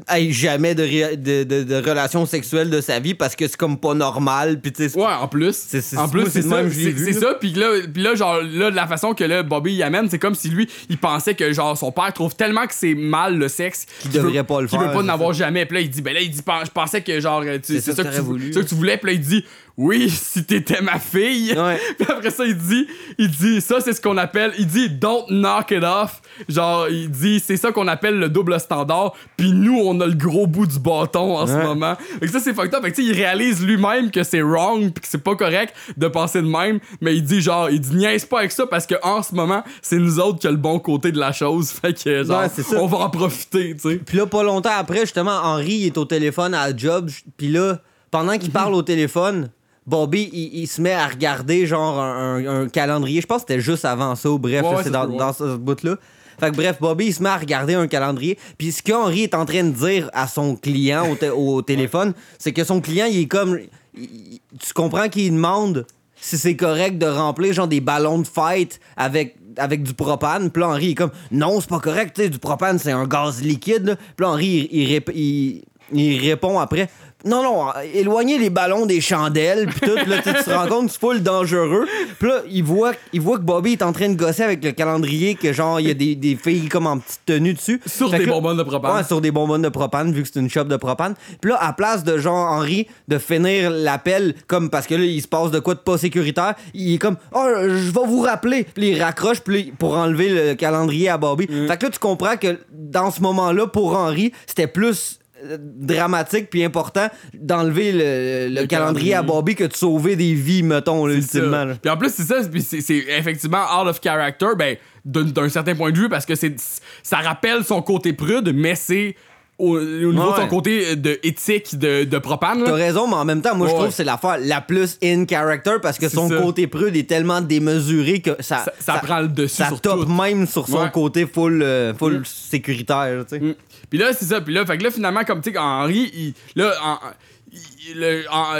ait 0.09 0.31
jamais 0.31 0.77
de, 0.77 0.85
ré- 0.85 1.17
de, 1.17 1.43
de, 1.43 1.65
de 1.65 1.75
relation 1.75 2.25
sexuelle 2.25 2.71
de 2.71 2.81
sa 2.81 3.01
vie 3.01 3.15
parce 3.15 3.35
que 3.35 3.49
c'est 3.49 3.57
comme 3.57 3.77
pas 3.77 3.93
normal. 3.93 4.61
Puis 4.61 4.71
tu 4.73 4.89
sais, 4.89 4.97
Ouais, 4.97 5.05
en 5.05 5.27
plus. 5.27 5.57
C'est- 5.67 5.97
en 5.99 6.09
plus, 6.09 6.27
c'est 6.31 6.43
ça. 6.43 6.63
C'est 6.71 7.13
ça. 7.13 7.35
Puis 7.35 7.53
là, 7.55 7.71
puis 7.93 8.01
là, 8.01 8.15
genre, 8.15 8.37
là, 8.41 8.71
de 8.71 8.77
la 8.77 8.87
façon 8.87 9.15
que 9.15 9.25
là, 9.25 9.43
Bobby 9.43 9.75
y 9.75 9.83
amène, 9.83 10.09
c'est 10.09 10.21
comme 10.21 10.37
si 10.37 10.49
lui, 10.49 10.69
il 10.89 10.97
pensait 10.97 11.35
que, 11.35 11.53
genre, 11.53 11.77
son 11.77 11.91
père 11.91 12.13
trouve 12.13 12.37
tellement 12.37 12.67
que 12.69 12.75
c'est 12.75 12.95
mal 12.95 13.37
le 13.37 13.49
sexe 13.49 13.87
qu'il 14.01 14.13
devrait 14.13 14.33
veut- 14.39 14.43
pas 14.45 14.61
le 14.61 14.69
qu'il 14.69 14.79
faire, 14.79 14.87
veut 14.89 14.95
pas 14.95 15.03
en 15.03 15.09
avoir 15.09 15.33
jamais. 15.33 15.67
Puis 15.67 15.75
là, 15.79 15.81
il 15.81 15.91
dit, 15.91 16.03
ben 16.03 16.15
là, 16.15 16.21
il 16.21 16.31
dit, 16.31 16.39
je 16.47 16.71
pensais 16.71 17.03
que, 17.03 17.19
genre, 17.21 17.43
C'est 17.65 17.81
ça 17.81 17.93
ça, 17.97 18.05
que 18.05 18.15
tu, 18.15 18.21
voulu. 18.21 18.53
ça 18.53 18.61
que 18.63 18.67
tu 18.69 18.77
voulais. 18.77 18.97
Puis 18.97 19.07
là, 19.09 19.13
il 19.15 19.21
dit, 19.21 19.45
oui, 19.77 20.11
si 20.11 20.45
t'étais 20.45 20.81
ma 20.83 20.99
fille. 20.99 21.53
Ouais. 21.57 21.81
Puis 21.99 22.07
après 22.09 22.31
ça, 22.31 22.45
il 22.45 22.57
dit, 22.57 22.87
il 23.19 23.31
dit, 23.31 23.61
ça, 23.61 23.81
c'est 23.81 23.93
ce 23.93 24.01
qu'on 24.01 24.17
appelle, 24.17 24.53
il 24.59 24.67
dit, 24.67 24.91
don't 24.91 25.27
knock 25.29 25.71
it 25.71 25.83
off. 25.83 26.21
Genre, 26.49 26.89
il 26.89 27.11
dit, 27.11 27.41
c'est 27.41 27.57
ça 27.57 27.73
qu'on 27.73 27.89
appelle 27.89 28.19
le 28.19 28.29
double 28.29 28.59
standard. 28.61 29.15
Puis 29.37 29.53
nous, 29.53 29.79
on 29.79 30.01
a 30.01 30.07
le 30.07 30.15
gros 30.15 30.47
bout 30.47 30.67
du 30.67 30.79
bâton 30.79 31.39
en 31.39 31.47
ce 31.47 31.53
moment. 31.55 31.97
Fait 31.97 32.27
que 32.27 32.33
ça, 32.33 32.41
c'est 32.41 32.55
fucked 32.55 32.75
up. 32.75 32.83
Fait 32.83 32.91
que, 32.91 32.97
tu 32.97 33.03
sais, 33.03 33.09
il 33.09 33.15
réalise 33.15 33.65
lui-même 33.65 34.11
que 34.11 34.23
c'est 34.23 34.43
wrong 34.43 34.93
puis 34.93 35.03
que 35.03 35.09
c'est 35.09 35.23
pas 35.23 35.37
correct 35.37 35.75
de 35.97 36.09
penser 36.09 36.43
de 36.43 36.47
même. 36.47 36.81
Mais 37.01 37.15
il 37.17 37.23
dit, 37.25 37.41
genre, 37.41 37.71
il 37.71 37.81
dit, 37.81 37.95
niaise 37.97 38.25
pas 38.25 38.41
avec 38.41 38.53
ça 38.53 38.67
parce 38.67 38.87
que 38.87 38.95
en 39.03 39.23
ce 39.23 39.35
moment, 39.35 39.63
c'est 39.83 39.99
nous 39.99 40.19
autres 40.19 40.39
qui 40.39 40.47
a 40.47 40.51
le 40.51 40.57
bon 40.57 40.79
côté 40.79 41.13
de 41.13 41.19
la 41.19 41.33
chose. 41.33 41.71
Fait 41.81 41.93
que, 41.93 42.25
genre, 42.25 42.41
Ouais, 42.41 42.77
on 42.79 42.87
va 42.87 42.99
en 42.99 43.11
profiter, 43.11 43.75
tu 43.75 43.91
sais. 43.91 43.97
Puis 43.97 44.17
là, 44.17 44.27
pas 44.27 44.43
longtemps 44.43 44.71
après, 44.77 45.01
justement, 45.01 45.39
Henri 45.43 45.75
il 45.75 45.87
est 45.87 45.99
au 45.99 46.05
téléphone 46.05 46.55
à 46.55 46.71
la 46.71 46.77
job. 46.77 47.11
Puis 47.37 47.49
là, 47.49 47.81
pendant 48.11 48.39
qu'il 48.39 48.51
parle 48.51 48.75
au 48.75 48.83
téléphone, 48.83 49.51
Bobby, 49.91 50.31
il, 50.33 50.61
il 50.63 50.67
se 50.69 50.81
met 50.81 50.93
à 50.93 51.07
regarder 51.09 51.67
genre 51.67 51.99
un, 52.01 52.37
un- 52.45 52.63
un 52.63 52.69
calendrier. 52.69 53.21
Je 53.21 53.27
pense 53.27 53.43
que 53.43 53.49
c'était 53.49 53.61
juste 53.61 53.85
avant 53.85 54.15
ça, 54.15 54.31
ou 54.31 54.39
bref, 54.39 54.63
Ouais, 54.63 54.71
là, 54.71 54.77
ouais, 54.77 54.83
c'est 54.85 54.91
dans, 54.91 55.33
ce 55.33 55.57
bout-là. 55.57 55.97
Fait 56.39 56.51
que 56.51 56.57
bref, 56.57 56.79
Bobby, 56.81 57.07
il 57.07 57.13
se 57.15 57.23
met 57.23 57.29
à 57.29 57.37
regarder 57.37 57.75
un 57.75 57.87
calendrier. 57.89 58.39
Puis 58.57 58.73
ce 58.73 58.83
qu'Henri 58.83 59.25
est 59.25 59.35
en 59.35 59.45
train 59.45 59.65
de 59.65 59.71
dire 59.71 60.09
à 60.15 60.27
son 60.29 60.57
client 60.57 61.11
au, 61.11 61.15
té- 61.17 61.29
au 61.31 61.61
téléphone, 61.61 62.15
c'est 62.39 62.53
que 62.53 62.65
son 62.65 62.81
client, 62.81 63.07
il 63.11 63.19
est 63.23 63.27
comme. 63.27 63.59
il- 63.95 64.41
tu 64.59 64.73
comprends 64.73 65.09
qu'il 65.09 65.33
demande 65.35 65.87
si 66.23 66.39
c'est 66.39 66.57
correct 66.57 66.97
de 66.99 67.07
remplir 67.07 67.53
genre 67.53 67.69
des 67.69 67.81
ballons 67.81 68.19
de 68.21 68.27
fête 68.27 68.79
avec 68.97 69.37
avec 69.57 69.83
du 69.83 69.93
propane. 69.95 70.51
Puis 70.51 70.61
là, 70.63 70.69
Henri 70.69 70.91
est 70.93 70.95
comme 70.95 71.11
non, 71.33 71.61
c'est 71.61 71.69
pas 71.69 71.81
correct, 71.81 72.13
tu 72.15 72.23
sais, 72.23 72.29
du 72.31 72.39
propane, 72.39 72.79
c'est 72.79 72.93
un 72.93 73.07
gaz 73.07 73.43
liquide. 73.43 73.85
là. 73.85 73.97
Puis 73.97 74.25
là, 74.25 74.29
Henri, 74.31 74.69
il, 74.71 74.81
il 74.83 74.89
rép- 74.99 75.13
il- 75.15 75.63
il 75.93 76.21
répond 76.21 76.59
après 76.61 76.89
non, 77.25 77.43
non, 77.43 77.67
éloignez 77.95 78.39
les 78.39 78.51
ballons 78.51 78.87
des 78.87 79.01
chandelles, 79.01 79.67
puis 79.67 79.81
tout, 79.81 79.97
là, 80.09 80.23
tu 80.23 80.33
te 80.33 80.51
rends 80.51 80.67
compte 80.67 80.91
c'est 80.91 80.99
full 80.99 81.23
dangereux. 81.23 81.87
Puis 82.19 82.29
là, 82.29 82.43
il 82.51 82.65
voit, 82.65 82.93
il 83.13 83.21
voit 83.21 83.39
que 83.39 83.43
Bobby 83.43 83.73
est 83.73 83.83
en 83.83 83.93
train 83.93 84.09
de 84.09 84.15
gosser 84.15 84.43
avec 84.43 84.65
le 84.65 84.73
calendrier, 84.73 85.35
que 85.35 85.53
genre, 85.53 85.81
il 85.81 85.89
y 85.89 85.91
a 85.91 85.95
des, 85.95 86.15
des 86.15 86.37
filles 86.37 86.69
comme 86.69 86.87
en 86.87 86.99
petite 86.99 87.21
tenue 87.27 87.55
dessus. 87.55 87.81
Sur 87.87 88.11
Fait 88.11 88.19
des 88.19 88.25
que 88.25 88.31
bonbonnes 88.31 88.57
de 88.57 88.63
propane. 88.63 88.97
Ouais, 88.97 89.05
sur 89.05 89.21
des 89.21 89.31
bonbonnes 89.31 89.63
de 89.63 89.69
propane, 89.69 90.13
vu 90.13 90.23
que 90.23 90.29
c'est 90.33 90.41
une 90.41 90.51
shop 90.51 90.65
de 90.65 90.77
propane. 90.77 91.15
Puis 91.41 91.51
là, 91.51 91.59
à 91.61 91.73
place 91.73 92.05
de 92.05 92.19
genre 92.19 92.51
Henri 92.51 92.87
de 93.09 93.19
finir 93.19 93.71
l'appel, 93.71 94.35
comme 94.47 94.71
parce 94.71 94.87
que 94.87 94.95
là, 94.95 95.05
il 95.05 95.21
se 95.21 95.29
passe 95.29 95.51
de 95.51 95.59
quoi 95.59 95.75
de 95.75 95.81
pas 95.81 95.99
sécuritaire, 95.99 96.55
il 96.75 96.95
est 96.95 96.99
comme 96.99 97.17
Oh, 97.35 97.47
je 97.57 97.91
vais 97.91 98.07
vous 98.07 98.23
rappeler. 98.23 98.65
Puis 98.75 98.91
il 98.91 99.03
raccroche 99.03 99.41
puis 99.41 99.73
pour 99.79 99.97
enlever 99.97 100.29
le 100.29 100.55
calendrier 100.55 101.09
à 101.09 101.19
Bobby. 101.19 101.47
Mm. 101.49 101.69
Fait 101.69 101.77
que 101.77 101.87
là, 101.87 101.91
tu 101.91 101.99
comprends 101.99 102.37
que 102.37 102.59
dans 102.73 103.11
ce 103.11 103.21
moment-là, 103.23 103.67
pour 103.67 103.97
Henri, 103.97 104.33
c'était 104.47 104.67
plus 104.67 105.20
dramatique 105.59 106.51
puis 106.51 106.65
important 106.65 107.09
d'enlever 107.35 107.93
le, 107.93 108.55
le 108.55 108.61
Le 108.63 108.67
calendrier 108.67 109.15
à. 109.15 109.23
Bobby 109.23 109.55
que 109.55 109.65
de 109.65 109.73
sauver 109.75 110.17
des 110.17 110.35
vies, 110.35 110.63
mettons, 110.63 111.07
là, 111.07 111.15
ultimement. 111.15 111.65
là. 111.65 111.75
Puis 111.81 111.91
en 111.91 111.97
plus, 111.97 112.13
c'est 112.13 112.25
ça, 112.25 112.37
c'est 112.43 113.05
effectivement 113.09 113.65
out 113.81 113.89
of 113.89 114.01
character, 114.03 114.49
ben, 114.59 114.77
d'un 115.05 115.25
d'un 115.25 115.49
certain 115.49 115.75
point 115.75 115.93
de 115.93 115.99
vue, 115.99 116.09
parce 116.09 116.27
que 116.27 116.35
c'est 116.35 116.55
ça 117.03 117.19
rappelle 117.19 117.65
son 117.65 117.83
côté 117.83 118.13
prude, 118.13 118.53
mais 118.55 118.75
c'est 118.75 119.15
au, 119.61 119.77
au 119.79 120.13
niveau 120.13 120.33
de 120.33 120.37
son 120.37 120.49
côté 120.49 120.97
de 120.97 121.19
éthique 121.23 121.79
de, 121.79 122.05
de 122.05 122.19
propane. 122.19 122.63
T'as 122.65 122.71
Là. 122.71 122.77
raison, 122.77 123.07
mais 123.07 123.15
en 123.17 123.25
même 123.25 123.43
temps, 123.43 123.55
moi, 123.55 123.69
je 123.69 123.75
trouve 123.75 123.87
que 123.89 123.93
c'est 123.93 124.05
l'affaire 124.05 124.39
la 124.41 124.61
plus 124.61 124.99
in 125.03 125.25
character 125.29 125.73
parce 125.83 125.99
que 125.99 126.09
C'est 126.09 126.17
son 126.17 126.29
ça. 126.29 126.37
côté 126.39 126.67
prude 126.67 126.97
est 126.97 127.09
tellement 127.09 127.41
démesuré 127.41 128.21
que 128.21 128.31
ça, 128.41 128.65
Ça, 128.65 128.73
ça 128.81 128.95
prend 129.03 129.21
le 129.21 129.29
dessus 129.29 129.57
ça 129.57 129.69
sur 129.69 129.81
top 129.81 130.07
tout. 130.07 130.13
même 130.13 130.47
sur 130.47 130.67
son 130.67 130.89
côté 130.89 131.27
full, 131.27 131.63
euh, 131.63 131.93
full 131.95 132.21
Mm. 132.21 132.25
sécuritaire, 132.25 133.25
tu 133.29 133.37
sais. 133.37 133.41
Mm. 133.41 133.55
Puis 133.89 133.99
là, 133.99 134.13
c'est 134.13 134.25
ça. 134.27 134.41
Puis 134.41 134.55
là, 134.55 134.65
fait 134.65 134.79
que 134.79 134.85
là, 134.85 134.91
finalement, 134.91 135.25
comme 135.25 135.41
tu 135.43 135.53
sais, 135.53 135.59
Henri, 135.59 136.11
il, 136.15 136.35
là, 136.61 136.73
en- 136.83 136.99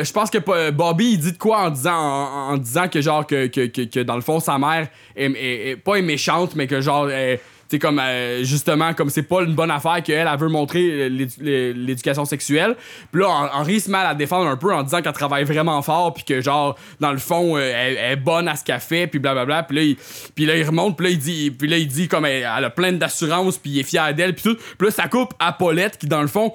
je 0.03 0.13
pense 0.13 0.31
que 0.31 0.71
Bobby, 0.71 1.13
il 1.13 1.19
dit 1.19 1.33
de 1.33 1.39
quoi 1.39 1.63
en 1.67 1.71
disant, 1.71 1.95
en, 1.97 2.53
en 2.53 2.57
disant 2.57 2.89
que, 2.89 3.01
genre, 3.01 3.27
que, 3.27 3.47
que, 3.47 3.67
que, 3.67 3.83
que 3.83 4.01
dans 4.01 4.17
le 4.17 4.21
fond, 4.23 4.41
sa 4.41 4.59
mère 4.59 4.89
est, 5.17 5.27
est- 5.31 5.71
est- 5.71 5.77
pas 5.77 5.97
est 5.97 6.03
méchante, 6.03 6.57
mais 6.57 6.67
que, 6.67 6.81
genre, 6.81 7.09
elle- 7.11 7.39
sais, 7.71 7.79
comme, 7.79 7.99
euh, 7.99 8.43
justement, 8.45 8.95
comme 8.95 9.11
c'est 9.11 9.23
pas 9.23 9.43
une 9.43 9.55
bonne 9.55 9.71
affaire 9.71 10.03
qu'elle, 10.03 10.29
elle 10.31 10.39
veut 10.39 10.49
montrer 10.49 11.09
l'é- 11.09 11.73
l'éducation 11.73 12.25
sexuelle. 12.25 12.77
Puis 13.13 13.23
là, 13.23 13.29
Hen- 13.29 13.51
Henri 13.61 13.81
se 13.81 13.91
met 13.91 13.99
à 13.99 14.05
la 14.05 14.15
défendre 14.15 14.49
un 14.49 14.57
peu 14.57 14.73
en 14.75 14.83
disant 14.83 15.03
qu'elle 15.03 15.13
travaille 15.13 15.45
vraiment 15.45 15.81
fort, 15.83 16.15
puis 16.15 16.25
que, 16.25 16.41
genre, 16.41 16.77
dans 17.01 17.13
le 17.13 17.19
fond, 17.19 17.57
euh, 17.57 17.61
elle, 17.75 17.97
est 18.13 18.17
bonne 18.17 18.49
à 18.49 18.57
ce 18.57 18.65
qu'elle 18.65 18.81
fait, 18.81 19.07
puis 19.07 19.19
blablabla. 19.19 19.63
Puis 19.65 19.77
là, 19.77 19.83
il, 19.83 19.97
puis 20.35 20.47
là, 20.47 20.57
il 20.57 20.65
remonte, 20.67 20.97
puis 20.97 21.07
là, 21.07 21.13
il 21.13 21.19
dit, 21.19 21.51
puis 21.51 21.69
là, 21.69 21.77
il 21.79 21.89
dit 21.89 22.09
comme 22.09 22.27
elle, 22.27 22.47
elle 22.57 22.65
a 22.65 22.71
plein 22.71 22.93
d'assurance, 22.93 23.59
puis 23.59 23.71
il 23.71 23.79
est 23.81 23.85
fier 23.85 24.15
d'elle, 24.15 24.35
puis 24.35 24.43
tout. 24.45 24.57
Puis 24.79 24.89
là, 24.89 24.91
ça 24.93 25.09
coupe 25.09 25.33
à 25.39 25.53
Paulette, 25.53 25.99
qui, 25.99 26.07
dans 26.07 26.23
le 26.23 26.29
fond, 26.29 26.53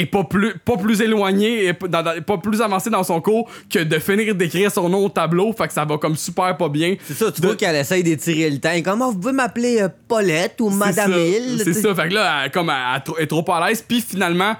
est 0.00 0.06
pas 0.06 0.24
plus, 0.24 0.54
pas 0.64 0.76
plus 0.76 1.00
éloigné, 1.00 1.66
et 1.66 1.72
pas, 1.72 1.88
dans- 1.88 2.02
dans- 2.02 2.22
pas 2.22 2.38
plus 2.38 2.60
avancé 2.60 2.90
dans 2.90 3.02
son 3.04 3.20
cours 3.20 3.48
que 3.70 3.80
de 3.80 3.98
finir 3.98 4.34
d'écrire 4.34 4.70
son 4.70 4.88
nom 4.88 5.04
au 5.04 5.08
tableau. 5.08 5.52
Fait 5.52 5.66
que 5.68 5.72
ça 5.72 5.84
va 5.84 5.98
comme 5.98 6.16
super 6.16 6.56
pas 6.56 6.68
bien. 6.68 6.96
C'est 7.06 7.14
ça, 7.14 7.30
tu 7.32 7.40
De- 7.40 7.46
vois 7.46 7.56
qu'elle 7.56 7.76
essaye 7.76 8.02
d'étirer 8.02 8.50
le 8.50 8.58
temps. 8.58 8.70
Elle 8.72 8.78
est 8.78 8.82
comme, 8.82 9.02
Ah, 9.02 9.06
vous 9.10 9.18
pouvez 9.18 9.32
m'appeler 9.32 9.80
euh, 9.82 9.88
Paulette 10.08 10.60
ou 10.60 10.70
Madame 10.70 11.12
Hill. 11.12 11.60
C'est 11.64 11.72
ça. 11.74 11.94
Fait 11.94 12.08
que 12.08 12.14
là, 12.14 12.42
elle, 12.44 12.50
comme 12.50 12.70
elle, 12.70 12.76
elle 12.96 13.02
tro- 13.02 13.14
elle 13.18 13.24
est 13.24 13.26
trop 13.26 13.44
à 13.52 13.68
l'aise. 13.68 13.84
Puis 13.86 14.00
finalement, 14.00 14.54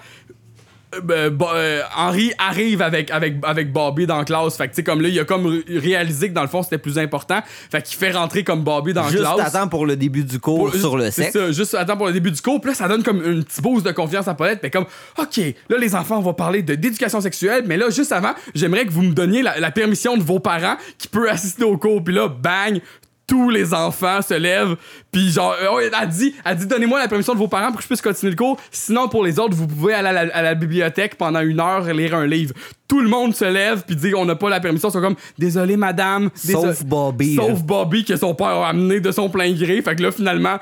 euh, 0.95 1.31
ben, 1.31 1.47
euh, 1.55 1.83
Henri 1.97 2.33
arrive 2.39 2.81
avec, 2.83 3.11
avec, 3.11 3.37
avec 3.43 3.73
Bobby 3.73 4.07
dans 4.07 4.17
la 4.19 4.25
classe. 4.25 4.57
Fait 4.57 4.65
que 4.69 4.73
tu 4.73 4.77
sais, 4.77 4.83
comme 4.85 5.01
là, 5.03 5.09
il 5.09 5.19
a 5.21 5.25
comme 5.25 5.47
ré- 5.47 5.63
réalisé 5.79 6.29
que 6.29 6.35
dans 6.35 6.43
le 6.43 6.49
fond, 6.49 6.63
c'était 6.63 6.79
plus 6.79 6.99
important. 6.99 7.41
Fait 7.71 7.83
qu'il 7.83 7.97
fait 7.99 8.11
rentrer 8.13 8.43
comme 8.45 8.63
Bobby 8.63 8.93
dans 8.95 9.03
la 9.05 9.11
Juste 9.11 9.23
classe. 9.23 9.55
attends 9.55 9.69
pour 9.69 9.85
le 9.87 9.97
début 9.97 10.25
du 10.25 10.41
cours 10.41 10.71
Pour- 10.71 10.75
sur 10.81 10.97
le 10.97 11.11
sexe. 11.11 11.33
ça, 11.33 11.53
juste 11.53 11.75
attends 11.75 11.97
pour 11.97 12.07
le 12.07 12.13
début 12.13 12.31
du 12.31 12.41
cours. 12.41 12.61
Puis 12.61 12.71
là, 12.71 12.75
ça 12.75 12.89
donne 12.89 13.03
comme 13.03 13.23
une 13.25 13.45
petite 13.45 13.63
boost 13.63 13.85
de 13.85 13.93
confiance 13.93 14.29
à 14.29 14.35
Paulette. 14.35 14.61
Mais 14.63 14.71
comme, 14.71 14.87
OK, 15.19 15.37
là, 15.69 15.77
les 15.79 15.95
enfants, 15.95 16.19
on 16.19 16.23
va 16.23 16.33
parler 16.33 16.63
de- 16.63 16.75
d'éducation 16.75 17.21
sexuelle. 17.21 17.65
Mais 17.67 17.77
là, 17.77 17.91
juste 17.91 18.13
avant, 18.13 18.33
j'aimerais 18.55 18.87
que 18.87 18.91
vous 18.93 19.03
me 19.03 19.13
donniez 19.13 19.43
la, 19.43 19.61
la 19.61 19.71
permission 19.71 20.17
de 20.17 20.23
vos 20.23 20.39
parents 20.39 20.77
qui 20.97 21.09
peut 21.09 21.29
assister 21.31 21.65
au 21.65 21.77
cours. 21.77 22.03
Puis 22.03 22.15
là, 22.15 22.29
bang, 22.29 22.81
tous 23.29 23.51
les 23.51 23.73
enfants 23.75 24.21
se 24.23 24.35
lèvent. 24.35 24.75
Puis 25.13 25.31
genre, 25.31 25.55
euh, 25.63 25.91
elle 26.03 26.09
dit, 26.09 26.35
elle 26.45 26.57
dit 26.57 26.67
donnez-moi 26.67 26.99
la 26.99 27.07
permission 27.07 27.35
de 27.35 27.39
vos 27.39 27.47
parents 27.47 27.69
pour 27.69 27.77
que 27.77 27.83
je 27.83 27.87
puisse 27.87 28.03
continuer 28.03 28.31
le 28.33 28.37
cours. 28.37 28.59
Sinon, 28.73 29.09
pour 29.09 29.23
les 29.23 29.39
autres, 29.39 29.55
vous 29.55 29.69
pouvez 29.69 29.95
aller 29.95 30.09
à 30.09 30.13
la, 30.25 30.35
à 30.35 30.43
la 30.43 30.55
bibliothèque 30.55 31.17
pendant 31.17 31.41
une 31.41 31.61
heure 31.61 31.89
et 31.89 31.95
lire 31.95 32.17
un 32.17 32.27
livre. 32.27 32.55
Tout 32.89 33.01
le 33.01 33.09
monde 33.09 33.35
se 33.35 33.45
lève 33.45 33.83
puis 33.87 33.95
dit 33.95 34.15
on 34.17 34.25
n'a 34.25 34.35
pas 34.35 34.49
la 34.49 34.61
permission. 34.61 34.89
Ils 34.89 34.93
sont 34.93 35.01
comme 35.01 35.17
désolé 35.39 35.77
madame. 35.77 36.31
Sauf 36.35 36.85
Bobby. 36.85 37.37
Sauf 37.37 37.63
Bobby 37.63 38.05
que 38.05 38.17
son 38.17 38.35
père 38.35 38.47
a 38.49 38.71
amené 38.71 39.01
de 39.01 39.13
son 39.13 39.29
plein 39.29 39.53
gré. 39.53 39.81
Fait 39.83 39.95
que 39.95 40.03
là, 40.03 40.11
finalement, 40.11 40.59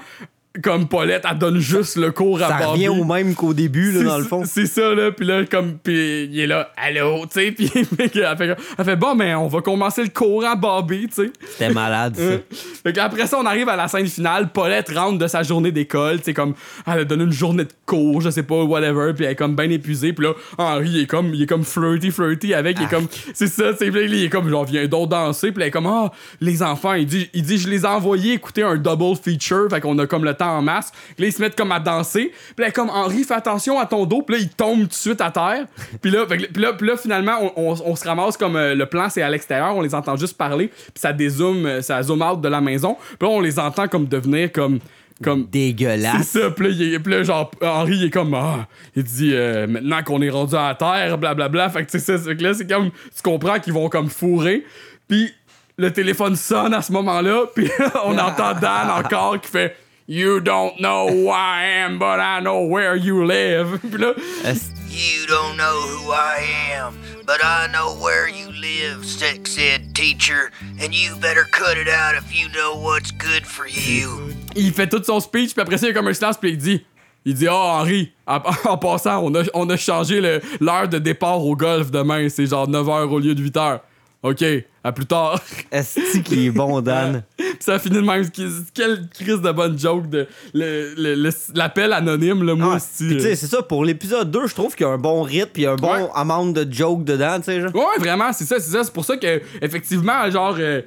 comme 0.62 0.88
Paulette, 0.88 1.24
elle 1.28 1.38
donne 1.38 1.58
juste 1.58 1.96
le 1.96 2.10
cours 2.12 2.42
à 2.42 2.48
Ça 2.48 2.66
revient 2.66 2.88
au 2.88 3.04
même 3.04 3.34
qu'au 3.34 3.54
début, 3.54 3.92
là, 3.92 3.98
C'est 4.00 4.04
dans 4.04 4.18
le 4.18 4.24
fond. 4.24 4.42
C'est 4.44 4.66
ça, 4.66 4.94
là. 4.94 5.10
Puis 5.12 5.26
là, 5.26 5.44
comme, 5.44 5.78
puis 5.78 6.24
il 6.24 6.40
est 6.40 6.46
là, 6.46 6.70
allô, 6.76 7.26
tu 7.26 7.40
sais. 7.40 7.52
Puis 7.56 7.70
elle 7.74 8.36
fait, 8.36 8.56
elle 8.78 8.84
fait, 8.84 8.96
bon, 8.96 9.14
mais 9.14 9.34
on 9.34 9.48
va 9.48 9.60
commencer 9.60 10.02
le 10.02 10.08
cours 10.08 10.44
à 10.44 10.54
Bobby, 10.54 11.08
tu 11.08 11.24
sais. 11.24 11.32
C'était 11.52 11.72
malade, 11.72 12.16
ça. 12.16 12.56
Fait 12.82 12.92
qu'après 12.92 13.26
ça, 13.26 13.38
on 13.38 13.46
arrive 13.46 13.68
à 13.68 13.76
la 13.76 13.88
scène 13.88 14.06
finale. 14.06 14.50
Paulette 14.52 14.90
rentre 14.94 15.18
de 15.18 15.26
sa 15.26 15.42
journée 15.42 15.72
d'école. 15.72 16.18
Tu 16.18 16.24
sais, 16.24 16.34
comme, 16.34 16.54
elle 16.86 17.00
a 17.00 17.04
donné 17.04 17.24
une 17.24 17.32
journée 17.32 17.64
de 17.64 17.72
cours, 17.84 18.20
je 18.20 18.30
sais 18.30 18.42
pas, 18.42 18.62
whatever. 18.62 19.12
Puis 19.14 19.24
elle 19.24 19.32
est 19.32 19.36
comme 19.36 19.56
bien 19.56 19.70
épuisée. 19.70 20.12
Puis 20.12 20.26
là, 20.26 20.34
Henri, 20.58 20.88
il 20.90 21.00
est 21.02 21.06
comme, 21.06 21.34
il 21.34 21.42
est 21.42 21.46
comme 21.46 21.64
flirty, 21.64 22.10
flirty 22.10 22.54
avec. 22.54 22.78
Il 22.78 22.84
est 22.84 22.90
comme, 22.90 23.06
c'est 23.34 23.48
ça, 23.48 23.70
là, 23.70 23.76
il 23.80 24.24
est 24.24 24.28
comme, 24.28 24.48
genre, 24.48 24.64
viens 24.64 24.86
donc 24.86 25.10
danser. 25.10 25.52
Puis 25.52 25.62
elle 25.62 25.68
est 25.68 25.72
comme, 25.72 25.86
ah, 25.86 26.12
les 26.40 26.62
enfants. 26.62 26.94
Il 26.94 27.06
dit, 27.06 27.28
il 27.34 27.42
dit, 27.42 27.58
je 27.58 27.68
les 27.68 27.82
ai 27.82 27.86
envoyés 27.86 28.34
écouter 28.34 28.62
un 28.62 28.76
double 28.76 29.16
feature. 29.16 29.68
Fait 29.70 29.80
qu'on 29.80 29.98
a 29.98 30.06
comme 30.06 30.24
le 30.24 30.34
temps 30.34 30.45
en 30.46 30.62
masse. 30.62 30.92
Puis 31.14 31.22
là, 31.24 31.26
ils 31.28 31.32
se 31.32 31.40
mettent 31.42 31.56
comme 31.56 31.72
à 31.72 31.80
danser. 31.80 32.32
Puis 32.56 32.64
là, 32.64 32.70
comme 32.70 32.90
Henri, 32.90 33.24
fais 33.24 33.34
attention 33.34 33.78
à 33.78 33.86
ton 33.86 34.04
dos. 34.06 34.22
Puis 34.22 34.36
là, 34.36 34.42
il 34.42 34.48
tombe 34.48 34.80
tout 34.82 34.86
de 34.88 34.92
suite 34.94 35.20
à 35.20 35.30
terre. 35.30 35.66
Puis 36.02 36.10
là, 36.10 36.24
puis 36.26 36.62
là, 36.62 36.72
puis 36.72 36.86
là, 36.88 36.96
finalement, 36.96 37.52
on, 37.56 37.70
on- 37.72 37.76
on 37.84 37.96
se 37.96 38.04
ramasse 38.06 38.36
comme 38.36 38.56
euh, 38.56 38.74
le 38.74 38.86
plan, 38.86 39.08
c'est 39.08 39.22
à 39.22 39.28
l'extérieur. 39.30 39.74
On 39.76 39.80
les 39.82 39.94
entend 39.94 40.16
juste 40.16 40.36
parler. 40.36 40.68
Puis 40.68 40.92
ça 40.96 41.12
dézoome, 41.12 41.66
euh, 41.66 41.82
ça 41.82 42.02
zoom 42.02 42.22
out 42.22 42.40
de 42.40 42.48
la 42.48 42.60
maison. 42.60 42.96
Puis 43.18 43.28
là, 43.28 43.34
on 43.34 43.40
les 43.40 43.58
entend 43.58 43.88
comme 43.88 44.06
devenir 44.06 44.50
comme. 44.52 44.78
comme 45.22 45.42
c'est 45.44 45.50
Dégueulasse. 45.50 46.28
ça, 46.28 46.50
puis 46.50 46.98
là, 47.06 47.22
genre, 47.22 47.50
Henri, 47.62 47.96
il 47.96 48.04
est 48.04 48.10
comme, 48.10 48.34
ah, 48.34 48.66
il 48.94 49.02
dit, 49.02 49.30
euh, 49.32 49.66
maintenant 49.66 50.02
qu'on 50.02 50.20
est 50.22 50.30
rendu 50.30 50.54
à 50.54 50.68
la 50.68 50.74
terre, 50.74 51.16
blablabla. 51.18 51.70
Fait 51.70 51.84
que, 51.86 51.90
tu 51.90 51.98
sais, 51.98 52.18
ça, 52.18 52.22
fait 52.22 52.36
que 52.36 52.42
là, 52.42 52.52
c'est 52.54 52.66
comme, 52.68 52.90
tu 52.90 53.22
comprends 53.22 53.58
qu'ils 53.58 53.72
vont 53.72 53.88
comme 53.88 54.08
fourrer. 54.10 54.64
Puis 55.08 55.32
le 55.78 55.90
téléphone 55.92 56.36
sonne 56.36 56.74
à 56.74 56.82
ce 56.82 56.92
moment-là, 56.92 57.44
puis 57.54 57.68
on 58.04 58.16
entend 58.18 58.52
Dan 58.60 58.90
encore 59.04 59.40
qui 59.40 59.50
fait, 59.50 59.76
You 60.08 60.40
don't 60.40 60.78
know 60.80 61.08
who 61.08 61.28
I 61.30 61.64
am, 61.84 61.98
but 61.98 62.20
I 62.20 62.40
know 62.40 62.62
where 62.66 62.94
you 62.94 63.24
live. 63.24 63.80
Puis 63.90 63.98
là, 63.98 64.14
Est- 64.44 64.72
You 64.88 65.26
don't 65.26 65.56
know 65.56 65.80
who 65.82 66.12
I 66.12 66.38
am, 66.74 66.94
but 67.26 67.40
I 67.42 67.66
know 67.72 67.94
where 68.00 68.28
you 68.28 68.50
live, 68.52 69.04
sex 69.04 69.58
ed 69.58 69.94
teacher, 69.94 70.50
and 70.80 70.94
you 70.94 71.16
better 71.16 71.44
cut 71.52 71.76
it 71.76 71.88
out 71.88 72.14
if 72.14 72.32
you 72.34 72.48
know 72.54 72.76
what's 72.80 73.10
good 73.10 73.44
for 73.44 73.66
you. 73.66 74.32
il 74.54 74.72
fait 74.72 74.86
tout 74.88 75.02
son 75.04 75.20
speech, 75.20 75.52
puis 75.52 75.60
après 75.60 75.76
ça, 75.76 75.86
il 75.86 75.88
y 75.88 75.92
a 75.92 75.94
comme 75.94 76.08
un 76.08 76.14
silence, 76.14 76.38
puis 76.38 76.50
il 76.52 76.56
dit, 76.56 76.82
il 77.26 77.34
dit, 77.34 77.46
oh, 77.48 77.52
Henri, 77.52 78.12
en, 78.26 78.40
en 78.64 78.78
passant, 78.78 79.18
on 79.22 79.34
a, 79.34 79.42
on 79.52 79.68
a 79.68 79.76
changé 79.76 80.20
le- 80.22 80.40
l'heure 80.60 80.88
de 80.88 80.98
départ 80.98 81.44
au 81.44 81.54
golf 81.56 81.90
demain, 81.90 82.28
c'est 82.30 82.46
genre 82.46 82.66
9h 82.70 83.08
au 83.10 83.18
lieu 83.18 83.34
de 83.34 83.42
8h. 83.42 83.80
OK, 84.22 84.44
à 84.86 84.92
plus 84.92 85.06
tard. 85.06 85.40
Est-ce 85.72 86.18
qui 86.20 86.46
est 86.46 86.50
bon, 86.50 86.80
Dan? 86.80 87.22
Puis 87.36 87.46
ça 87.60 87.78
finit 87.78 87.96
de 87.96 88.00
même. 88.02 88.24
Quelle 88.74 89.08
crise 89.08 89.40
de 89.40 89.50
bonne 89.52 89.78
joke 89.78 90.08
de 90.08 90.26
l'appel 91.54 91.92
anonyme, 91.92 92.42
là, 92.44 92.54
moi 92.54 92.74
Ah, 92.76 92.80
tu 92.98 93.20
sais, 93.20 93.34
c'est 93.36 93.46
ça, 93.46 93.62
pour 93.62 93.84
l'épisode 93.84 94.30
2, 94.30 94.46
je 94.46 94.54
trouve 94.54 94.74
qu'il 94.74 94.86
y 94.86 94.88
a 94.88 94.92
un 94.92 94.98
bon 94.98 95.22
rythme 95.22 95.50
puis 95.52 95.66
un 95.66 95.76
bon 95.76 95.92
Ouais. 95.92 96.08
amount 96.14 96.46
de 96.46 96.66
jokes 96.70 97.04
dedans, 97.04 97.36
tu 97.38 97.44
sais. 97.44 97.62
Ouais, 97.64 97.98
vraiment, 97.98 98.32
c'est 98.32 98.44
ça, 98.44 98.58
c'est 98.60 98.70
ça. 98.70 98.84
C'est 98.84 98.92
pour 98.92 99.04
ça 99.04 99.16
que, 99.16 99.40
effectivement, 99.62 100.30
genre, 100.30 100.56
euh, 100.58 100.82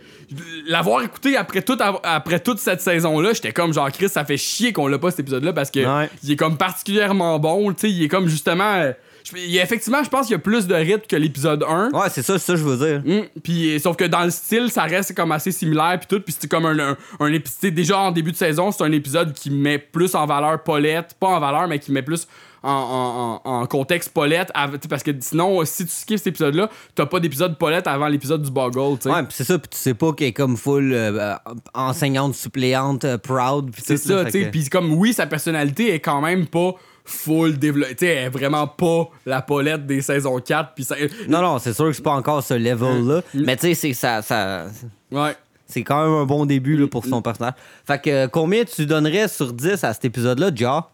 l'avoir 0.68 1.02
écouté 1.04 1.36
après, 1.38 1.62
tout, 1.62 1.78
après 2.04 2.40
toute 2.40 2.60
cette 2.60 2.82
saison-là, 2.82 3.34
j'étais 3.34 3.52
comme, 3.52 3.74
genre, 3.74 3.92
Chris, 3.92 4.10
ça 4.10 4.26
fait 4.26 4.38
chier 4.38 4.74
qu'on 4.74 4.88
l'a 4.88 4.98
pas 5.00 5.12
cet 5.12 5.22
épisode-là 5.22 5.54
parce 5.54 5.72
que 5.72 5.80
Ouais. 5.86 6.10
il 6.24 6.32
est 6.32 6.36
comme 6.36 6.58
particulièrement 6.58 7.40
bon, 7.40 7.74
tu 7.74 7.82
sais, 7.82 7.92
il 7.92 8.04
est 8.04 8.08
comme 8.08 8.28
justement. 8.28 8.76
euh, 8.76 8.92
il 9.36 9.52
y 9.52 9.60
a, 9.60 9.64
effectivement, 9.64 10.04
je 10.04 10.10
pense 10.10 10.28
qu'il 10.28 10.34
y 10.34 10.36
a 10.36 10.40
plus 10.40 10.68
de 10.68 10.76
rythme 10.76 11.06
que 11.08 11.16
l'épisode 11.16 11.64
1. 11.68 11.92
Ouais, 11.92 12.08
c'est 12.10 12.22
ça, 12.24 12.40
c'est 12.40 12.46
ça 12.46 12.54
que 12.54 12.60
je 12.60 12.64
veux 12.66 12.78
dire. 12.78 13.02
Mm, 13.06 13.40
puis 13.44 13.80
sauf 13.80 13.96
que 13.96 14.06
dans 14.06 14.24
le 14.24 14.32
style 14.32 14.70
ça 14.72 14.84
reste 14.84 15.16
comme 15.16 15.32
assez 15.32 15.52
similaire 15.52 15.98
puis 16.00 16.08
tout 16.08 16.22
puis 16.24 16.36
c'est 16.38 16.50
comme 16.50 16.66
un, 16.66 16.78
un, 16.80 16.98
un 17.20 17.34
épisode 17.34 17.74
déjà 17.74 18.00
en 18.00 18.12
début 18.12 18.32
de 18.32 18.38
saison 18.38 18.72
c'est 18.72 18.84
un 18.84 18.92
épisode 18.92 19.34
qui 19.34 19.50
met 19.52 19.78
plus 19.78 20.16
en 20.16 20.26
valeur 20.26 20.64
Paulette 20.64 21.16
pas 21.20 21.28
en 21.28 21.40
valeur 21.40 21.68
mais 21.68 21.80
qui 21.80 21.92
met 21.92 22.02
plus 22.02 22.28
en, 22.62 22.70
en, 22.72 23.42
en- 23.50 23.62
en 23.62 23.66
contexte 23.68 24.10
Paulette 24.14 24.52
parce 24.90 25.04
que 25.04 25.12
sinon 25.22 25.64
si 25.66 25.86
tu 25.86 25.92
skips 25.92 26.18
cet 26.18 26.28
épisode 26.28 26.56
là 26.56 26.70
t'as 26.96 27.06
pas 27.06 27.20
d'épisode 27.20 27.58
Paulette 27.58 27.88
avant 27.88 28.08
l'épisode 28.08 28.42
du 28.42 28.52
Boggle 28.52 28.98
Ouais, 29.10 29.24
pis 29.24 29.34
c'est 29.36 29.44
ça, 29.46 29.58
pis 29.58 29.70
tu 29.70 29.78
sais 29.78 29.94
pas 29.94 30.12
qu'elle 30.14 30.28
est 30.28 30.34
comme 30.34 30.58
full 30.58 30.92
euh, 30.94 31.36
enseignante 31.74 32.36
suppléante, 32.36 33.06
euh, 33.06 33.18
proud, 33.18 33.72
pis 33.72 33.82
c'est 33.86 33.98
ça 33.98 34.26
tu 34.26 34.32
sais 34.32 34.46
puis 34.52 34.68
comme 34.70 34.92
oui 34.94 35.14
sa 35.14 35.26
personnalité 35.28 35.94
est 35.94 36.00
quand 36.00 36.22
même 36.22 36.48
pas 36.48 36.74
full 37.10 37.58
développée 37.58 37.96
tu 37.96 38.06
sais 38.06 38.16
elle 38.16 38.26
est 38.26 38.30
vraiment 38.30 38.68
pas 38.68 39.10
la 39.26 39.42
Paulette 39.42 39.86
des 39.86 40.02
saisons 40.02 40.40
4 40.40 40.74
puis 40.74 40.84
ça 40.84 40.96
Non, 41.28 41.42
non, 41.42 41.60
c'est 41.60 41.74
sûr 41.74 41.86
que 41.86 41.94
c'est 41.94 42.04
pas 42.04 42.12
encore 42.14 42.44
ce 42.44 42.54
level-là, 42.54 43.22
mais 43.34 43.56
tu 43.56 43.68
sais, 43.68 43.74
c'est 43.74 43.94
ça, 43.94 44.22
ça, 44.22 44.68
ouais. 45.12 45.36
c'est 45.66 45.84
quand 45.84 46.04
même 46.04 46.14
un 46.14 46.26
bon 46.26 46.46
début 46.46 46.78
là, 46.78 46.88
pour 46.88 47.06
son 47.06 47.22
personnage. 47.22 47.54
Fait 47.86 48.02
que 48.02 48.10
euh, 48.10 48.28
combien 48.28 48.64
tu 48.64 48.86
donnerais 48.86 49.28
sur 49.28 49.52
10 49.54 49.84
à 49.84 49.94
cet 49.94 50.06
épisode-là, 50.06 50.52
Ja? 50.56 50.90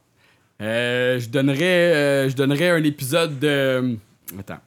Euh, 0.61 1.19
je 1.19 1.27
donnerais 1.27 1.93
euh, 1.93 2.29
je 2.29 2.35
donnerais 2.35 2.69
un 2.69 2.83
épisode 2.83 3.37
de 3.39 3.97
attends. 4.39 4.59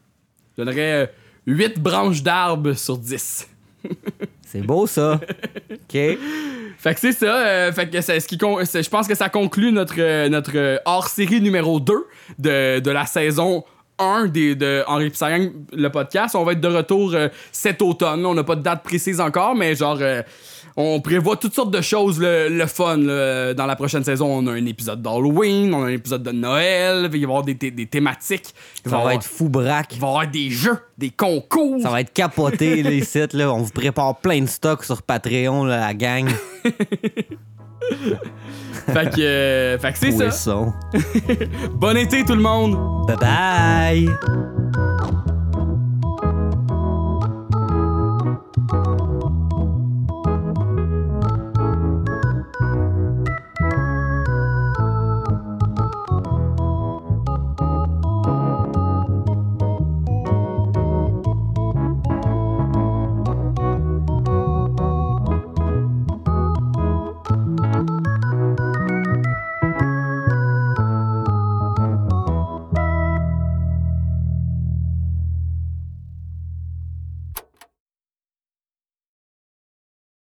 Je 0.56 0.62
donnerais 0.62 1.12
8 1.46 1.80
branches 1.80 2.22
d'arbres 2.22 2.74
sur 2.74 2.98
10 2.98 3.48
C'est 4.50 4.60
beau, 4.62 4.86
ça. 4.86 5.20
OK. 5.72 5.78
fait 5.92 6.94
que 6.94 7.00
c'est 7.00 7.12
ça 7.12 7.26
euh, 7.46 7.72
fait 7.72 7.88
que 7.90 8.00
c'est 8.00 8.18
ce 8.20 8.26
qui 8.28 8.38
con- 8.38 8.64
c'est- 8.64 8.82
je 8.82 8.88
pense 8.90 9.06
que 9.08 9.14
ça 9.14 9.28
conclut 9.28 9.72
notre 9.72 9.94
euh, 9.98 10.28
notre 10.28 10.52
euh, 10.56 10.78
hors-série 10.84 11.40
numéro 11.40 11.80
2 11.80 11.92
de, 12.38 12.78
de 12.80 12.90
la 12.90 13.04
saison 13.06 13.64
1 13.98 14.26
des, 14.28 14.54
de 14.54 14.84
Henri 14.86 15.10
Pissarang, 15.10 15.50
le 15.72 15.88
podcast. 15.90 16.36
On 16.36 16.44
va 16.44 16.52
être 16.52 16.60
de 16.60 16.68
retour 16.68 17.14
euh, 17.14 17.28
cet 17.50 17.82
automne. 17.82 18.24
On 18.24 18.32
n'a 18.34 18.44
pas 18.44 18.54
de 18.54 18.62
date 18.62 18.84
précise 18.84 19.20
encore, 19.20 19.56
mais 19.56 19.74
genre, 19.74 19.98
euh, 20.00 20.22
on 20.80 21.00
prévoit 21.00 21.36
toutes 21.36 21.54
sortes 21.54 21.72
de 21.72 21.80
choses, 21.80 22.20
le, 22.20 22.48
le 22.48 22.66
fun. 22.66 22.96
là. 22.98 23.52
Dans 23.54 23.66
la 23.66 23.74
prochaine 23.74 24.04
saison, 24.04 24.26
on 24.32 24.46
a 24.46 24.52
un 24.52 24.64
épisode 24.66 25.02
d'Halloween, 25.02 25.74
on 25.74 25.82
a 25.82 25.86
un 25.86 25.92
épisode 25.92 26.22
de 26.22 26.30
Noël, 26.30 27.02
il 27.06 27.10
va 27.10 27.16
y 27.16 27.24
avoir 27.24 27.42
des, 27.42 27.56
thé- 27.56 27.70
des 27.72 27.86
thématiques. 27.86 28.54
Il 28.84 28.90
Ça 28.90 28.98
va 28.98 29.14
être 29.14 29.24
fou 29.24 29.48
braque. 29.48 29.94
il 29.94 30.00
va 30.00 30.06
y 30.06 30.10
avoir 30.10 30.28
des 30.28 30.50
jeux, 30.50 30.78
des 30.96 31.10
concours. 31.10 31.82
Ça 31.82 31.90
va 31.90 32.00
être 32.00 32.12
capoté, 32.12 32.82
les 32.84 33.02
sites. 33.02 33.32
Là. 33.32 33.52
On 33.52 33.58
vous 33.62 33.72
prépare 33.72 34.16
plein 34.20 34.40
de 34.40 34.46
stocks 34.46 34.84
sur 34.84 35.02
Patreon, 35.02 35.64
là, 35.64 35.80
la 35.80 35.94
gang. 35.94 36.28
Fait 38.86 39.10
que, 39.10 39.20
euh, 39.20 39.78
fait 39.78 39.92
que 39.92 39.98
c'est 39.98 40.30
ça. 40.30 40.56
Bon 41.74 41.96
été 41.96 42.24
tout 42.24 42.34
le 42.34 42.42
monde! 42.42 42.76
Bye 43.06 43.16
bye! 44.08 45.37